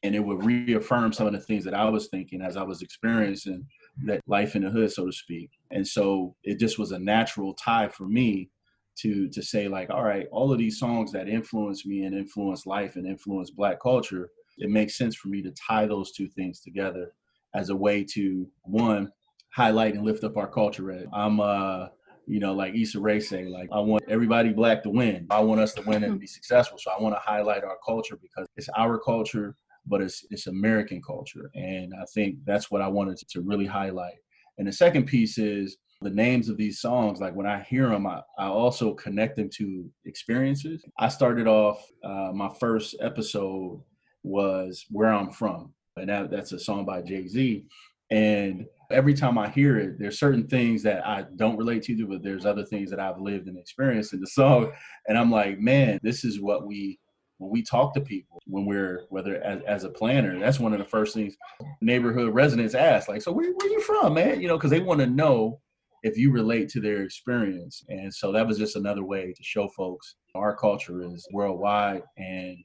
and 0.03 0.14
it 0.14 0.21
would 0.21 0.45
reaffirm 0.45 1.12
some 1.12 1.27
of 1.27 1.33
the 1.33 1.40
things 1.40 1.64
that 1.64 1.75
I 1.75 1.88
was 1.88 2.09
thinking 2.09 2.43
as 2.43 2.57
I 2.57 2.62
was 2.62 2.83
experiencing 2.83 3.67
that 4.05 4.21
life 4.27 4.57
in 4.57 4.62
the 4.62 4.71
hood, 4.71 4.93
so 4.93 5.07
to 5.07 5.12
speak. 5.12 5.51
And 5.71 5.87
so 5.87 6.35
it 6.43 6.59
just 6.59 6.79
was 6.79 6.93
a 6.93 6.99
natural 6.99 7.55
tie 7.55 7.88
for 7.88 8.07
me 8.07 8.51
to 8.97 9.29
to 9.29 9.43
say 9.43 9.69
like 9.69 9.91
all 9.91 10.05
right 10.05 10.27
all 10.31 10.53
of 10.53 10.59
these 10.59 10.79
songs 10.79 11.13
that 11.13 11.29
influence 11.29 11.85
me 11.85 12.05
and 12.05 12.15
influence 12.15 12.67
life 12.67 12.97
and 12.97 13.07
influence 13.07 13.51
black 13.51 13.81
culture 13.81 14.31
it 14.59 14.71
makes 14.71 14.97
sense 14.97 15.17
for 15.17 15.29
me 15.29 15.43
to 15.43 15.51
tie 15.53 15.87
those 15.87 16.13
two 16.13 16.29
things 16.29 16.61
together 16.61 17.13
as 17.55 17.71
a 17.71 17.77
way 17.77 18.05
to 18.05 18.47
one 18.63 19.11
highlight 19.53 19.95
and 19.95 20.05
lift 20.05 20.25
up 20.25 20.37
our 20.37 20.49
culture. 20.49 21.07
I'm 21.13 21.41
uh 21.41 21.89
you 22.27 22.41
know 22.41 22.55
like 22.55 22.75
Issa 22.75 23.01
Rae 23.01 23.21
say 23.21 23.45
like 23.45 23.69
i 23.71 23.79
want 23.79 24.03
everybody 24.09 24.53
black 24.53 24.83
to 24.85 24.91
win. 24.91 25.27
I 25.31 25.41
want 25.41 25.61
us 25.61 25.75
to 25.75 25.83
win 25.83 26.05
and 26.05 26.19
be 26.19 26.27
successful. 26.27 26.79
So 26.79 26.91
i 26.91 27.03
want 27.03 27.15
to 27.15 27.21
highlight 27.21 27.65
our 27.65 27.79
culture 27.85 28.17
because 28.21 28.47
it's 28.57 28.69
our 28.77 28.99
culture 28.99 29.57
but 29.87 30.01
it's 30.01 30.25
it's 30.31 30.47
American 30.47 31.03
culture, 31.03 31.51
and 31.55 31.93
I 31.95 32.05
think 32.15 32.37
that's 32.45 32.71
what 32.71 32.81
I 32.81 32.89
wanted 32.89 33.19
to 33.19 33.41
really 33.43 33.67
highlight. 33.67 34.17
And 34.59 34.67
the 34.67 34.73
second 34.73 35.07
piece 35.07 35.39
is 35.39 35.77
the 36.05 36.11
names 36.11 36.49
of 36.49 36.57
these 36.57 36.81
songs. 36.81 37.21
Like 37.21 37.35
when 37.35 37.47
I 37.47 37.61
hear 37.62 37.88
them, 37.88 38.07
I, 38.07 38.23
I 38.38 38.47
also 38.47 38.95
connect 38.95 39.37
them 39.37 39.49
to 39.55 39.90
experiences. 40.05 40.85
I 40.99 41.09
started 41.09 41.49
off 41.49 41.85
uh, 42.05 42.31
my 42.33 42.51
first 42.61 42.97
episode 43.01 43.83
was 44.23 44.85
"Where 44.90 45.12
I'm 45.12 45.31
From," 45.31 45.73
and 45.97 46.09
that, 46.09 46.31
that's 46.31 46.53
a 46.53 46.59
song 46.59 46.85
by 46.85 47.03
Jay 47.03 47.27
Z. 47.27 47.64
And 48.11 48.67
every 48.90 49.14
time 49.14 49.38
I 49.38 49.49
hear 49.49 49.79
it, 49.79 49.99
there's 49.99 50.19
certain 50.19 50.47
things 50.47 50.83
that 50.83 51.07
I 51.07 51.25
don't 51.37 51.57
relate 51.57 51.83
to, 51.85 52.07
but 52.07 52.23
there's 52.23 52.47
other 52.47 52.64
things 52.64 52.90
that 52.90 53.01
I've 53.01 53.19
lived 53.19 53.49
and 53.49 53.59
experienced 53.59 54.12
in 54.12 54.21
the 54.21 54.27
song. 54.27 54.73
And 55.09 55.19
I'm 55.19 55.31
like, 55.31 55.59
man, 55.59 55.99
this 56.03 56.23
is 56.25 56.40
what 56.40 56.67
we 56.67 56.99
when 57.38 57.51
we 57.51 57.62
talk 57.62 57.95
to 57.95 58.01
people 58.01 58.40
when 58.47 58.64
we're 58.64 59.07
whether 59.09 59.43
as, 59.43 59.61
as 59.67 59.85
a 59.85 59.88
planner 59.88 60.38
that's 60.38 60.61
one 60.61 60.73
of 60.73 60.79
the 60.79 60.85
first 60.85 61.14
things 61.14 61.35
neighborhood 61.81 62.33
residents 62.33 62.75
ask 62.75 63.09
like 63.09 63.21
so 63.21 63.33
where, 63.33 63.53
where 63.55 63.69
you 63.69 63.81
from 63.81 64.14
man 64.14 64.40
you 64.40 64.47
know 64.47 64.57
because 64.57 64.71
they 64.71 64.81
want 64.81 65.01
to 65.01 65.07
know 65.07 65.59
if 66.05 66.17
you 66.17 66.31
relate 66.31 66.69
to 66.69 66.81
their 66.81 67.03
experience 67.03 67.83
and 67.88 68.12
so 68.12 68.31
that 68.31 68.47
was 68.47 68.59
just 68.59 68.77
another 68.77 69.05
way 69.05 69.33
to 69.37 69.43
show 69.43 69.69
folks 69.69 70.17
our 70.35 70.55
culture 70.57 71.03
is 71.03 71.27
worldwide 71.33 72.03
and 72.17 72.57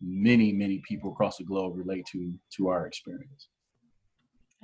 many 0.00 0.52
many 0.52 0.80
people 0.88 1.12
across 1.12 1.36
the 1.36 1.44
globe 1.44 1.76
relate 1.76 2.04
to 2.10 2.32
to 2.50 2.68
our 2.68 2.86
experience 2.86 3.48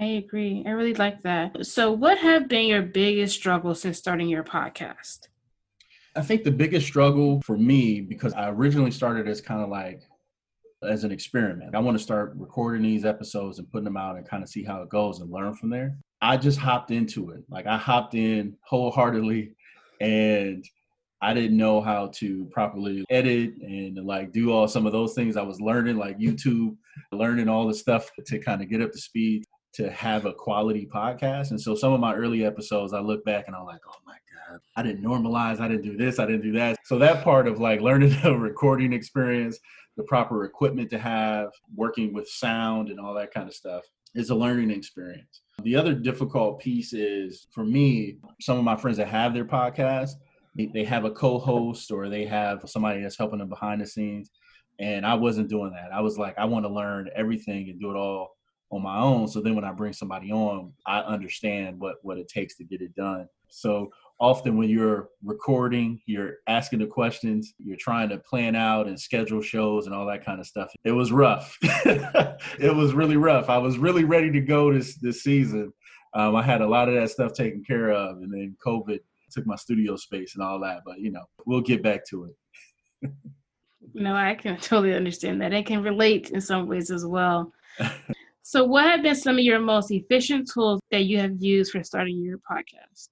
I 0.03 0.07
agree. 0.25 0.65
I 0.67 0.71
really 0.71 0.95
like 0.95 1.21
that. 1.25 1.67
So, 1.67 1.93
what 1.93 2.17
have 2.17 2.49
been 2.49 2.65
your 2.65 2.81
biggest 2.81 3.35
struggles 3.35 3.83
since 3.83 3.99
starting 3.99 4.31
your 4.31 4.43
podcast? 4.43 5.29
I 6.17 6.23
think 6.23 6.43
the 6.43 6.51
biggest 6.51 6.87
struggle 6.87 7.43
for 7.43 7.59
me, 7.59 8.01
because 8.01 8.33
I 8.33 8.49
originally 8.49 8.93
started 8.93 9.29
as 9.29 9.43
kind 9.43 9.61
of 9.61 9.69
like 9.69 10.01
as 10.83 11.05
an 11.05 11.13
experiment. 11.13 11.75
I 11.75 11.81
want 11.81 11.99
to 11.99 12.03
start 12.03 12.33
recording 12.37 12.83
these 12.83 13.05
episodes 13.05 13.59
and 13.59 13.71
putting 13.71 13.85
them 13.85 13.99
out 13.99 14.17
and 14.17 14.27
kind 14.27 14.43
of 14.43 14.49
see 14.49 14.65
how 14.65 14.81
it 14.81 14.89
goes 14.89 15.21
and 15.21 15.31
learn 15.31 15.55
from 15.55 15.69
there. 15.69 15.99
I 16.23 16.37
just 16.37 16.59
hopped 16.59 16.91
into 16.91 17.31
it. 17.31 17.45
Like 17.49 17.67
I 17.67 17.77
hopped 17.77 18.15
in 18.15 18.57
wholeheartedly 18.63 19.53
and 20.01 20.65
I 21.23 21.35
didn't 21.35 21.57
know 21.57 21.81
how 21.81 22.09
to 22.15 22.47
properly 22.47 23.05
edit 23.11 23.55
and 23.61 23.97
like 24.07 24.33
do 24.33 24.53
all 24.53 24.69
some 24.69 24.87
of 24.87 24.93
those 24.93 25.15
things. 25.15 25.37
I 25.37 25.43
was 25.43 25.61
learning 25.61 25.97
like 25.97 26.19
YouTube, 26.19 26.77
learning 27.13 27.49
all 27.49 27.67
the 27.67 27.75
stuff 27.75 28.11
to 28.27 28.39
kind 28.39 28.63
of 28.63 28.69
get 28.69 28.81
up 28.81 28.93
to 28.93 28.99
speed 28.99 29.45
to 29.75 29.91
have 29.91 30.25
a 30.25 30.33
quality 30.33 30.89
podcast. 30.93 31.51
And 31.51 31.61
so 31.61 31.75
some 31.75 31.93
of 31.93 32.01
my 32.01 32.15
early 32.15 32.45
episodes, 32.45 32.93
I 32.93 33.01
look 33.01 33.25
back 33.25 33.45
and 33.47 33.55
I'm 33.55 33.67
like, 33.67 33.81
oh 33.87 34.01
my 34.07 34.17
God, 34.49 34.61
I 34.77 34.83
didn't 34.83 35.05
normalize, 35.05 35.61
I 35.61 35.69
didn't 35.69 35.85
do 35.85 35.97
this, 35.97 36.19
I 36.19 36.27
didn't 36.27 36.43
do 36.43 36.53
that. 36.53 36.79
So 36.85 36.99
that 36.99 37.23
part 37.23 37.47
of 37.47 37.61
like 37.61 37.81
learning 37.81 38.17
the 38.23 38.37
recording 38.37 38.93
experience, 38.93 39.59
the 39.97 40.03
proper 40.05 40.45
equipment 40.45 40.91
to 40.91 40.99
have, 40.99 41.51
working 41.75 42.13
with 42.13 42.29
sound 42.29 42.89
and 42.89 42.99
all 42.99 43.15
that 43.15 43.33
kind 43.33 43.49
of 43.49 43.55
stuff 43.55 43.85
is 44.15 44.31
a 44.31 44.35
learning 44.35 44.71
experience. 44.71 45.43
The 45.63 45.77
other 45.77 45.95
difficult 45.95 46.61
piece 46.61 46.93
is 46.93 47.47
for 47.53 47.65
me, 47.65 48.19
some 48.41 48.59
of 48.59 48.65
my 48.65 48.77
friends 48.77 48.97
that 48.97 49.09
have 49.09 49.35
their 49.35 49.45
podcast, 49.45 50.13
they 50.57 50.85
have 50.85 51.05
a 51.05 51.11
co-host 51.11 51.91
or 51.91 52.09
they 52.09 52.25
have 52.27 52.63
somebody 52.67 53.03
that's 53.03 53.19
helping 53.19 53.39
them 53.39 53.49
behind 53.49 53.81
the 53.81 53.87
scenes. 53.87 54.31
And 54.79 55.05
I 55.05 55.15
wasn't 55.15 55.51
doing 55.51 55.73
that. 55.73 55.93
I 55.93 56.01
was 56.01 56.19
like, 56.19 56.39
I 56.39 56.47
want 56.47 56.65
to 56.65 56.73
learn 56.73 57.11
everything 57.15 57.69
and 57.69 57.79
do 57.79 57.91
it 57.91 57.97
all 57.97 58.31
on 58.71 58.83
my 58.83 58.99
own. 58.99 59.29
So 59.29 59.41
then 59.41 59.55
when 59.55 59.65
I 59.65 59.73
bring 59.73 59.93
somebody 59.93 60.33
on, 60.33 60.73
I 60.87 61.01
understand 61.01 61.79
what 61.79 61.97
what 62.03 62.19
it 62.19 62.29
takes 62.29 62.57
to 62.57 62.65
get 62.65 62.81
it 62.81 62.95
done. 62.95 63.29
So 63.49 63.91
often 64.21 64.57
when 64.57 64.69
you're 64.69 65.09
recording, 65.25 66.01
you're 66.07 66.35
asking 66.47 66.81
the 66.81 66.87
questions, 66.87 67.55
you're 67.59 67.77
trying 67.79 68.09
to 68.11 68.19
plan 68.19 68.55
out 68.55 68.87
and 68.87 69.01
schedule 69.01 69.41
shows 69.41 69.87
and 69.87 69.95
all 69.95 70.07
that 70.07 70.25
kind 70.25 70.39
of 70.39 70.47
stuff. 70.47 70.71
It 70.85 70.93
was 70.93 71.11
rough. 71.11 71.57
it 71.63 72.77
was 72.77 72.93
really 72.93 73.17
rough. 73.17 73.49
I 73.49 73.59
was 73.59 73.79
really 73.79 74.05
ready 74.05 74.31
to 74.33 74.41
go 74.41 74.73
this 74.73 74.97
this 74.97 75.23
season. 75.23 75.73
Um, 76.15 76.37
I 76.37 76.43
had 76.43 76.61
a 76.61 76.67
lot 76.67 76.89
of 76.89 76.95
that 76.95 77.11
stuff 77.11 77.33
taken 77.33 77.65
care 77.65 77.91
of, 77.93 78.19
and 78.19 78.33
then 78.33 78.57
COVID 78.65 78.99
took 79.31 79.47
my 79.47 79.57
studio 79.57 79.97
space 79.97 80.35
and 80.35 80.45
all 80.45 80.61
that. 80.61 80.83
But 80.85 81.01
you 81.01 81.11
know, 81.11 81.25
we'll 81.47 81.61
get 81.61 81.83
back 81.83 82.05
to 82.11 82.25
it. 82.25 83.11
no, 83.95 84.15
I 84.15 84.35
can 84.35 84.57
totally 84.59 84.95
understand 84.95 85.41
that. 85.41 85.55
I 85.55 85.63
can 85.63 85.83
relate 85.83 86.31
in 86.31 86.41
some 86.41 86.67
ways 86.69 86.91
as 86.91 87.07
well. 87.07 87.53
So, 88.43 88.65
what 88.65 88.85
have 88.87 89.05
been 89.05 89.15
some 89.15 89.39
of 89.39 89.45
your 89.45 89.61
most 89.61 89.93
efficient 89.93 90.51
tools 90.53 90.81
that 90.91 91.05
you 91.05 91.19
have 91.19 91.37
used 91.39 91.71
for 91.71 91.85
starting 91.85 92.19
your 92.19 92.39
podcast? 92.39 93.09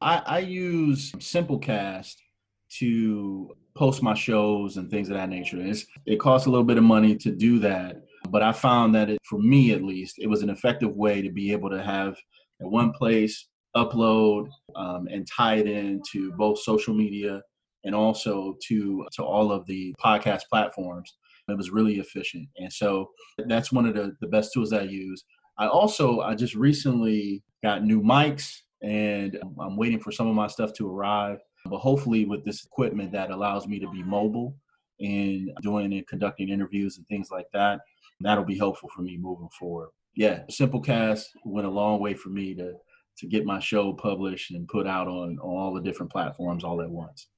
I, 0.00 0.22
I 0.26 0.38
use 0.40 1.12
Simplecast 1.12 2.14
to 2.78 3.50
post 3.74 4.02
my 4.02 4.14
shows 4.14 4.76
and 4.76 4.90
things 4.90 5.08
of 5.08 5.16
that 5.16 5.28
nature. 5.28 5.60
It's, 5.60 5.86
it 6.06 6.20
costs 6.20 6.46
a 6.46 6.50
little 6.50 6.64
bit 6.64 6.78
of 6.78 6.84
money 6.84 7.16
to 7.16 7.30
do 7.30 7.58
that, 7.60 7.96
but 8.30 8.42
I 8.42 8.52
found 8.52 8.94
that 8.94 9.10
it, 9.10 9.18
for 9.24 9.38
me 9.38 9.72
at 9.72 9.82
least, 9.82 10.16
it 10.18 10.26
was 10.26 10.42
an 10.42 10.50
effective 10.50 10.96
way 10.96 11.22
to 11.22 11.30
be 11.30 11.52
able 11.52 11.70
to 11.70 11.82
have 11.82 12.16
at 12.60 12.70
one 12.70 12.92
place 12.92 13.48
upload 13.76 14.48
um, 14.74 15.06
and 15.08 15.26
tie 15.26 15.56
it 15.56 15.66
into 15.66 16.32
both 16.32 16.58
social 16.58 16.92
media 16.92 17.40
and 17.84 17.94
also 17.94 18.56
to 18.66 19.06
to 19.12 19.24
all 19.24 19.52
of 19.52 19.64
the 19.66 19.94
podcast 20.04 20.42
platforms 20.50 21.14
it 21.50 21.56
was 21.56 21.70
really 21.70 21.98
efficient. 21.98 22.48
And 22.58 22.72
so 22.72 23.10
that's 23.46 23.72
one 23.72 23.86
of 23.86 23.94
the, 23.94 24.16
the 24.20 24.26
best 24.28 24.52
tools 24.52 24.72
I 24.72 24.82
use. 24.82 25.24
I 25.58 25.66
also, 25.66 26.20
I 26.20 26.34
just 26.34 26.54
recently 26.54 27.42
got 27.62 27.84
new 27.84 28.00
mics 28.00 28.52
and 28.82 29.38
I'm 29.60 29.76
waiting 29.76 30.00
for 30.00 30.12
some 30.12 30.28
of 30.28 30.34
my 30.34 30.46
stuff 30.46 30.72
to 30.74 30.90
arrive. 30.90 31.38
But 31.66 31.78
hopefully, 31.78 32.24
with 32.24 32.44
this 32.44 32.64
equipment 32.64 33.12
that 33.12 33.30
allows 33.30 33.66
me 33.66 33.78
to 33.80 33.90
be 33.90 34.02
mobile 34.02 34.56
and 35.00 35.50
doing 35.62 35.92
and 35.92 36.06
conducting 36.06 36.48
interviews 36.48 36.96
and 36.96 37.06
things 37.06 37.30
like 37.30 37.46
that, 37.52 37.80
that'll 38.20 38.44
be 38.44 38.58
helpful 38.58 38.88
for 38.94 39.02
me 39.02 39.16
moving 39.18 39.50
forward. 39.58 39.90
Yeah, 40.14 40.40
Simplecast 40.50 41.24
went 41.44 41.66
a 41.66 41.70
long 41.70 42.00
way 42.00 42.14
for 42.14 42.30
me 42.30 42.54
to 42.54 42.74
to 43.18 43.26
get 43.26 43.44
my 43.44 43.58
show 43.58 43.92
published 43.92 44.50
and 44.52 44.66
put 44.66 44.86
out 44.86 45.06
on, 45.06 45.38
on 45.40 45.56
all 45.56 45.74
the 45.74 45.82
different 45.82 46.10
platforms 46.10 46.64
all 46.64 46.80
at 46.80 46.90
once. 46.90 47.28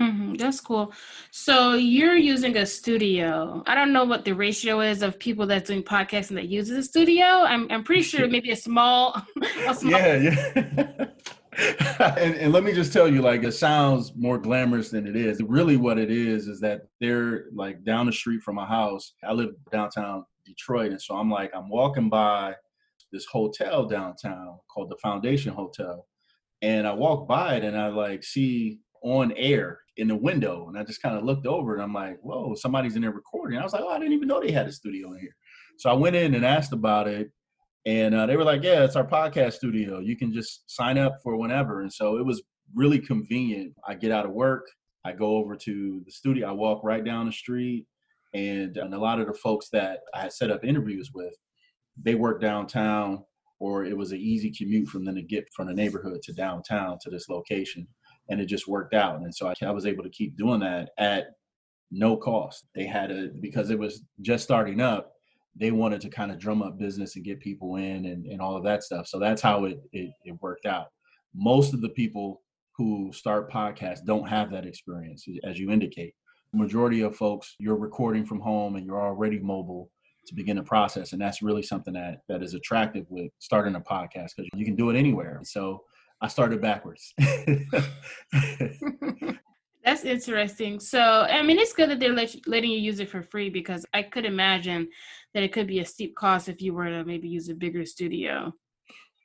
Mm-hmm, 0.00 0.34
that's 0.34 0.60
cool. 0.60 0.92
So 1.30 1.74
you're 1.74 2.16
using 2.16 2.56
a 2.56 2.64
studio. 2.64 3.62
I 3.66 3.74
don't 3.74 3.92
know 3.92 4.04
what 4.04 4.24
the 4.24 4.32
ratio 4.32 4.80
is 4.80 5.02
of 5.02 5.18
people 5.18 5.46
that's 5.46 5.68
doing 5.68 5.82
podcasts 5.82 6.30
and 6.30 6.38
that 6.38 6.48
uses 6.48 6.78
a 6.78 6.82
studio. 6.82 7.24
I'm 7.24 7.70
I'm 7.70 7.84
pretty 7.84 8.02
sure 8.02 8.26
maybe 8.28 8.50
a 8.50 8.56
small, 8.56 9.20
a 9.68 9.74
small 9.74 9.92
Yeah, 9.92 10.16
yeah. 10.16 11.06
and, 12.16 12.34
and 12.36 12.52
let 12.52 12.64
me 12.64 12.72
just 12.72 12.94
tell 12.94 13.08
you, 13.08 13.20
like 13.20 13.44
it 13.44 13.52
sounds 13.52 14.12
more 14.16 14.38
glamorous 14.38 14.90
than 14.90 15.06
it 15.06 15.16
is. 15.16 15.42
Really, 15.42 15.76
what 15.76 15.98
it 15.98 16.10
is 16.10 16.48
is 16.48 16.60
that 16.60 16.82
they're 17.00 17.46
like 17.52 17.84
down 17.84 18.06
the 18.06 18.12
street 18.12 18.40
from 18.40 18.54
my 18.54 18.66
house. 18.66 19.12
I 19.22 19.32
live 19.32 19.50
downtown 19.70 20.24
Detroit, 20.46 20.92
and 20.92 21.02
so 21.02 21.14
I'm 21.16 21.30
like 21.30 21.50
I'm 21.54 21.68
walking 21.68 22.08
by 22.08 22.54
this 23.12 23.26
hotel 23.26 23.84
downtown 23.84 24.60
called 24.72 24.88
the 24.88 24.96
Foundation 24.96 25.52
Hotel, 25.52 26.06
and 26.62 26.86
I 26.86 26.94
walk 26.94 27.28
by 27.28 27.56
it 27.56 27.64
and 27.64 27.76
I 27.76 27.88
like 27.88 28.24
see 28.24 28.78
on 29.02 29.32
air 29.36 29.80
in 29.96 30.08
the 30.08 30.16
window. 30.16 30.68
And 30.68 30.78
I 30.78 30.84
just 30.84 31.02
kind 31.02 31.16
of 31.16 31.24
looked 31.24 31.46
over 31.46 31.74
and 31.74 31.82
I'm 31.82 31.92
like, 31.92 32.18
whoa, 32.22 32.54
somebody's 32.54 32.96
in 32.96 33.02
there 33.02 33.12
recording. 33.12 33.58
I 33.58 33.62
was 33.62 33.72
like, 33.72 33.82
oh, 33.82 33.90
I 33.90 33.98
didn't 33.98 34.14
even 34.14 34.28
know 34.28 34.40
they 34.40 34.52
had 34.52 34.66
a 34.66 34.72
studio 34.72 35.12
in 35.12 35.20
here. 35.20 35.34
So 35.78 35.90
I 35.90 35.94
went 35.94 36.16
in 36.16 36.34
and 36.34 36.44
asked 36.44 36.72
about 36.72 37.08
it. 37.08 37.30
And 37.86 38.14
uh, 38.14 38.26
they 38.26 38.36
were 38.36 38.44
like, 38.44 38.62
yeah, 38.62 38.84
it's 38.84 38.96
our 38.96 39.06
podcast 39.06 39.54
studio. 39.54 40.00
You 40.00 40.16
can 40.16 40.32
just 40.32 40.70
sign 40.70 40.98
up 40.98 41.16
for 41.22 41.36
whenever. 41.36 41.80
And 41.80 41.92
so 41.92 42.18
it 42.18 42.26
was 42.26 42.42
really 42.74 42.98
convenient. 42.98 43.74
I 43.86 43.94
get 43.94 44.12
out 44.12 44.26
of 44.26 44.32
work, 44.32 44.66
I 45.04 45.12
go 45.12 45.36
over 45.36 45.56
to 45.56 46.02
the 46.04 46.12
studio, 46.12 46.48
I 46.48 46.52
walk 46.52 46.84
right 46.84 47.04
down 47.04 47.26
the 47.26 47.32
street. 47.32 47.86
And, 48.34 48.76
and 48.76 48.94
a 48.94 48.98
lot 48.98 49.18
of 49.18 49.26
the 49.26 49.34
folks 49.34 49.70
that 49.70 50.00
I 50.14 50.20
had 50.20 50.32
set 50.32 50.50
up 50.50 50.64
interviews 50.64 51.10
with, 51.12 51.34
they 52.00 52.14
work 52.14 52.40
downtown 52.40 53.24
or 53.58 53.84
it 53.84 53.96
was 53.96 54.12
an 54.12 54.18
easy 54.18 54.52
commute 54.56 54.88
from 54.88 55.04
them 55.04 55.16
to 55.16 55.22
get 55.22 55.46
from 55.54 55.66
the 55.66 55.74
neighborhood 55.74 56.22
to 56.22 56.32
downtown 56.32 56.98
to 57.02 57.10
this 57.10 57.28
location 57.28 57.86
and 58.30 58.40
it 58.40 58.46
just 58.46 58.68
worked 58.68 58.94
out. 58.94 59.20
And 59.20 59.34
so 59.34 59.48
I, 59.48 59.54
I 59.62 59.70
was 59.72 59.86
able 59.86 60.04
to 60.04 60.10
keep 60.10 60.36
doing 60.36 60.60
that 60.60 60.90
at 60.98 61.32
no 61.90 62.16
cost. 62.16 62.66
They 62.74 62.86
had 62.86 63.10
a 63.10 63.28
because 63.40 63.70
it 63.70 63.78
was 63.78 64.02
just 64.22 64.44
starting 64.44 64.80
up. 64.80 65.12
They 65.56 65.72
wanted 65.72 66.00
to 66.02 66.08
kind 66.08 66.30
of 66.30 66.38
drum 66.38 66.62
up 66.62 66.78
business 66.78 67.16
and 67.16 67.24
get 67.24 67.40
people 67.40 67.76
in 67.76 68.06
and, 68.06 68.24
and 68.26 68.40
all 68.40 68.56
of 68.56 68.62
that 68.64 68.84
stuff. 68.84 69.08
So 69.08 69.18
that's 69.18 69.42
how 69.42 69.64
it, 69.64 69.80
it, 69.92 70.10
it 70.24 70.40
worked 70.40 70.64
out. 70.64 70.86
Most 71.34 71.74
of 71.74 71.80
the 71.80 71.88
people 71.88 72.42
who 72.76 73.10
start 73.12 73.50
podcasts 73.50 74.04
don't 74.04 74.28
have 74.28 74.50
that 74.52 74.64
experience, 74.64 75.26
as 75.44 75.58
you 75.58 75.70
indicate. 75.70 76.14
Majority 76.52 77.02
of 77.02 77.16
folks, 77.16 77.56
you're 77.58 77.76
recording 77.76 78.24
from 78.24 78.40
home 78.40 78.76
and 78.76 78.86
you're 78.86 79.02
already 79.02 79.38
mobile 79.38 79.90
to 80.26 80.34
begin 80.34 80.56
the 80.56 80.62
process, 80.62 81.12
and 81.12 81.20
that's 81.20 81.42
really 81.42 81.62
something 81.62 81.94
that 81.94 82.20
that 82.28 82.42
is 82.42 82.54
attractive 82.54 83.06
with 83.08 83.30
starting 83.38 83.74
a 83.74 83.80
podcast 83.80 84.30
because 84.36 84.48
you 84.54 84.64
can 84.64 84.76
do 84.76 84.90
it 84.90 84.96
anywhere. 84.96 85.40
So 85.44 85.82
I 86.20 86.28
started 86.28 86.60
backwards. 86.60 87.14
That's 89.84 90.04
interesting. 90.04 90.78
So, 90.78 91.00
I 91.00 91.42
mean, 91.42 91.58
it's 91.58 91.72
good 91.72 91.88
that 91.90 91.98
they're 91.98 92.12
let, 92.12 92.36
letting 92.46 92.70
you 92.70 92.78
use 92.78 93.00
it 93.00 93.08
for 93.08 93.22
free 93.22 93.48
because 93.48 93.86
I 93.94 94.02
could 94.02 94.26
imagine 94.26 94.88
that 95.34 95.42
it 95.42 95.52
could 95.52 95.66
be 95.66 95.80
a 95.80 95.84
steep 95.84 96.14
cost 96.14 96.48
if 96.48 96.60
you 96.60 96.74
were 96.74 96.88
to 96.90 97.04
maybe 97.04 97.28
use 97.28 97.48
a 97.48 97.54
bigger 97.54 97.86
studio. 97.86 98.52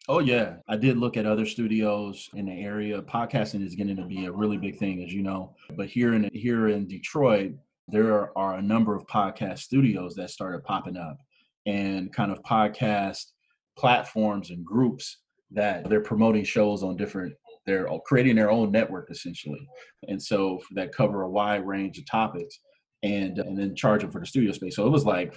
Oh 0.07 0.19
yeah, 0.19 0.57
I 0.69 0.77
did 0.77 0.97
look 0.97 1.17
at 1.17 1.25
other 1.25 1.47
studios 1.47 2.29
in 2.35 2.45
the 2.45 2.53
area. 2.53 3.01
Podcasting 3.01 3.65
is 3.65 3.73
getting 3.73 3.95
to 3.97 4.05
be 4.05 4.25
a 4.25 4.31
really 4.31 4.57
big 4.57 4.77
thing, 4.77 5.03
as 5.03 5.11
you 5.11 5.23
know. 5.23 5.55
But 5.75 5.87
here 5.87 6.13
in 6.13 6.29
here 6.31 6.67
in 6.67 6.87
Detroit, 6.87 7.53
there 7.87 8.37
are 8.37 8.55
a 8.55 8.61
number 8.61 8.95
of 8.95 9.07
podcast 9.07 9.59
studios 9.59 10.13
that 10.15 10.29
started 10.29 10.63
popping 10.63 10.95
up 10.95 11.17
and 11.65 12.13
kind 12.13 12.31
of 12.31 12.43
podcast 12.43 13.31
platforms 13.75 14.51
and 14.51 14.63
groups 14.63 15.17
that 15.51 15.87
they're 15.89 16.01
promoting 16.01 16.43
shows 16.43 16.83
on 16.83 16.97
different 16.97 17.33
they're 17.65 17.87
creating 18.05 18.35
their 18.35 18.51
own 18.51 18.71
network 18.71 19.09
essentially 19.11 19.67
and 20.07 20.21
so 20.21 20.59
that 20.71 20.93
cover 20.93 21.23
a 21.23 21.29
wide 21.29 21.65
range 21.65 21.97
of 21.97 22.05
topics 22.09 22.59
and 23.03 23.39
and 23.39 23.57
then 23.57 23.75
charge 23.75 24.01
them 24.01 24.11
for 24.11 24.19
the 24.19 24.25
studio 24.25 24.51
space 24.51 24.75
so 24.75 24.85
it 24.85 24.91
was 24.91 25.05
like 25.05 25.33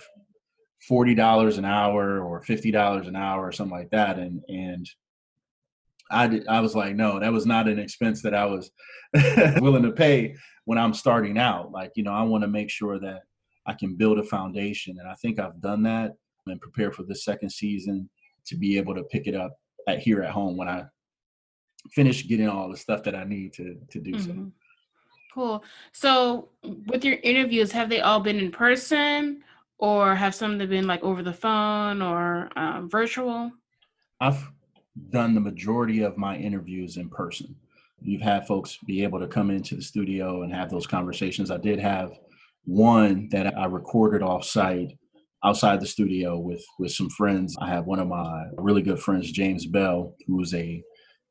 $40 0.88 1.58
an 1.58 1.64
hour 1.64 2.20
or 2.22 2.40
$50 2.42 3.08
an 3.08 3.16
hour 3.16 3.46
or 3.46 3.52
something 3.52 3.76
like 3.76 3.90
that 3.90 4.18
and 4.18 4.42
and 4.48 4.88
I 6.10 6.26
did, 6.26 6.48
I 6.48 6.60
was 6.60 6.74
like, 6.74 6.96
no, 6.96 7.20
that 7.20 7.32
was 7.32 7.46
not 7.46 7.68
an 7.68 7.78
expense 7.78 8.22
that 8.22 8.34
I 8.34 8.46
was 8.46 8.70
willing 9.60 9.82
to 9.82 9.92
pay 9.92 10.36
when 10.64 10.78
I'm 10.78 10.94
starting 10.94 11.38
out. 11.38 11.70
Like, 11.70 11.92
you 11.96 12.02
know, 12.02 12.12
I 12.12 12.22
want 12.22 12.42
to 12.42 12.48
make 12.48 12.70
sure 12.70 12.98
that 13.00 13.22
I 13.66 13.74
can 13.74 13.96
build 13.96 14.18
a 14.18 14.24
foundation. 14.24 14.96
And 14.98 15.08
I 15.08 15.14
think 15.16 15.38
I've 15.38 15.60
done 15.60 15.82
that 15.82 16.14
and 16.46 16.60
prepare 16.60 16.92
for 16.92 17.02
the 17.02 17.14
second 17.14 17.50
season 17.50 18.08
to 18.46 18.56
be 18.56 18.78
able 18.78 18.94
to 18.94 19.04
pick 19.04 19.26
it 19.26 19.34
up 19.34 19.52
at 19.88 19.98
here 19.98 20.22
at 20.22 20.30
home 20.30 20.56
when 20.56 20.68
I 20.68 20.84
finish 21.90 22.26
getting 22.26 22.48
all 22.48 22.70
the 22.70 22.76
stuff 22.76 23.02
that 23.04 23.14
I 23.14 23.24
need 23.24 23.52
to 23.54 23.76
to 23.90 24.00
do 24.00 24.12
mm-hmm. 24.12 24.44
so. 24.44 24.52
Cool. 25.34 25.64
So 25.92 26.48
with 26.86 27.04
your 27.04 27.18
interviews, 27.22 27.70
have 27.72 27.88
they 27.88 28.00
all 28.00 28.20
been 28.20 28.38
in 28.38 28.50
person 28.50 29.44
or 29.78 30.14
have 30.14 30.34
some 30.34 30.52
of 30.52 30.58
them 30.58 30.68
been 30.68 30.86
like 30.86 31.02
over 31.02 31.22
the 31.22 31.32
phone 31.32 32.02
or 32.02 32.48
um, 32.56 32.90
virtual? 32.90 33.52
I've 34.20 34.50
done 35.10 35.34
the 35.34 35.40
majority 35.40 36.02
of 36.02 36.16
my 36.16 36.36
interviews 36.36 36.96
in 36.96 37.08
person. 37.08 37.54
You've 38.00 38.22
had 38.22 38.46
folks 38.46 38.78
be 38.86 39.02
able 39.02 39.20
to 39.20 39.28
come 39.28 39.50
into 39.50 39.76
the 39.76 39.82
studio 39.82 40.42
and 40.42 40.52
have 40.52 40.70
those 40.70 40.86
conversations. 40.86 41.50
I 41.50 41.58
did 41.58 41.78
have 41.78 42.18
one 42.64 43.28
that 43.30 43.56
I 43.56 43.66
recorded 43.66 44.22
off 44.22 44.44
site 44.44 44.98
outside 45.44 45.80
the 45.80 45.86
studio 45.86 46.38
with 46.38 46.64
with 46.78 46.92
some 46.92 47.10
friends. 47.10 47.56
I 47.60 47.68
have 47.68 47.86
one 47.86 48.00
of 48.00 48.08
my 48.08 48.46
really 48.56 48.82
good 48.82 49.00
friends, 49.00 49.30
James 49.30 49.66
Bell, 49.66 50.14
who's 50.26 50.54
a 50.54 50.82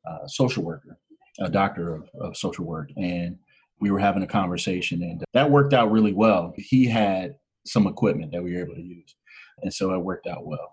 uh, 0.08 0.26
social 0.26 0.64
worker, 0.64 0.98
a 1.40 1.48
doctor 1.48 1.94
of, 1.94 2.08
of 2.20 2.36
social 2.36 2.64
work, 2.64 2.90
and 2.96 3.36
we 3.80 3.90
were 3.90 3.98
having 3.98 4.22
a 4.22 4.26
conversation, 4.26 5.02
and 5.02 5.22
that 5.34 5.50
worked 5.50 5.74
out 5.74 5.92
really 5.92 6.12
well. 6.12 6.52
He 6.56 6.86
had 6.86 7.36
some 7.66 7.86
equipment 7.86 8.32
that 8.32 8.42
we 8.42 8.54
were 8.54 8.62
able 8.62 8.74
to 8.74 8.82
use, 8.82 9.14
and 9.62 9.72
so 9.72 9.92
it 9.94 9.98
worked 9.98 10.26
out 10.26 10.46
well. 10.46 10.72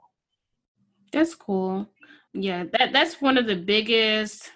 That's 1.11 1.35
cool. 1.35 1.87
Yeah, 2.33 2.65
that 2.73 2.93
that's 2.93 3.21
one 3.21 3.37
of 3.37 3.47
the 3.47 3.55
biggest 3.55 4.51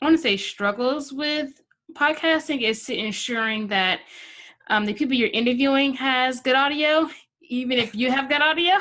I 0.00 0.04
want 0.04 0.16
to 0.16 0.22
say 0.22 0.36
struggles 0.36 1.12
with 1.12 1.60
podcasting 1.94 2.62
is 2.62 2.88
ensuring 2.88 3.66
that 3.68 4.00
um, 4.68 4.84
the 4.84 4.94
people 4.94 5.14
you're 5.14 5.30
interviewing 5.30 5.94
has 5.94 6.40
good 6.40 6.54
audio, 6.54 7.08
even 7.48 7.78
if 7.78 7.94
you 7.94 8.10
have 8.10 8.28
that 8.28 8.42
audio. 8.42 8.74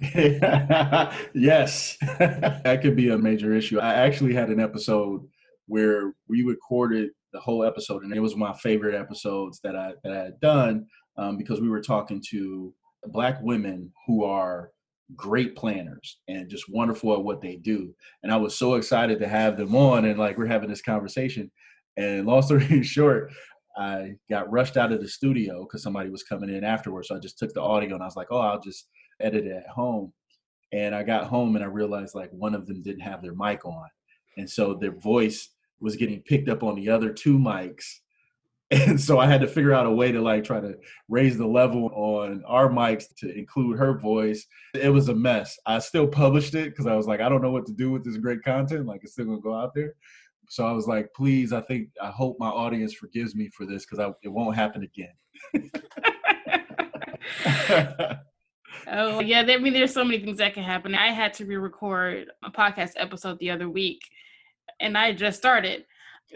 yes, 1.34 1.96
that 2.18 2.80
could 2.82 2.96
be 2.96 3.10
a 3.10 3.18
major 3.18 3.54
issue. 3.54 3.78
I 3.78 3.94
actually 3.94 4.34
had 4.34 4.50
an 4.50 4.60
episode 4.60 5.26
where 5.66 6.12
we 6.28 6.42
recorded 6.42 7.10
the 7.32 7.40
whole 7.40 7.64
episode, 7.64 8.02
and 8.02 8.14
it 8.14 8.20
was 8.20 8.36
my 8.36 8.52
favorite 8.54 8.94
episodes 8.94 9.60
that 9.62 9.76
I 9.76 9.92
that 10.02 10.12
I 10.12 10.24
had 10.24 10.40
done 10.40 10.86
um, 11.16 11.36
because 11.36 11.60
we 11.60 11.68
were 11.68 11.80
talking 11.80 12.22
to 12.30 12.74
black 13.06 13.38
women 13.42 13.92
who 14.06 14.24
are 14.24 14.70
great 15.16 15.56
planners 15.56 16.18
and 16.28 16.48
just 16.48 16.68
wonderful 16.68 17.12
at 17.12 17.22
what 17.22 17.40
they 17.40 17.56
do. 17.56 17.94
And 18.22 18.32
I 18.32 18.36
was 18.36 18.56
so 18.56 18.74
excited 18.74 19.18
to 19.18 19.28
have 19.28 19.56
them 19.56 19.74
on 19.74 20.04
and 20.04 20.18
like 20.18 20.38
we're 20.38 20.46
having 20.46 20.70
this 20.70 20.82
conversation. 20.82 21.50
And 21.96 22.26
long 22.26 22.42
story 22.42 22.82
short, 22.82 23.30
I 23.76 24.14
got 24.28 24.50
rushed 24.50 24.76
out 24.76 24.92
of 24.92 25.00
the 25.00 25.08
studio 25.08 25.62
because 25.62 25.82
somebody 25.82 26.10
was 26.10 26.22
coming 26.22 26.50
in 26.50 26.64
afterwards. 26.64 27.08
So 27.08 27.16
I 27.16 27.18
just 27.18 27.38
took 27.38 27.52
the 27.54 27.62
audio 27.62 27.94
and 27.94 28.02
I 28.02 28.06
was 28.06 28.16
like, 28.16 28.28
oh, 28.30 28.40
I'll 28.40 28.60
just 28.60 28.88
edit 29.20 29.46
it 29.46 29.56
at 29.56 29.68
home. 29.68 30.12
And 30.72 30.94
I 30.94 31.02
got 31.02 31.26
home 31.26 31.56
and 31.56 31.64
I 31.64 31.68
realized 31.68 32.14
like 32.14 32.30
one 32.32 32.54
of 32.54 32.66
them 32.66 32.82
didn't 32.82 33.00
have 33.00 33.22
their 33.22 33.34
mic 33.34 33.64
on. 33.64 33.88
And 34.36 34.48
so 34.48 34.74
their 34.74 34.92
voice 34.92 35.50
was 35.80 35.96
getting 35.96 36.22
picked 36.22 36.48
up 36.48 36.62
on 36.62 36.76
the 36.76 36.88
other 36.88 37.12
two 37.12 37.38
mics 37.38 38.00
and 38.88 38.98
so 38.98 39.18
I 39.18 39.26
had 39.26 39.42
to 39.42 39.46
figure 39.46 39.74
out 39.74 39.84
a 39.84 39.90
way 39.90 40.12
to 40.12 40.20
like 40.22 40.44
try 40.44 40.58
to 40.58 40.74
raise 41.08 41.36
the 41.36 41.46
level 41.46 41.90
on 41.94 42.42
our 42.46 42.70
mics 42.70 43.04
to 43.18 43.30
include 43.36 43.78
her 43.78 43.98
voice. 43.98 44.46
It 44.74 44.88
was 44.88 45.10
a 45.10 45.14
mess. 45.14 45.58
I 45.66 45.78
still 45.78 46.06
published 46.06 46.54
it 46.54 46.70
because 46.70 46.86
I 46.86 46.94
was 46.94 47.06
like, 47.06 47.20
I 47.20 47.28
don't 47.28 47.42
know 47.42 47.50
what 47.50 47.66
to 47.66 47.72
do 47.72 47.90
with 47.90 48.02
this 48.02 48.16
great 48.16 48.42
content. 48.42 48.86
Like 48.86 49.00
it's 49.02 49.12
still 49.12 49.26
gonna 49.26 49.40
go 49.40 49.54
out 49.54 49.74
there. 49.74 49.92
So 50.52 50.66
I 50.66 50.72
was 50.72 50.86
like, 50.86 51.14
please, 51.14 51.54
I 51.54 51.62
think 51.62 51.88
I 51.98 52.10
hope 52.10 52.36
my 52.38 52.50
audience 52.50 52.92
forgives 52.92 53.34
me 53.34 53.48
for 53.56 53.64
this 53.64 53.86
because 53.86 54.14
it 54.22 54.28
won't 54.28 54.54
happen 54.54 54.82
again. 54.82 55.14
oh 58.86 59.20
yeah, 59.20 59.46
I 59.48 59.56
mean, 59.56 59.72
there's 59.72 59.94
so 59.94 60.04
many 60.04 60.22
things 60.22 60.36
that 60.36 60.52
can 60.52 60.62
happen. 60.62 60.94
I 60.94 61.10
had 61.10 61.32
to 61.34 61.46
re-record 61.46 62.26
a 62.44 62.50
podcast 62.50 62.92
episode 62.96 63.38
the 63.38 63.50
other 63.50 63.70
week, 63.70 64.02
and 64.78 64.98
I 64.98 65.14
just 65.14 65.38
started 65.38 65.86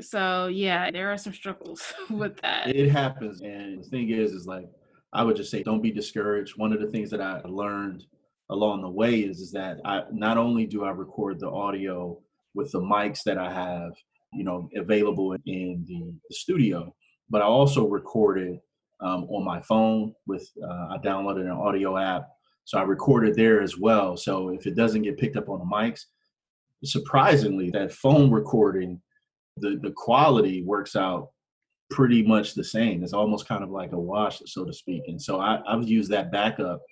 so 0.00 0.46
yeah, 0.46 0.90
there 0.90 1.12
are 1.12 1.18
some 1.18 1.34
struggles 1.34 1.92
with 2.10 2.40
that. 2.40 2.74
It 2.74 2.88
happens. 2.88 3.42
And 3.42 3.84
the 3.84 3.88
thing 3.90 4.08
is, 4.08 4.32
is 4.32 4.46
like 4.46 4.66
I 5.12 5.24
would 5.24 5.36
just 5.36 5.50
say 5.50 5.62
don't 5.62 5.82
be 5.82 5.92
discouraged. 5.92 6.56
One 6.56 6.72
of 6.72 6.80
the 6.80 6.90
things 6.90 7.10
that 7.10 7.20
I 7.20 7.42
learned 7.44 8.06
along 8.48 8.80
the 8.80 8.88
way 8.88 9.20
is 9.20 9.40
is 9.40 9.52
that 9.52 9.78
I 9.84 10.04
not 10.10 10.38
only 10.38 10.64
do 10.64 10.84
I 10.84 10.90
record 10.90 11.38
the 11.38 11.50
audio 11.50 12.18
with 12.56 12.72
the 12.72 12.80
mics 12.80 13.22
that 13.24 13.38
I 13.38 13.52
have, 13.52 13.92
you 14.32 14.44
know, 14.44 14.68
available 14.74 15.34
in 15.46 15.84
the, 15.86 16.12
the 16.28 16.34
studio, 16.34 16.92
but 17.30 17.42
I 17.42 17.44
also 17.44 17.86
recorded 17.86 18.58
um, 19.00 19.24
on 19.24 19.44
my 19.44 19.60
phone 19.60 20.14
with 20.26 20.50
uh, 20.62 20.88
I 20.94 20.98
downloaded 21.04 21.42
an 21.42 21.50
audio 21.50 21.98
app, 21.98 22.28
so 22.64 22.78
I 22.78 22.82
recorded 22.82 23.36
there 23.36 23.62
as 23.62 23.78
well. 23.78 24.16
So 24.16 24.48
if 24.48 24.66
it 24.66 24.74
doesn't 24.74 25.02
get 25.02 25.18
picked 25.18 25.36
up 25.36 25.48
on 25.48 25.58
the 25.58 25.64
mics, 25.64 26.06
surprisingly, 26.82 27.70
that 27.70 27.92
phone 27.92 28.30
recording 28.30 29.00
the 29.58 29.78
the 29.82 29.92
quality 29.92 30.62
works 30.62 30.96
out 30.96 31.30
pretty 31.90 32.22
much 32.22 32.54
the 32.54 32.64
same. 32.64 33.02
It's 33.02 33.12
almost 33.12 33.46
kind 33.46 33.62
of 33.62 33.70
like 33.70 33.92
a 33.92 33.98
wash, 33.98 34.40
so 34.46 34.64
to 34.64 34.72
speak. 34.72 35.02
And 35.06 35.20
so 35.20 35.40
I, 35.40 35.56
I 35.68 35.76
would 35.76 35.88
use 35.88 36.08
that 36.08 36.32
backup 36.32 36.82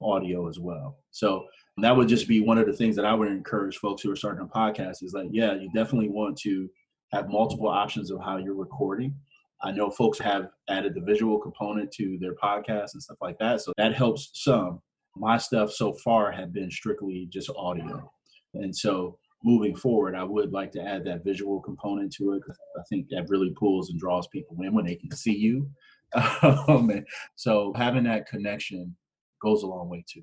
audio 0.00 0.48
as 0.48 0.58
well. 0.58 0.98
So 1.10 1.44
that 1.82 1.96
would 1.96 2.08
just 2.08 2.28
be 2.28 2.40
one 2.40 2.58
of 2.58 2.66
the 2.66 2.72
things 2.72 2.96
that 2.96 3.04
I 3.04 3.14
would 3.14 3.28
encourage 3.28 3.76
folks 3.78 4.02
who 4.02 4.10
are 4.10 4.16
starting 4.16 4.44
a 4.44 4.58
podcast 4.58 5.02
is 5.02 5.12
like, 5.14 5.28
yeah, 5.30 5.54
you 5.54 5.70
definitely 5.74 6.08
want 6.08 6.36
to 6.38 6.68
have 7.12 7.28
multiple 7.28 7.68
options 7.68 8.10
of 8.10 8.20
how 8.22 8.36
you're 8.36 8.54
recording. 8.54 9.14
I 9.62 9.72
know 9.72 9.90
folks 9.90 10.18
have 10.20 10.48
added 10.68 10.94
the 10.94 11.00
visual 11.00 11.38
component 11.38 11.90
to 11.92 12.16
their 12.20 12.34
podcast 12.34 12.94
and 12.94 13.02
stuff 13.02 13.18
like 13.20 13.38
that. 13.38 13.60
So 13.60 13.72
that 13.76 13.94
helps 13.94 14.30
some. 14.34 14.80
My 15.16 15.36
stuff 15.36 15.72
so 15.72 15.94
far 16.04 16.30
have 16.30 16.52
been 16.52 16.70
strictly 16.70 17.28
just 17.32 17.50
audio. 17.56 18.10
And 18.54 18.74
so 18.74 19.18
moving 19.42 19.74
forward, 19.74 20.14
I 20.14 20.22
would 20.22 20.52
like 20.52 20.70
to 20.72 20.82
add 20.82 21.04
that 21.04 21.24
visual 21.24 21.60
component 21.60 22.12
to 22.14 22.32
it 22.32 22.40
because 22.40 22.58
I 22.78 22.82
think 22.88 23.08
that 23.10 23.28
really 23.28 23.52
pulls 23.58 23.90
and 23.90 23.98
draws 23.98 24.28
people 24.28 24.56
in 24.62 24.74
when 24.74 24.86
they 24.86 24.96
can 24.96 25.10
see 25.14 25.36
you. 25.36 25.68
Um, 26.42 26.90
so 27.36 27.74
having 27.76 28.04
that 28.04 28.26
connection 28.26 28.96
goes 29.42 29.62
a 29.62 29.66
long 29.66 29.90
way 29.90 30.02
too. 30.10 30.22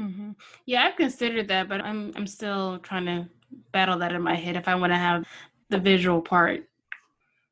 Mm-hmm. 0.00 0.32
Yeah, 0.66 0.84
I've 0.84 0.96
considered 0.96 1.48
that, 1.48 1.68
but 1.68 1.80
I'm 1.80 2.12
I'm 2.16 2.26
still 2.26 2.78
trying 2.80 3.06
to 3.06 3.28
battle 3.72 3.98
that 3.98 4.12
in 4.12 4.22
my 4.22 4.34
head 4.34 4.56
if 4.56 4.68
I 4.68 4.74
want 4.74 4.92
to 4.92 4.98
have 4.98 5.24
the 5.70 5.78
visual 5.78 6.20
part. 6.20 6.68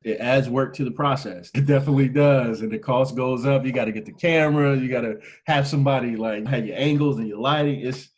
It 0.03 0.19
adds 0.19 0.47
work 0.47 0.75
to 0.75 0.85
the 0.85 0.91
process. 0.91 1.49
It 1.55 1.65
definitely 1.65 2.09
does, 2.09 2.61
and 2.61 2.71
the 2.71 2.77
cost 2.77 3.15
goes 3.15 3.45
up. 3.45 3.65
You 3.65 3.71
got 3.71 3.85
to 3.85 3.91
get 3.91 4.05
the 4.05 4.13
camera. 4.13 4.75
You 4.75 4.87
got 4.89 5.01
to 5.01 5.19
have 5.47 5.67
somebody 5.67 6.15
like 6.15 6.45
have 6.47 6.65
your 6.65 6.77
angles 6.77 7.17
and 7.17 7.27
your 7.27 7.39
lighting. 7.39 7.79
It's 7.81 8.09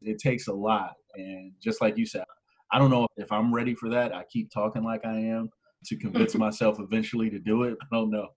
it 0.00 0.18
takes 0.18 0.48
a 0.48 0.52
lot 0.52 0.94
and 1.18 1.52
just 1.60 1.80
like 1.80 1.98
you 1.98 2.06
said, 2.06 2.24
I 2.72 2.78
don't 2.78 2.90
know 2.90 3.06
if 3.16 3.30
I'm 3.32 3.52
ready 3.54 3.74
for 3.74 3.88
that. 3.90 4.14
I 4.14 4.24
keep 4.30 4.50
talking 4.50 4.84
like 4.84 5.04
I 5.04 5.14
am 5.18 5.50
to 5.86 5.96
convince 5.96 6.34
myself 6.36 6.78
eventually 6.80 7.30
to 7.30 7.38
do 7.38 7.64
it. 7.64 7.76
I 7.80 7.86
don't 7.92 8.10
know. 8.10 8.28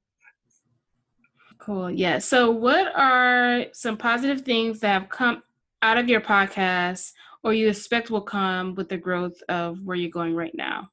Cool. 1.62 1.92
Yeah. 1.92 2.18
So, 2.18 2.50
what 2.50 2.92
are 2.96 3.68
some 3.72 3.96
positive 3.96 4.42
things 4.42 4.80
that 4.80 4.94
have 5.00 5.10
come 5.10 5.44
out 5.84 6.00
of 6.00 6.10
your 6.10 6.20
podcast 6.20 7.12
or 7.44 7.54
you 7.54 7.70
expect 7.70 8.10
will 8.10 8.22
come 8.22 8.74
with 8.74 8.90
the 8.90 8.98
growth 8.98 9.40
of 9.48 9.78
where 9.84 9.96
you're 9.96 10.10
going 10.10 10.34
right 10.34 10.56
now? 10.56 10.90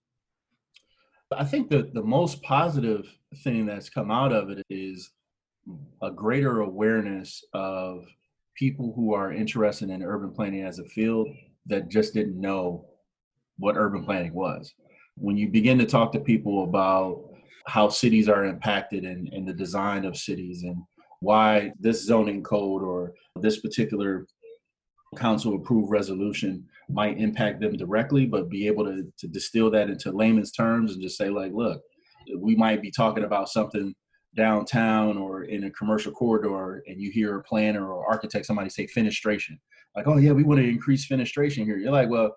I 1.35 1.45
think 1.45 1.71
that 1.71 1.95
the 1.95 2.03
most 2.03 2.43
positive 2.43 3.07
thing 3.45 3.65
that's 3.65 3.89
come 3.89 4.11
out 4.11 4.31
of 4.33 4.51
it 4.51 4.63
is 4.69 5.11
a 6.03 6.11
greater 6.11 6.61
awareness 6.61 7.43
of 7.55 8.05
people 8.55 8.93
who 8.95 9.15
are 9.15 9.33
interested 9.33 9.89
in 9.89 10.03
urban 10.03 10.33
planning 10.33 10.65
as 10.65 10.81
a 10.81 10.85
field 10.85 11.29
that 11.65 11.89
just 11.89 12.13
didn't 12.13 12.39
know 12.39 12.85
what 13.59 13.77
urban 13.79 14.05
planning 14.05 14.35
was. 14.35 14.75
When 15.17 15.39
you 15.39 15.49
begin 15.49 15.79
to 15.79 15.87
talk 15.87 16.13
to 16.13 16.21
people 16.21 16.65
about 16.65 17.28
how 17.69 17.89
cities 17.89 18.29
are 18.29 18.45
impacted 18.45 19.05
and, 19.05 19.29
and 19.33 19.47
the 19.47 19.53
design 19.53 20.05
of 20.05 20.17
cities 20.17 20.63
and 20.63 20.77
why 21.21 21.73
this 21.79 22.05
zoning 22.05 22.43
code 22.43 22.83
or 22.83 23.13
this 23.37 23.61
particular 23.61 24.27
council 25.17 25.55
approved 25.55 25.91
resolution 25.91 26.65
might 26.89 27.19
impact 27.19 27.61
them 27.61 27.77
directly, 27.77 28.27
but 28.27 28.49
be 28.49 28.67
able 28.67 28.85
to, 28.85 29.05
to 29.19 29.29
distill 29.29 29.71
that 29.71 29.91
into 29.91 30.11
layman's 30.13 30.53
terms 30.53 30.93
and 30.93 31.03
just 31.03 31.19
say, 31.19 31.29
like, 31.29 31.53
look, 31.53 31.81
we 32.39 32.55
might 32.57 32.83
be 32.83 32.91
talking 32.91 33.25
about 33.25 33.49
something 33.49 33.95
downtown 34.37 35.17
or 35.17 35.45
in 35.45 35.65
a 35.65 35.71
commercial 35.71 36.13
corridor 36.13 36.83
and 36.87 37.01
you 37.01 37.11
hear 37.11 37.37
a 37.37 37.43
planner 37.43 37.93
or 37.93 38.07
architect 38.07 38.47
somebody 38.47 38.69
say 38.69 38.87
fenestration. 38.87 39.59
Like 39.97 40.07
oh 40.07 40.19
yeah 40.19 40.33
we 40.33 40.45
want 40.45 40.61
to 40.61 40.69
increase 40.69 41.09
fenestration 41.09 41.65
here. 41.65 41.79
You're 41.79 41.93
like 41.93 42.11
well 42.11 42.37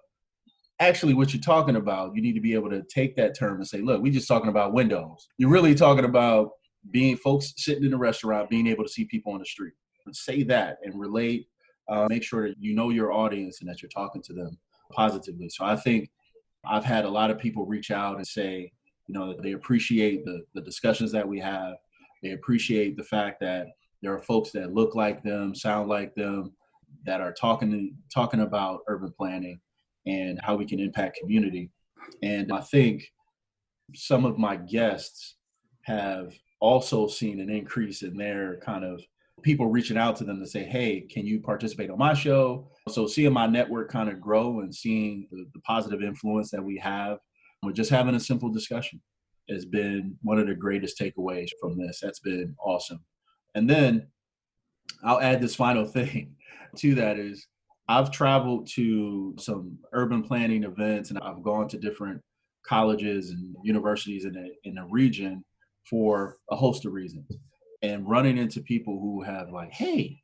actually 0.82 1.13
what 1.13 1.32
you're 1.32 1.41
talking 1.41 1.76
about 1.76 2.13
you 2.15 2.22
need 2.22 2.34
to 2.34 2.41
be 2.41 2.56
able 2.56 2.70
to 2.70 2.82
take 2.84 3.15
that 3.15 3.38
term 3.38 3.58
and 3.58 3.67
say 3.67 3.82
look 3.82 4.02
we're 4.02 4.12
just 4.12 4.28
talking 4.28 4.50
about 4.50 4.74
windows. 4.74 5.28
You're 5.38 5.52
really 5.52 5.76
talking 5.76 6.06
about 6.06 6.50
being 6.89 7.15
folks 7.15 7.54
sitting 7.56 7.86
in 7.86 7.94
a 7.94 7.98
restaurant 7.98 8.50
being 8.50 8.65
able 8.65 8.84
to 8.84 8.89
see 8.89 9.06
people 9.06 9.32
on 9.32 9.39
the 9.39 9.46
street. 9.46 9.74
Say 10.12 10.41
that 10.44 10.78
and 10.84 11.00
relate 11.00 11.48
uh, 11.88 12.08
make 12.10 12.24
sure 12.24 12.50
that 12.50 12.56
you 12.60 12.74
know 12.74 12.89
your 12.89 13.13
audience 13.13 13.62
and 13.62 13.70
that 13.70 13.82
you're 13.82 13.89
talking 13.89 14.24
to 14.24 14.34
them 14.34 14.58
positively. 14.91 15.48
So 15.50 15.63
i 15.63 15.76
think 15.76 16.10
i've 16.65 16.84
had 16.84 17.06
a 17.06 17.10
lot 17.10 17.32
of 17.32 17.39
people 17.39 17.65
reach 17.65 17.91
out 17.91 18.17
and 18.17 18.28
say 18.28 18.72
you 19.08 19.13
know 19.13 19.36
they 19.41 19.54
appreciate 19.54 20.26
the, 20.26 20.41
the 20.56 20.62
discussions 20.62 21.12
that 21.12 21.28
we 21.28 21.39
have. 21.39 21.76
They 22.24 22.32
appreciate 22.32 22.98
the 22.98 23.04
fact 23.04 23.39
that 23.41 23.67
there 24.02 24.13
are 24.13 24.22
folks 24.22 24.52
that 24.52 24.74
look 24.74 24.96
like 24.96 25.24
them 25.24 25.54
sound 25.54 25.89
like 25.89 26.15
them 26.15 26.54
that 27.06 27.22
are 27.22 27.34
talking 27.34 27.96
talking 28.13 28.41
about 28.41 28.82
urban 28.88 29.13
planning 29.15 29.60
and 30.06 30.40
how 30.42 30.56
we 30.56 30.66
can 30.66 30.80
impact 30.80 31.18
community 31.20 31.70
and 32.24 32.52
i 32.52 32.60
think 32.60 33.04
some 33.94 34.26
of 34.26 34.38
my 34.38 34.56
guests 34.56 35.36
have 35.84 36.34
also 36.60 37.08
seen 37.08 37.40
an 37.40 37.50
increase 37.50 38.04
in 38.04 38.16
their 38.16 38.58
kind 38.58 38.86
of 38.86 39.02
people 39.42 39.68
reaching 39.68 39.98
out 39.98 40.16
to 40.16 40.24
them 40.24 40.40
to 40.40 40.48
say 40.48 40.64
hey 40.64 41.02
can 41.02 41.26
you 41.26 41.40
participate 41.40 41.90
on 41.90 41.98
my 41.98 42.14
show 42.14 42.70
so 42.90 43.08
seeing 43.08 43.34
my 43.34 43.48
network 43.48 43.92
kind 43.92 44.10
of 44.10 44.22
grow 44.22 44.60
and 44.60 44.74
seeing 44.74 45.28
the, 45.32 45.46
the 45.54 45.60
positive 45.62 46.04
influence 46.04 46.52
that 46.52 46.64
we 46.64 46.78
have 46.78 47.18
we're 47.64 47.72
just 47.72 47.92
having 47.92 48.16
a 48.16 48.20
simple 48.20 48.50
discussion 48.50 49.02
has 49.50 49.66
been 49.66 50.16
one 50.22 50.40
of 50.40 50.48
the 50.48 50.56
greatest 50.56 51.00
takeaways 51.00 51.50
from 51.60 51.78
this. 51.78 52.00
That's 52.02 52.20
been 52.20 52.56
awesome. 52.64 53.04
And 53.56 53.70
then 53.70 54.08
I'll 55.04 55.22
add 55.22 55.42
this 55.42 55.56
final 55.56 55.86
thing 55.86 56.36
to 56.78 56.96
that 56.96 57.20
is 57.20 57.48
I've 57.92 58.10
traveled 58.10 58.68
to 58.76 59.36
some 59.38 59.78
urban 59.92 60.24
planning 60.24 60.64
events 60.64 61.10
and 61.10 61.20
I've 61.20 61.44
gone 61.44 61.68
to 61.68 61.78
different 61.78 62.22
colleges 62.66 63.32
and 63.32 63.54
universities 63.66 64.24
in 64.24 64.32
the 64.32 64.54
in 64.64 64.76
the 64.76 64.86
region 64.86 65.44
for 65.90 66.38
a 66.50 66.56
host 66.56 66.86
of 66.86 66.94
reasons. 66.94 67.36
And 67.82 68.08
running 68.08 68.38
into 68.38 68.62
people 68.62 68.98
who 68.98 69.22
have 69.24 69.50
like, 69.50 69.74
hey, 69.74 70.22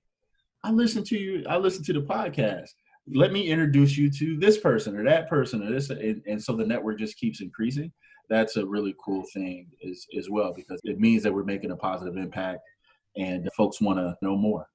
I 0.63 0.71
listen 0.71 1.03
to 1.05 1.17
you, 1.17 1.43
I 1.49 1.57
listen 1.57 1.83
to 1.85 1.93
the 1.93 2.01
podcast. 2.01 2.69
Let 3.13 3.33
me 3.33 3.49
introduce 3.49 3.97
you 3.97 4.09
to 4.11 4.39
this 4.39 4.57
person 4.57 4.95
or 4.95 5.03
that 5.03 5.27
person 5.27 5.61
or 5.61 5.69
this 5.69 5.89
and, 5.89 6.21
and, 6.25 6.41
so 6.41 6.55
the 6.55 6.65
network 6.65 6.99
just 6.99 7.17
keeps 7.17 7.41
increasing. 7.41 7.91
That's 8.29 8.55
a 8.55 8.65
really 8.65 8.95
cool 9.03 9.25
thing 9.33 9.67
as, 9.89 10.05
as 10.17 10.29
well 10.29 10.53
because 10.53 10.79
it 10.85 10.99
means 10.99 11.21
that 11.23 11.33
we're 11.33 11.43
making 11.43 11.71
a 11.71 11.75
positive 11.75 12.15
impact 12.15 12.61
and 13.17 13.49
folks 13.57 13.81
want 13.81 13.99
to 13.99 14.15
know 14.21 14.37
more 14.37 14.67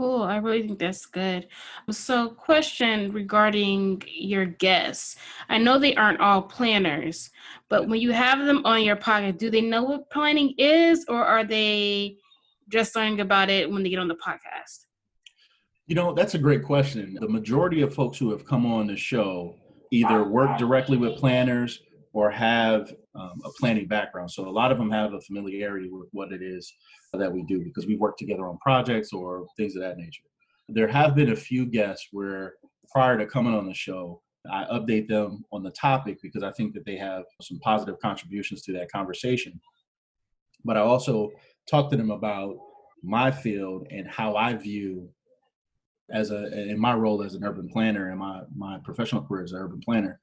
Cool. 0.00 0.22
I 0.22 0.38
really 0.38 0.66
think 0.66 0.78
that's 0.78 1.04
good. 1.04 1.46
So, 1.90 2.30
question 2.30 3.12
regarding 3.12 4.02
your 4.08 4.46
guests. 4.46 5.16
I 5.50 5.58
know 5.58 5.78
they 5.78 5.94
aren't 5.94 6.20
all 6.20 6.40
planners, 6.40 7.28
but 7.68 7.86
when 7.86 8.00
you 8.00 8.10
have 8.12 8.46
them 8.46 8.64
on 8.64 8.82
your 8.82 8.96
podcast, 8.96 9.36
do 9.36 9.50
they 9.50 9.60
know 9.60 9.82
what 9.82 10.08
planning 10.08 10.54
is 10.56 11.04
or 11.06 11.22
are 11.22 11.44
they 11.44 12.16
just 12.70 12.96
learning 12.96 13.20
about 13.20 13.50
it 13.50 13.70
when 13.70 13.82
they 13.82 13.90
get 13.90 13.98
on 13.98 14.08
the 14.08 14.14
podcast? 14.14 14.86
You 15.86 15.96
know, 15.96 16.14
that's 16.14 16.34
a 16.34 16.38
great 16.38 16.64
question. 16.64 17.18
The 17.20 17.28
majority 17.28 17.82
of 17.82 17.94
folks 17.94 18.16
who 18.16 18.30
have 18.30 18.46
come 18.46 18.64
on 18.64 18.86
the 18.86 18.96
show 18.96 19.54
either 19.90 20.24
work 20.24 20.56
directly 20.56 20.96
with 20.96 21.18
planners 21.18 21.82
or 22.14 22.30
have 22.30 22.94
um, 23.14 23.40
a 23.44 23.50
planning 23.58 23.86
background. 23.86 24.30
So 24.30 24.48
a 24.48 24.50
lot 24.50 24.72
of 24.72 24.78
them 24.78 24.90
have 24.90 25.14
a 25.14 25.20
familiarity 25.20 25.88
with 25.90 26.08
what 26.12 26.32
it 26.32 26.42
is 26.42 26.72
that 27.12 27.32
we 27.32 27.42
do 27.42 27.62
because 27.62 27.86
we 27.86 27.96
work 27.96 28.16
together 28.16 28.46
on 28.46 28.58
projects 28.58 29.12
or 29.12 29.46
things 29.56 29.74
of 29.76 29.82
that 29.82 29.98
nature. 29.98 30.22
There 30.68 30.88
have 30.88 31.14
been 31.14 31.32
a 31.32 31.36
few 31.36 31.66
guests 31.66 32.08
where 32.12 32.54
prior 32.92 33.18
to 33.18 33.26
coming 33.26 33.54
on 33.54 33.66
the 33.66 33.74
show, 33.74 34.22
I 34.50 34.64
update 34.72 35.08
them 35.08 35.44
on 35.52 35.62
the 35.62 35.72
topic 35.72 36.18
because 36.22 36.42
I 36.42 36.52
think 36.52 36.72
that 36.74 36.86
they 36.86 36.96
have 36.96 37.24
some 37.42 37.58
positive 37.58 37.98
contributions 38.00 38.62
to 38.62 38.72
that 38.74 38.90
conversation. 38.90 39.60
But 40.64 40.76
I 40.76 40.80
also 40.80 41.30
talk 41.68 41.90
to 41.90 41.96
them 41.96 42.10
about 42.10 42.56
my 43.02 43.30
field 43.30 43.86
and 43.90 44.08
how 44.08 44.36
I 44.36 44.54
view 44.54 45.08
as 46.10 46.30
a 46.30 46.68
in 46.68 46.78
my 46.78 46.94
role 46.94 47.22
as 47.22 47.34
an 47.34 47.44
urban 47.44 47.68
planner 47.68 48.10
and 48.10 48.18
my 48.18 48.42
my 48.54 48.78
professional 48.84 49.22
career 49.22 49.44
as 49.44 49.52
an 49.52 49.60
urban 49.60 49.80
planner 49.80 50.20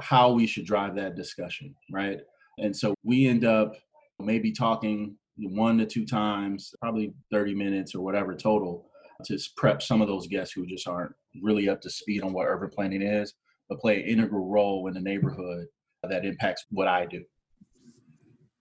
how 0.00 0.32
we 0.32 0.46
should 0.46 0.64
drive 0.64 0.94
that 0.94 1.16
discussion 1.16 1.74
right 1.92 2.20
and 2.58 2.76
so 2.76 2.94
we 3.02 3.26
end 3.26 3.44
up 3.44 3.74
maybe 4.18 4.52
talking 4.52 5.16
one 5.36 5.78
to 5.78 5.86
two 5.86 6.04
times 6.04 6.74
probably 6.80 7.12
30 7.32 7.54
minutes 7.54 7.94
or 7.94 8.00
whatever 8.00 8.34
total 8.34 8.86
to 9.24 9.38
prep 9.56 9.82
some 9.82 10.00
of 10.00 10.08
those 10.08 10.26
guests 10.26 10.52
who 10.52 10.66
just 10.66 10.86
aren't 10.86 11.12
really 11.42 11.68
up 11.68 11.80
to 11.80 11.90
speed 11.90 12.22
on 12.22 12.32
what 12.32 12.46
urban 12.46 12.70
planning 12.70 13.02
is 13.02 13.34
but 13.68 13.80
play 13.80 14.02
an 14.02 14.08
integral 14.08 14.48
role 14.48 14.86
in 14.88 14.94
the 14.94 15.00
neighborhood 15.00 15.66
that 16.08 16.24
impacts 16.24 16.64
what 16.70 16.88
i 16.88 17.04
do 17.06 17.22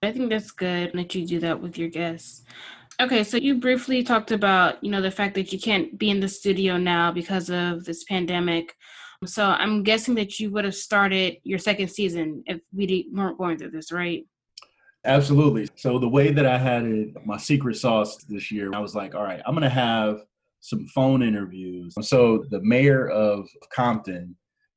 I 0.04 0.12
think 0.12 0.30
that's 0.30 0.52
good 0.52 0.92
that 0.94 1.16
you 1.16 1.26
do 1.26 1.40
that 1.40 1.60
with 1.62 1.78
your 1.78 1.90
guests. 1.90 2.44
Okay, 3.00 3.24
so 3.24 3.38
you 3.38 3.56
briefly 3.60 4.04
talked 4.04 4.32
about, 4.32 4.84
you 4.84 4.92
know, 4.92 5.02
the 5.02 5.12
fact 5.12 5.36
that 5.36 5.52
you 5.52 5.60
can't 5.60 5.98
be 5.98 6.10
in 6.10 6.20
the 6.20 6.28
studio 6.28 6.78
now 6.78 7.12
because 7.12 7.50
of 7.50 7.86
this 7.86 8.04
pandemic. 8.04 8.76
So 9.26 9.46
I'm 9.46 9.84
guessing 9.84 10.16
that 10.16 10.40
you 10.40 10.52
would 10.52 10.66
have 10.66 10.76
started 10.76 11.38
your 11.44 11.60
second 11.60 11.90
season 11.90 12.44
if 12.46 12.60
we 12.74 13.08
weren't 13.12 13.38
going 13.38 13.58
through 13.58 13.72
this, 13.72 13.92
right? 13.92 14.26
Absolutely. 15.06 15.68
So 15.76 16.00
the 16.00 16.08
way 16.08 16.32
that 16.32 16.46
I 16.46 16.58
had 16.58 16.86
it, 16.86 17.26
my 17.26 17.38
secret 17.38 17.78
sauce 17.78 18.18
this 18.26 18.52
year, 18.52 18.72
I 18.74 18.80
was 18.80 18.94
like, 18.94 19.16
all 19.16 19.24
right, 19.24 19.42
I'm 19.46 19.54
going 19.54 19.64
to 19.64 19.70
have 19.70 20.20
some 20.60 20.86
phone 20.88 21.24
interviews. 21.24 21.96
So 22.02 22.46
the 22.50 22.62
mayor 22.62 23.10
of 23.10 23.48
Compton, 23.74 24.36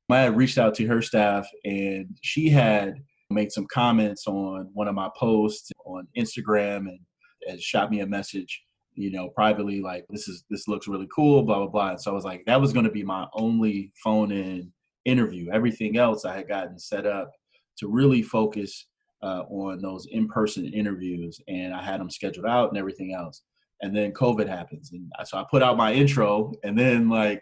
I 0.09 0.21
had 0.21 0.37
reached 0.37 0.57
out 0.57 0.75
to 0.75 0.87
her 0.87 1.01
staff 1.01 1.47
and 1.63 2.17
she 2.21 2.49
had 2.49 2.95
made 3.29 3.51
some 3.51 3.67
comments 3.71 4.27
on 4.27 4.69
one 4.73 4.87
of 4.87 4.95
my 4.95 5.09
posts 5.17 5.71
on 5.85 6.07
Instagram 6.17 6.87
and 6.87 6.99
has 7.47 7.61
shot 7.61 7.89
me 7.89 8.01
a 8.01 8.07
message, 8.07 8.63
you 9.01 9.11
know, 9.11 9.29
privately, 9.29 9.81
like 9.81 10.05
this 10.09 10.27
is 10.27 10.43
this 10.49 10.67
looks 10.67 10.87
really 10.87 11.07
cool, 11.13 11.43
blah 11.43 11.57
blah 11.57 11.67
blah. 11.67 11.89
And 11.91 12.01
so 12.01 12.11
I 12.11 12.13
was 12.13 12.23
like, 12.23 12.43
that 12.45 12.59
was 12.59 12.73
going 12.73 12.85
to 12.85 12.91
be 12.91 13.03
my 13.03 13.27
only 13.33 13.91
phone 14.03 14.31
in 14.31 14.71
interview. 15.05 15.49
Everything 15.51 15.97
else 15.97 16.25
I 16.25 16.35
had 16.35 16.47
gotten 16.47 16.77
set 16.77 17.05
up 17.05 17.31
to 17.79 17.87
really 17.87 18.21
focus 18.21 18.87
uh, 19.23 19.43
on 19.49 19.81
those 19.81 20.07
in 20.11 20.27
person 20.27 20.65
interviews, 20.65 21.39
and 21.47 21.73
I 21.73 21.83
had 21.83 21.99
them 21.99 22.09
scheduled 22.09 22.45
out 22.45 22.69
and 22.69 22.77
everything 22.77 23.13
else. 23.13 23.41
And 23.81 23.95
then 23.95 24.13
COVID 24.13 24.47
happens, 24.47 24.91
and 24.91 25.11
so 25.25 25.37
I 25.37 25.45
put 25.49 25.63
out 25.63 25.77
my 25.77 25.93
intro, 25.93 26.53
and 26.63 26.77
then 26.77 27.09
like 27.09 27.41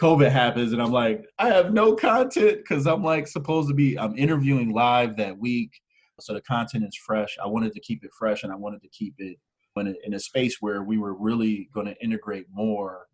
COVID 0.00 0.30
happens, 0.30 0.72
and 0.72 0.82
I'm 0.82 0.92
like, 0.92 1.24
I 1.38 1.48
have 1.48 1.72
no 1.72 1.94
content 1.94 2.58
because 2.58 2.86
I'm 2.86 3.04
like 3.04 3.26
supposed 3.28 3.68
to 3.68 3.74
be 3.74 3.98
I'm 3.98 4.16
interviewing 4.18 4.72
live 4.72 5.16
that 5.18 5.38
week 5.38 5.80
so 6.20 6.34
the 6.34 6.40
content 6.42 6.84
is 6.84 6.96
fresh. 6.96 7.36
I 7.42 7.46
wanted 7.46 7.72
to 7.74 7.80
keep 7.80 8.04
it 8.04 8.10
fresh 8.18 8.42
and 8.42 8.52
I 8.52 8.56
wanted 8.56 8.82
to 8.82 8.88
keep 8.88 9.14
it 9.18 9.38
in 9.78 9.88
a, 9.88 9.94
in 10.04 10.14
a 10.14 10.20
space 10.20 10.58
where 10.60 10.82
we 10.82 10.98
were 10.98 11.14
really 11.14 11.68
going 11.72 11.86
to 11.86 11.96
integrate 12.02 12.46
more 12.52 13.06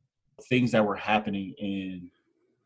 things 0.48 0.72
that 0.72 0.84
were 0.84 0.96
happening 0.96 1.54
in 1.58 2.10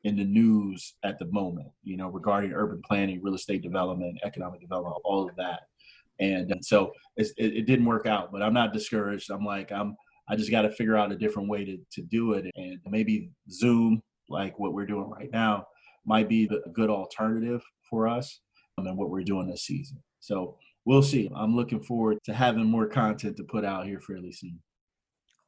in 0.04 0.16
the 0.16 0.24
news 0.24 0.94
at 1.02 1.18
the 1.18 1.26
moment, 1.26 1.68
you 1.82 1.96
know, 1.96 2.08
regarding 2.08 2.52
urban 2.52 2.80
planning, 2.86 3.20
real 3.22 3.34
estate 3.34 3.62
development, 3.62 4.16
economic 4.24 4.60
development, 4.60 4.96
all 5.04 5.28
of 5.28 5.34
that. 5.36 5.62
And, 6.20 6.50
and 6.50 6.64
so 6.64 6.92
it, 7.16 7.28
it 7.36 7.66
didn't 7.66 7.84
work 7.84 8.06
out, 8.06 8.32
but 8.32 8.42
I'm 8.42 8.54
not 8.54 8.72
discouraged. 8.72 9.30
I'm 9.30 9.44
like, 9.44 9.72
I'm, 9.72 9.96
I 10.28 10.36
just 10.36 10.50
got 10.50 10.62
to 10.62 10.70
figure 10.70 10.96
out 10.96 11.12
a 11.12 11.16
different 11.16 11.48
way 11.48 11.64
to, 11.64 11.78
to 11.92 12.02
do 12.02 12.34
it. 12.34 12.46
And 12.54 12.78
maybe 12.86 13.30
Zoom, 13.50 14.00
like 14.28 14.58
what 14.58 14.72
we're 14.72 14.86
doing 14.86 15.10
right 15.10 15.30
now, 15.32 15.66
might 16.06 16.28
be 16.28 16.46
the 16.46 16.62
good 16.72 16.90
alternative 16.90 17.62
for 17.90 18.08
us 18.08 18.40
um, 18.78 18.86
and 18.86 18.96
what 18.96 19.10
we're 19.10 19.22
doing 19.22 19.48
this 19.48 19.64
season. 19.64 20.02
So 20.20 20.56
we'll 20.88 21.02
see. 21.02 21.30
I'm 21.36 21.54
looking 21.54 21.82
forward 21.82 22.18
to 22.24 22.32
having 22.32 22.64
more 22.64 22.86
content 22.86 23.36
to 23.36 23.44
put 23.44 23.62
out 23.62 23.86
here 23.86 24.00
fairly 24.00 24.32
soon. 24.32 24.58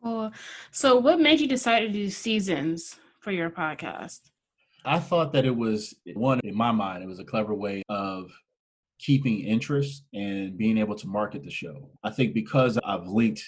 Cool. 0.03 0.31
So, 0.70 0.98
what 0.98 1.18
made 1.18 1.40
you 1.40 1.48
decide 1.48 1.81
to 1.81 1.88
do 1.88 2.11
seasons 2.11 2.96
for 3.20 3.33
your 3.33 3.48
podcast? 3.48 4.20
I 4.85 4.98
thought 4.98 5.33
that 5.33 5.46
it 5.46 5.57
was 5.57 5.94
one 6.14 6.40
in 6.44 6.55
my 6.55 6.72
mind, 6.72 7.03
it 7.03 7.07
was 7.07 7.20
a 7.20 7.24
clever 7.24 7.55
way 7.55 7.83
of 7.88 8.31
keeping 8.98 9.40
interest 9.40 10.05
and 10.12 10.59
being 10.59 10.76
able 10.76 10.94
to 10.96 11.09
market 11.09 11.43
the 11.43 11.51
show. 11.51 11.91
I 12.05 12.11
think 12.11 12.34
because 12.34 12.78
I've 12.84 13.07
linked 13.07 13.43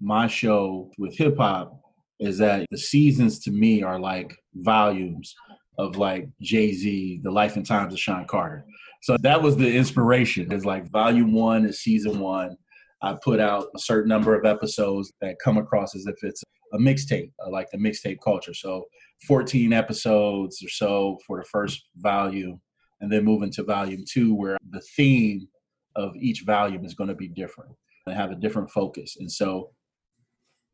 my 0.00 0.26
show 0.26 0.90
with 0.98 1.16
hip 1.16 1.36
hop, 1.36 1.80
is 2.18 2.38
that 2.38 2.66
the 2.72 2.78
seasons 2.78 3.38
to 3.38 3.52
me 3.52 3.82
are 3.84 4.00
like 4.00 4.36
volumes 4.56 5.36
of 5.78 5.96
like 5.96 6.28
Jay 6.40 6.72
Z, 6.72 7.20
The 7.22 7.30
Life 7.30 7.56
and 7.56 7.64
Times 7.64 7.94
of 7.94 8.00
Sean 8.00 8.26
Carter. 8.26 8.64
So 9.02 9.16
that 9.20 9.40
was 9.40 9.56
the 9.56 9.74
inspiration. 9.74 10.52
It's 10.52 10.64
like 10.64 10.90
volume 10.90 11.32
one 11.32 11.64
is 11.64 11.80
season 11.80 12.18
one. 12.18 12.56
I 13.00 13.16
put 13.22 13.38
out 13.38 13.68
a 13.76 13.78
certain 13.78 14.08
number 14.08 14.34
of 14.34 14.44
episodes 14.44 15.12
that 15.20 15.36
come 15.42 15.56
across 15.56 15.94
as 15.94 16.06
if 16.06 16.16
it's 16.22 16.42
a 16.72 16.78
mixtape, 16.78 17.30
uh, 17.44 17.50
like 17.50 17.70
the 17.70 17.78
mixtape 17.78 18.18
culture. 18.22 18.52
So 18.52 18.86
14 19.26 19.72
episodes 19.72 20.62
or 20.62 20.68
so 20.68 21.18
for 21.26 21.38
the 21.38 21.44
first 21.44 21.88
volume, 21.96 22.60
and 23.00 23.10
then 23.10 23.24
moving 23.24 23.52
to 23.52 23.62
volume 23.62 24.04
two, 24.08 24.34
where 24.34 24.58
the 24.70 24.80
theme 24.96 25.48
of 25.94 26.14
each 26.16 26.42
volume 26.42 26.84
is 26.84 26.94
going 26.94 27.08
to 27.08 27.14
be 27.14 27.28
different. 27.28 27.70
and 28.06 28.16
have 28.16 28.30
a 28.30 28.36
different 28.36 28.70
focus. 28.70 29.16
And 29.20 29.30
so 29.30 29.70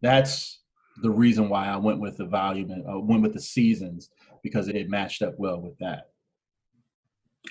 that's 0.01 0.61
the 1.03 1.11
reason 1.11 1.49
why 1.49 1.67
I 1.67 1.77
went 1.77 2.01
with 2.01 2.17
the 2.17 2.27
volume 2.27 2.71
and 2.71 2.85
uh, 2.89 3.01
went 3.01 3.23
with 3.23 3.35
the 3.35 3.41
seasons 3.41 4.11
because 4.45 4.69
it 4.69 4.89
matched 4.89 5.23
up 5.23 5.35
well 5.39 5.61
with 5.61 5.77
that. 5.79 6.11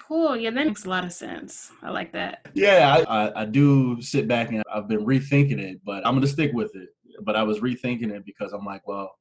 Cool. 0.07 0.37
Yeah, 0.37 0.51
that 0.51 0.65
makes 0.65 0.85
a 0.85 0.89
lot 0.89 1.03
of 1.03 1.11
sense. 1.11 1.71
I 1.81 1.91
like 1.91 2.13
that. 2.13 2.47
Yeah, 2.53 3.03
I, 3.07 3.25
I, 3.25 3.41
I 3.41 3.45
do 3.45 4.01
sit 4.01 4.27
back 4.27 4.51
and 4.51 4.63
I've 4.73 4.87
been 4.87 5.05
rethinking 5.05 5.59
it, 5.59 5.81
but 5.83 6.05
I'm 6.05 6.13
going 6.13 6.21
to 6.21 6.27
stick 6.27 6.51
with 6.53 6.75
it. 6.75 6.89
But 7.23 7.35
I 7.35 7.43
was 7.43 7.59
rethinking 7.59 8.11
it 8.11 8.25
because 8.25 8.53
I'm 8.53 8.65
like, 8.65 8.87
well, 8.87 9.11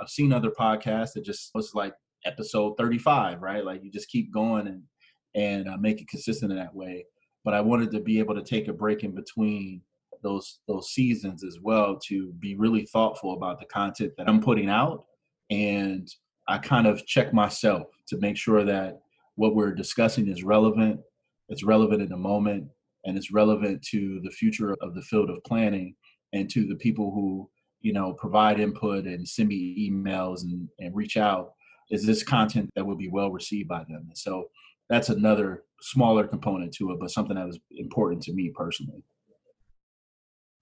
I've 0.00 0.08
seen 0.08 0.32
other 0.32 0.50
podcasts 0.50 1.12
that 1.14 1.24
just 1.24 1.50
was 1.54 1.74
like 1.74 1.94
episode 2.24 2.76
35, 2.76 3.40
right? 3.42 3.64
Like 3.64 3.84
you 3.84 3.90
just 3.90 4.08
keep 4.08 4.32
going 4.32 4.66
and 4.66 4.82
and 5.34 5.68
uh, 5.68 5.76
make 5.76 6.00
it 6.00 6.08
consistent 6.08 6.50
in 6.50 6.58
that 6.58 6.74
way. 6.74 7.04
But 7.44 7.54
I 7.54 7.60
wanted 7.60 7.90
to 7.92 8.00
be 8.00 8.18
able 8.18 8.34
to 8.34 8.42
take 8.42 8.68
a 8.68 8.72
break 8.72 9.04
in 9.04 9.14
between 9.14 9.82
those 10.22 10.60
those 10.66 10.90
seasons 10.90 11.44
as 11.44 11.58
well 11.62 11.98
to 12.06 12.32
be 12.40 12.56
really 12.56 12.86
thoughtful 12.86 13.34
about 13.34 13.60
the 13.60 13.66
content 13.66 14.12
that 14.16 14.28
I'm 14.28 14.40
putting 14.40 14.68
out 14.68 15.04
and 15.50 16.08
I 16.48 16.58
kind 16.58 16.86
of 16.86 17.04
check 17.06 17.32
myself 17.32 17.88
to 18.08 18.18
make 18.18 18.36
sure 18.36 18.64
that 18.64 19.00
what 19.34 19.54
we're 19.54 19.74
discussing 19.74 20.28
is 20.28 20.42
relevant, 20.42 21.00
it's 21.48 21.64
relevant 21.64 22.02
in 22.02 22.08
the 22.08 22.16
moment, 22.16 22.68
and 23.04 23.16
it's 23.16 23.32
relevant 23.32 23.82
to 23.90 24.20
the 24.22 24.30
future 24.30 24.76
of 24.80 24.94
the 24.94 25.02
field 25.02 25.30
of 25.30 25.42
planning 25.44 25.94
and 26.32 26.50
to 26.50 26.66
the 26.66 26.74
people 26.76 27.12
who 27.12 27.48
you 27.80 27.92
know 27.92 28.12
provide 28.14 28.60
input 28.60 29.04
and 29.04 29.26
send 29.26 29.48
me 29.48 29.90
emails 29.90 30.42
and, 30.42 30.68
and 30.80 30.94
reach 30.94 31.16
out 31.16 31.52
is 31.90 32.04
this 32.04 32.22
content 32.22 32.68
that 32.74 32.84
will 32.84 32.96
be 32.96 33.08
well 33.08 33.30
received 33.30 33.68
by 33.68 33.78
them 33.88 34.06
and 34.08 34.18
so 34.18 34.46
that's 34.88 35.08
another 35.08 35.62
smaller 35.80 36.26
component 36.26 36.72
to 36.72 36.90
it 36.90 36.98
but 36.98 37.10
something 37.10 37.36
that 37.36 37.46
was 37.46 37.60
important 37.76 38.22
to 38.22 38.32
me 38.32 38.50
personally 38.54 39.02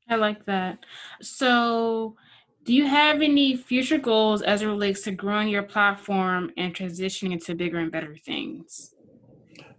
I 0.08 0.16
like 0.16 0.44
that. 0.46 0.84
So, 1.22 2.16
do 2.64 2.72
you 2.72 2.86
have 2.86 3.20
any 3.20 3.56
future 3.56 3.98
goals 3.98 4.42
as 4.42 4.62
it 4.62 4.66
relates 4.66 5.02
to 5.02 5.12
growing 5.12 5.48
your 5.48 5.62
platform 5.62 6.50
and 6.56 6.74
transitioning 6.74 7.32
into 7.32 7.54
bigger 7.54 7.78
and 7.78 7.92
better 7.92 8.16
things? 8.16 8.94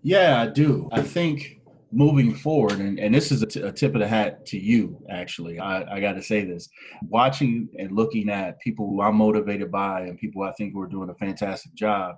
Yeah, 0.03 0.41
I 0.41 0.47
do. 0.47 0.87
I 0.91 1.01
think 1.01 1.61
moving 1.91 2.35
forward, 2.35 2.79
and, 2.79 2.99
and 2.99 3.15
this 3.15 3.31
is 3.31 3.41
a, 3.41 3.47
t- 3.47 3.61
a 3.61 3.71
tip 3.71 3.95
of 3.95 4.01
the 4.01 4.07
hat 4.07 4.45
to 4.47 4.59
you, 4.59 5.01
actually. 5.09 5.59
I, 5.59 5.95
I 5.95 5.99
got 5.99 6.13
to 6.13 6.21
say 6.21 6.43
this. 6.43 6.69
Watching 7.07 7.69
and 7.79 7.91
looking 7.91 8.29
at 8.29 8.59
people 8.59 8.87
who 8.87 9.01
I'm 9.01 9.15
motivated 9.15 9.71
by 9.71 10.01
and 10.01 10.17
people 10.17 10.43
I 10.43 10.51
think 10.51 10.73
who 10.73 10.81
are 10.81 10.87
doing 10.87 11.09
a 11.09 11.15
fantastic 11.15 11.73
job, 11.73 12.17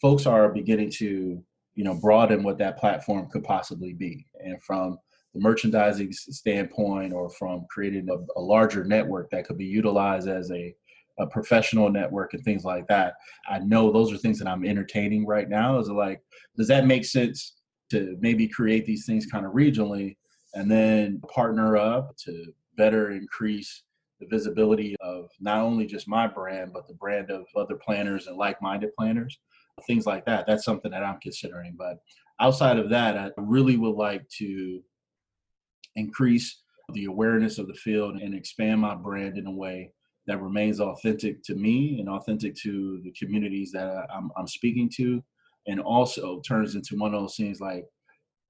folks 0.00 0.26
are 0.26 0.48
beginning 0.48 0.90
to, 0.92 1.44
you 1.74 1.84
know, 1.84 1.94
broaden 1.94 2.42
what 2.42 2.58
that 2.58 2.78
platform 2.78 3.28
could 3.30 3.44
possibly 3.44 3.92
be. 3.92 4.26
And 4.42 4.60
from 4.62 4.98
the 5.34 5.40
merchandising 5.40 6.12
standpoint 6.12 7.12
or 7.12 7.28
from 7.30 7.66
creating 7.70 8.08
a, 8.10 8.38
a, 8.38 8.40
larger 8.40 8.84
network 8.84 9.30
that 9.30 9.46
could 9.46 9.58
be 9.58 9.64
utilized 9.64 10.28
as 10.28 10.50
a, 10.50 10.74
a 11.18 11.26
professional 11.26 11.90
network 11.90 12.32
and 12.34 12.42
things 12.44 12.64
like 12.64 12.86
that. 12.88 13.14
I 13.48 13.58
know 13.58 13.92
those 13.92 14.12
are 14.12 14.18
things 14.18 14.38
that 14.38 14.48
I'm 14.48 14.64
entertaining 14.64 15.26
right 15.26 15.48
now. 15.48 15.78
Is 15.78 15.88
like, 15.88 16.22
does 16.56 16.68
that 16.68 16.86
make 16.86 17.04
sense 17.04 17.56
to 17.90 18.16
maybe 18.20 18.48
create 18.48 18.86
these 18.86 19.06
things 19.06 19.26
kind 19.26 19.46
of 19.46 19.52
regionally 19.52 20.16
and 20.54 20.70
then 20.70 21.20
partner 21.32 21.76
up 21.76 22.16
to 22.24 22.52
better 22.76 23.10
increase 23.10 23.82
the 24.20 24.26
visibility 24.26 24.96
of 25.00 25.30
not 25.40 25.58
only 25.58 25.86
just 25.86 26.08
my 26.08 26.26
brand, 26.26 26.72
but 26.72 26.88
the 26.88 26.94
brand 26.94 27.30
of 27.30 27.46
other 27.56 27.76
planners 27.76 28.26
and 28.26 28.36
like 28.36 28.60
minded 28.60 28.90
planners, 28.98 29.38
things 29.86 30.06
like 30.06 30.24
that. 30.26 30.46
That's 30.46 30.64
something 30.64 30.90
that 30.90 31.04
I'm 31.04 31.20
considering. 31.20 31.74
But 31.78 31.98
outside 32.40 32.78
of 32.78 32.90
that, 32.90 33.16
I 33.16 33.30
really 33.36 33.76
would 33.76 33.94
like 33.94 34.28
to 34.38 34.82
increase 35.98 36.62
the 36.94 37.04
awareness 37.04 37.58
of 37.58 37.66
the 37.66 37.74
field 37.74 38.16
and 38.16 38.34
expand 38.34 38.80
my 38.80 38.94
brand 38.94 39.36
in 39.36 39.46
a 39.46 39.50
way 39.50 39.92
that 40.26 40.40
remains 40.42 40.80
authentic 40.80 41.42
to 41.42 41.54
me 41.54 41.98
and 42.00 42.08
authentic 42.08 42.54
to 42.54 43.00
the 43.02 43.12
communities 43.12 43.72
that 43.72 44.06
I'm, 44.14 44.30
I'm 44.36 44.46
speaking 44.46 44.90
to. 44.96 45.22
And 45.66 45.80
also 45.80 46.40
turns 46.40 46.74
into 46.74 46.96
one 46.96 47.14
of 47.14 47.20
those 47.20 47.36
things 47.36 47.60
like 47.60 47.84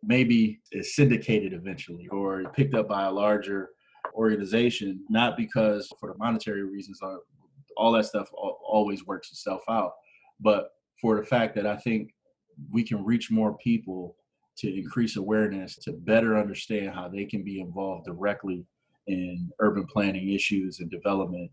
maybe 0.03 0.61
it's 0.70 0.94
syndicated 0.94 1.53
eventually 1.53 2.09
or 2.09 2.44
picked 2.55 2.74
up 2.74 2.88
by 2.88 3.05
a 3.05 3.11
larger 3.11 3.70
organization 4.14 5.05
not 5.09 5.36
because 5.36 5.88
for 5.99 6.12
the 6.12 6.18
monetary 6.18 6.62
reasons 6.62 7.01
uh, 7.03 7.16
all 7.76 7.92
that 7.92 8.07
stuff 8.07 8.28
always 8.32 9.07
works 9.07 9.30
itself 9.30 9.62
out 9.68 9.92
but 10.40 10.70
for 11.01 11.16
the 11.16 11.26
fact 11.26 11.55
that 11.55 11.66
i 11.66 11.76
think 11.76 12.11
we 12.70 12.82
can 12.82 13.05
reach 13.05 13.30
more 13.30 13.57
people 13.59 14.16
to 14.59 14.77
increase 14.77 15.17
awareness 15.17 15.77
to 15.77 15.93
better 15.93 16.37
understand 16.37 16.91
how 16.91 17.09
they 17.09 17.25
can 17.25 17.43
be 17.45 17.61
involved 17.61 18.07
directly 18.07 18.65
in 19.07 19.51
urban 19.61 19.87
planning 19.87 20.33
issues 20.33 20.81
and 20.81 20.91
development 20.91 21.51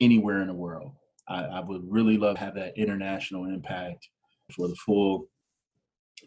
anywhere 0.00 0.40
in 0.40 0.48
the 0.48 0.54
world. 0.54 0.92
I, 1.28 1.44
I 1.44 1.60
would 1.60 1.82
really 1.88 2.18
love 2.18 2.36
to 2.36 2.40
have 2.40 2.54
that 2.56 2.76
international 2.76 3.46
impact 3.46 4.08
for 4.54 4.68
the 4.68 4.76
full 4.76 5.28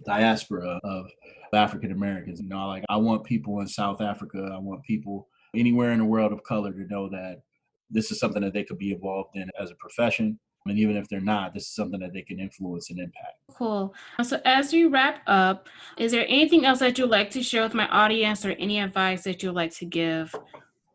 diaspora 0.05 0.79
of 0.83 1.05
African 1.53 1.91
Americans. 1.91 2.39
You 2.41 2.49
know, 2.49 2.67
like 2.67 2.83
I 2.89 2.97
want 2.97 3.23
people 3.23 3.59
in 3.59 3.67
South 3.67 4.01
Africa, 4.01 4.49
I 4.53 4.59
want 4.59 4.83
people 4.83 5.27
anywhere 5.55 5.91
in 5.91 5.99
the 5.99 6.05
world 6.05 6.33
of 6.33 6.43
color 6.43 6.71
to 6.71 6.87
know 6.87 7.09
that 7.09 7.41
this 7.89 8.11
is 8.11 8.19
something 8.19 8.41
that 8.41 8.53
they 8.53 8.63
could 8.63 8.77
be 8.77 8.93
involved 8.93 9.29
in 9.35 9.49
as 9.59 9.71
a 9.71 9.75
profession 9.75 10.39
and 10.69 10.79
even 10.79 10.95
if 10.95 11.07
they're 11.07 11.19
not, 11.19 11.53
this 11.53 11.63
is 11.63 11.73
something 11.73 11.99
that 11.99 12.13
they 12.13 12.21
can 12.21 12.39
influence 12.39 12.89
and 12.89 12.99
impact. 12.99 13.37
Cool. 13.53 13.93
So, 14.23 14.39
as 14.45 14.71
we 14.71 14.85
wrap 14.85 15.21
up, 15.27 15.67
is 15.97 16.11
there 16.11 16.25
anything 16.27 16.65
else 16.65 16.79
that 16.79 16.97
you'd 16.97 17.09
like 17.09 17.29
to 17.31 17.43
share 17.43 17.63
with 17.63 17.73
my 17.73 17.87
audience 17.87 18.45
or 18.45 18.51
any 18.51 18.79
advice 18.79 19.23
that 19.23 19.43
you'd 19.43 19.53
like 19.53 19.73
to 19.75 19.85
give 19.85 20.33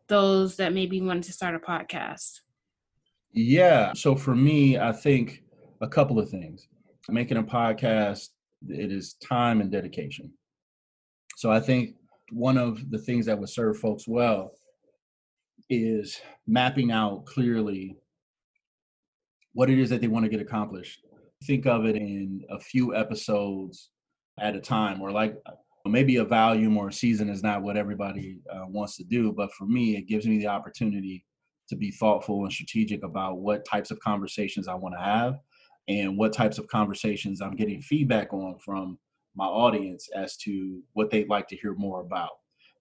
those 0.07 0.55
that 0.57 0.73
maybe 0.73 1.01
wanted 1.01 1.23
to 1.23 1.33
start 1.33 1.55
a 1.55 1.59
podcast? 1.59 2.41
Yeah. 3.31 3.93
So, 3.93 4.15
for 4.15 4.35
me, 4.35 4.77
I 4.77 4.91
think 4.91 5.43
a 5.81 5.87
couple 5.87 6.19
of 6.19 6.29
things. 6.29 6.67
Making 7.09 7.37
a 7.37 7.43
podcast, 7.43 8.29
it 8.69 8.91
is 8.91 9.15
time 9.15 9.59
and 9.61 9.71
dedication. 9.71 10.31
So, 11.37 11.51
I 11.51 11.59
think 11.59 11.95
one 12.31 12.57
of 12.57 12.89
the 12.89 12.97
things 12.97 13.25
that 13.25 13.37
would 13.37 13.49
serve 13.49 13.77
folks 13.77 14.07
well 14.07 14.53
is 15.69 16.21
mapping 16.47 16.91
out 16.91 17.25
clearly 17.25 17.97
what 19.53 19.69
it 19.69 19.79
is 19.79 19.89
that 19.89 20.01
they 20.01 20.07
want 20.07 20.25
to 20.25 20.29
get 20.29 20.41
accomplished. 20.41 20.99
Think 21.45 21.65
of 21.65 21.85
it 21.85 21.95
in 21.95 22.43
a 22.49 22.59
few 22.59 22.95
episodes 22.95 23.89
at 24.39 24.55
a 24.55 24.59
time, 24.59 25.01
or 25.01 25.11
like 25.11 25.35
maybe 25.85 26.17
a 26.17 26.23
volume 26.23 26.77
or 26.77 26.89
a 26.89 26.93
season 26.93 27.29
is 27.29 27.43
not 27.43 27.61
what 27.61 27.77
everybody 27.77 28.39
uh, 28.51 28.65
wants 28.67 28.97
to 28.97 29.03
do. 29.03 29.31
But 29.31 29.53
for 29.53 29.65
me, 29.65 29.97
it 29.97 30.07
gives 30.07 30.25
me 30.25 30.37
the 30.37 30.47
opportunity 30.47 31.25
to 31.69 31.75
be 31.75 31.91
thoughtful 31.91 32.43
and 32.43 32.51
strategic 32.51 33.03
about 33.03 33.39
what 33.39 33.65
types 33.65 33.91
of 33.91 33.99
conversations 33.99 34.67
I 34.67 34.75
want 34.75 34.95
to 34.95 35.03
have 35.03 35.39
and 35.87 36.17
what 36.17 36.33
types 36.33 36.57
of 36.57 36.67
conversations 36.67 37.41
I'm 37.41 37.55
getting 37.55 37.81
feedback 37.81 38.33
on 38.33 38.57
from 38.59 38.97
my 39.35 39.45
audience 39.45 40.07
as 40.15 40.37
to 40.37 40.81
what 40.93 41.09
they'd 41.09 41.29
like 41.29 41.47
to 41.49 41.55
hear 41.57 41.73
more 41.73 42.01
about. 42.01 42.31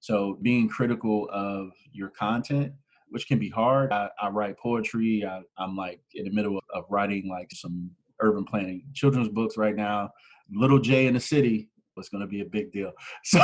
So 0.00 0.38
being 0.42 0.68
critical 0.68 1.28
of 1.32 1.70
your 1.92 2.10
content 2.10 2.72
which 3.12 3.28
can 3.28 3.38
be 3.38 3.50
hard. 3.50 3.92
I, 3.92 4.08
I 4.20 4.28
write 4.30 4.58
poetry. 4.58 5.24
I, 5.24 5.42
am 5.62 5.76
like 5.76 6.00
in 6.14 6.24
the 6.24 6.30
middle 6.30 6.58
of 6.74 6.84
writing 6.88 7.28
like 7.28 7.50
some 7.52 7.90
urban 8.20 8.44
planning 8.44 8.84
children's 8.94 9.28
books 9.28 9.56
right 9.56 9.76
now. 9.76 10.10
Little 10.50 10.78
J 10.78 11.06
in 11.06 11.14
the 11.14 11.20
city 11.20 11.68
was 11.94 12.08
going 12.08 12.22
to 12.22 12.26
be 12.26 12.40
a 12.40 12.46
big 12.46 12.72
deal. 12.72 12.92
So 13.24 13.40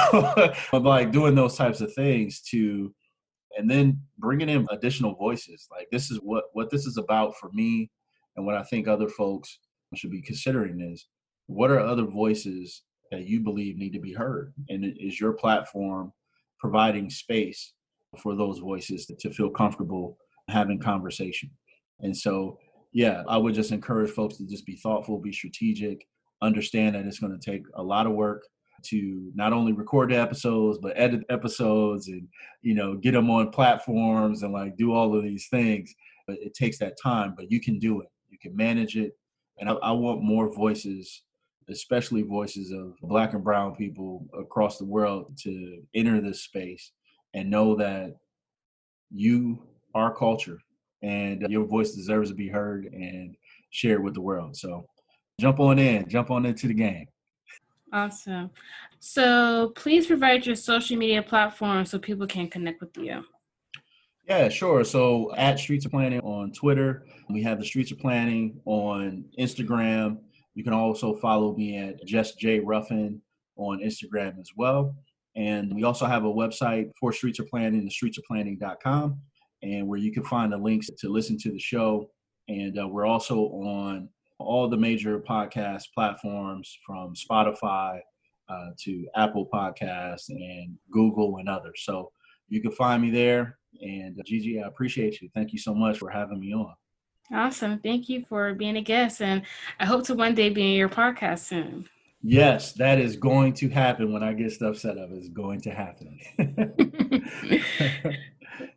I'm 0.73 0.85
like 0.85 1.13
doing 1.13 1.35
those 1.35 1.57
types 1.57 1.81
of 1.81 1.93
things 1.95 2.41
to, 2.51 2.93
and 3.57 3.71
then 3.71 4.01
bringing 4.19 4.49
in 4.49 4.67
additional 4.71 5.15
voices. 5.15 5.69
Like 5.71 5.89
this 5.93 6.11
is 6.11 6.19
what 6.19 6.45
what 6.55 6.71
this 6.71 6.87
is 6.87 6.97
about 6.97 7.37
for 7.37 7.51
me, 7.53 7.91
and 8.37 8.47
what 8.47 8.57
I 8.57 8.63
think 8.63 8.89
other 8.89 9.09
folks 9.09 9.59
should 9.95 10.11
be 10.11 10.23
considering 10.23 10.81
is 10.81 11.07
what 11.47 11.71
are 11.71 11.81
other 11.81 12.05
voices 12.05 12.83
that 13.11 13.27
you 13.27 13.41
believe 13.41 13.77
need 13.77 13.93
to 13.93 14.01
be 14.01 14.13
heard, 14.13 14.55
and 14.71 14.85
is 14.99 15.21
your 15.21 15.33
platform 15.33 16.13
providing 16.59 17.11
space 17.11 17.75
for 18.21 18.35
those 18.37 18.59
voices 18.59 19.07
to 19.07 19.31
feel 19.31 19.51
comfortable 19.51 20.17
having 20.49 20.79
conversation. 20.79 21.51
And 22.01 22.17
so, 22.17 22.59
yeah, 22.93 23.23
I 23.29 23.37
would 23.37 23.55
just 23.55 23.73
encourage 23.73 24.11
folks 24.11 24.37
to 24.39 24.47
just 24.47 24.67
be 24.67 24.77
thoughtful, 24.77 25.19
be 25.19 25.33
strategic, 25.33 26.07
understand 26.43 26.95
that 26.95 27.05
it's 27.07 27.19
going 27.19 27.39
to 27.39 27.51
take 27.51 27.63
a 27.75 27.83
lot 27.83 28.07
of 28.07 28.13
work 28.13 28.45
to 28.85 29.33
not 29.35 29.53
only 29.53 29.73
record 29.73 30.11
the 30.11 30.17
episodes 30.17 30.79
but 30.81 30.93
edit 30.95 31.25
episodes 31.31 32.07
and 32.07 32.29
you 32.63 32.75
know 32.75 32.95
get 32.95 33.11
them 33.11 33.29
on 33.29 33.51
platforms 33.51 34.45
and 34.45 34.53
like 34.53 34.77
do 34.77 34.93
all 34.93 35.17
of 35.17 35.25
these 35.25 35.49
things. 35.49 35.93
But 36.27 36.39
it 36.41 36.55
takes 36.55 36.79
that 36.79 36.97
time 37.03 37.35
but 37.37 37.51
you 37.51 37.61
can 37.61 37.79
do 37.79 38.01
it. 38.01 38.09
You 38.29 38.39
can 38.39 38.55
manage 38.55 38.97
it. 38.97 39.13
And 39.59 39.69
I, 39.69 39.73
I 39.75 39.93
want 39.93 40.23
more 40.23 40.53
voices 40.53 41.23
especially 41.71 42.23
voices 42.23 42.71
of 42.71 42.95
black 43.03 43.35
and 43.35 43.45
brown 43.45 43.75
people 43.75 44.27
across 44.39 44.79
the 44.79 44.85
world 44.85 45.37
to 45.43 45.83
enter 45.95 46.21
this 46.21 46.43
space 46.43 46.93
and 47.35 47.51
know 47.51 47.75
that 47.77 48.17
you 49.11 49.63
are 49.95 50.15
culture 50.15 50.59
and 51.03 51.43
your 51.49 51.65
voice 51.65 51.93
deserves 51.93 52.31
to 52.31 52.35
be 52.35 52.49
heard 52.49 52.87
and 52.87 53.37
shared 53.71 54.03
with 54.03 54.15
the 54.15 54.21
world. 54.21 54.57
So 54.57 54.87
jump 55.41 55.61
on 55.61 55.79
in, 55.79 56.09
jump 56.09 56.31
on 56.31 56.47
into 56.47 56.69
the 56.69 56.75
game. 56.75 57.07
Awesome. 57.93 58.51
So 58.99 59.73
please 59.77 60.07
provide 60.07 60.45
your 60.45 60.57
social 60.57 60.97
media 60.97 61.23
platform 61.23 61.87
so 61.87 61.99
people 61.99 62.27
can 62.27 62.49
connect 62.49 62.81
with 62.81 62.97
you. 62.99 63.25
Yeah, 64.29 64.49
sure. 64.51 64.85
So 64.85 65.35
at 65.37 65.59
Streets 65.59 65.87
are 65.87 65.91
Planning 65.91 66.21
on 66.21 66.53
Twitter, 66.53 67.07
we 67.31 67.43
have 67.45 67.59
the 67.59 67.65
Streets 67.65 67.93
are 67.93 67.97
Planning 67.97 68.61
on 68.67 69.25
Instagram. 69.39 70.19
You 70.55 70.65
can 70.65 70.75
also 70.75 71.15
follow 71.17 71.57
me 71.57 71.79
at 71.79 72.05
Just 72.05 72.39
J 72.39 72.61
Ruffin 72.61 73.23
on 73.57 73.81
Instagram 73.81 74.39
as 74.39 74.51
well. 74.57 74.95
And 75.39 75.73
we 75.73 75.85
also 75.85 76.05
have 76.05 76.25
a 76.25 76.33
website 76.33 76.91
for 76.99 77.13
Streets 77.13 77.39
are 77.39 77.45
Planning, 77.45 77.85
the 77.85 77.91
streetsareplanning.com, 77.91 79.21
and 79.63 79.87
where 79.87 79.99
you 79.99 80.11
can 80.13 80.25
find 80.25 80.53
the 80.53 80.59
links 80.59 80.91
to 80.99 81.09
listen 81.09 81.39
to 81.39 81.53
the 81.53 81.61
show. 81.61 82.11
And 82.49 82.77
uh, 82.77 82.89
we're 82.89 83.07
also 83.07 83.39
on 83.43 84.09
all 84.41 84.69
the 84.69 84.77
major 84.77 85.21
podcast 85.21 85.85
platforms 85.95 86.77
from 86.85 87.15
Spotify 87.15 88.01
uh, 88.49 88.71
to 88.81 89.07
Apple 89.15 89.49
Podcasts 89.53 90.29
and 90.29 90.77
Google 90.91 91.37
and 91.37 91.49
others. 91.49 91.83
So 91.85 92.11
you 92.49 92.61
can 92.61 92.73
find 92.73 93.01
me 93.01 93.11
there. 93.11 93.59
And 93.81 94.19
uh, 94.19 94.23
Gigi, 94.27 94.61
I 94.61 94.67
appreciate 94.67 95.21
you. 95.21 95.29
Thank 95.37 95.53
you 95.53 95.59
so 95.61 95.73
much 95.73 95.99
for 95.99 96.11
having 96.11 96.41
me 96.41 96.53
on. 96.53 96.75
Awesome. 97.33 97.79
Thank 97.79 98.09
you 98.09 98.25
for 98.29 98.55
being 98.55 98.77
a 98.77 98.83
guest. 98.83 99.23
And 99.23 99.43
I 99.79 99.87
hope 99.87 100.05
to 100.07 100.15
one 100.15 100.35
day 100.35 100.49
be 100.49 100.63
in 100.63 100.77
your 100.79 100.89
podcast 100.89 101.41
soon. 101.41 101.89
Yes, 102.23 102.73
that 102.73 102.99
is 102.99 103.17
going 103.17 103.55
to 103.55 103.69
happen 103.69 104.13
when 104.13 104.23
I 104.23 104.33
get 104.33 104.53
stuff 104.53 104.77
set 104.79 104.99
up. 104.99 105.11
It's 105.13 105.29
going 105.29 105.61
to 105.63 105.71
happen. 105.71 106.19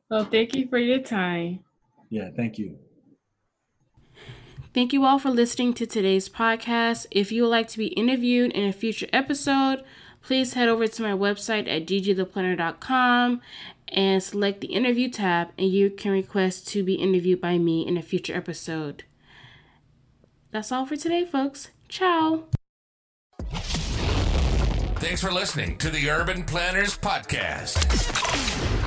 well, 0.09 0.25
thank 0.25 0.55
you 0.55 0.67
for 0.67 0.77
your 0.77 0.99
time. 0.99 1.61
Yeah, 2.09 2.29
thank 2.35 2.59
you. 2.59 2.77
Thank 4.73 4.93
you 4.93 5.05
all 5.05 5.19
for 5.19 5.31
listening 5.31 5.73
to 5.75 5.85
today's 5.85 6.29
podcast. 6.29 7.07
If 7.11 7.31
you 7.31 7.43
would 7.43 7.49
like 7.49 7.67
to 7.69 7.77
be 7.77 7.87
interviewed 7.87 8.51
in 8.51 8.63
a 8.63 8.71
future 8.71 9.07
episode, 9.11 9.83
please 10.21 10.53
head 10.53 10.69
over 10.69 10.87
to 10.87 11.01
my 11.01 11.11
website 11.11 11.67
at 11.67 11.87
ggtheplanner.com 11.87 13.41
and 13.89 14.23
select 14.23 14.61
the 14.61 14.67
interview 14.67 15.09
tab, 15.09 15.49
and 15.57 15.67
you 15.67 15.89
can 15.89 16.11
request 16.11 16.67
to 16.69 16.83
be 16.83 16.93
interviewed 16.93 17.41
by 17.41 17.57
me 17.57 17.85
in 17.85 17.97
a 17.97 18.01
future 18.01 18.35
episode. 18.35 19.03
That's 20.51 20.71
all 20.71 20.85
for 20.85 20.95
today, 20.95 21.25
folks. 21.25 21.71
Ciao. 21.89 22.45
Thanks 25.01 25.19
for 25.19 25.31
listening 25.31 25.77
to 25.77 25.89
the 25.89 26.11
Urban 26.11 26.43
Planners 26.43 26.95
Podcast. 26.95 28.10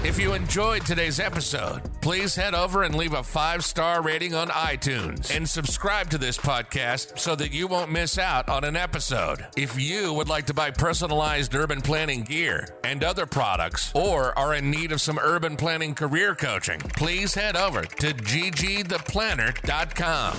If 0.04 0.20
you 0.20 0.34
enjoyed 0.34 0.84
today's 0.84 1.18
episode, 1.18 1.80
please 2.02 2.36
head 2.36 2.54
over 2.54 2.82
and 2.82 2.94
leave 2.94 3.14
a 3.14 3.22
five 3.22 3.64
star 3.64 4.02
rating 4.02 4.34
on 4.34 4.48
iTunes 4.48 5.34
and 5.34 5.48
subscribe 5.48 6.10
to 6.10 6.18
this 6.18 6.36
podcast 6.36 7.18
so 7.18 7.34
that 7.36 7.52
you 7.52 7.66
won't 7.66 7.90
miss 7.90 8.18
out 8.18 8.50
on 8.50 8.64
an 8.64 8.76
episode. 8.76 9.46
If 9.56 9.80
you 9.80 10.12
would 10.12 10.28
like 10.28 10.44
to 10.46 10.54
buy 10.54 10.72
personalized 10.72 11.54
urban 11.54 11.80
planning 11.80 12.22
gear 12.22 12.68
and 12.84 13.02
other 13.02 13.24
products 13.24 13.90
or 13.94 14.38
are 14.38 14.52
in 14.54 14.70
need 14.70 14.92
of 14.92 15.00
some 15.00 15.18
urban 15.18 15.56
planning 15.56 15.94
career 15.94 16.34
coaching, 16.34 16.80
please 16.80 17.32
head 17.32 17.56
over 17.56 17.84
to 17.84 18.12
ggtheplanner.com. 18.12 20.36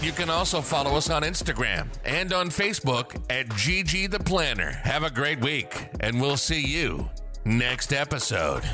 You 0.00 0.12
can 0.12 0.30
also 0.30 0.60
follow 0.60 0.96
us 0.96 1.10
on 1.10 1.22
Instagram 1.22 1.88
and 2.04 2.32
on 2.32 2.50
Facebook 2.50 3.20
at 3.28 3.48
GG 3.48 4.12
the 4.12 4.20
Planner. 4.20 4.70
Have 4.70 5.02
a 5.02 5.10
great 5.10 5.40
week, 5.40 5.88
and 5.98 6.20
we'll 6.20 6.36
see 6.36 6.64
you 6.64 7.10
next 7.44 7.92
episode. 7.92 8.64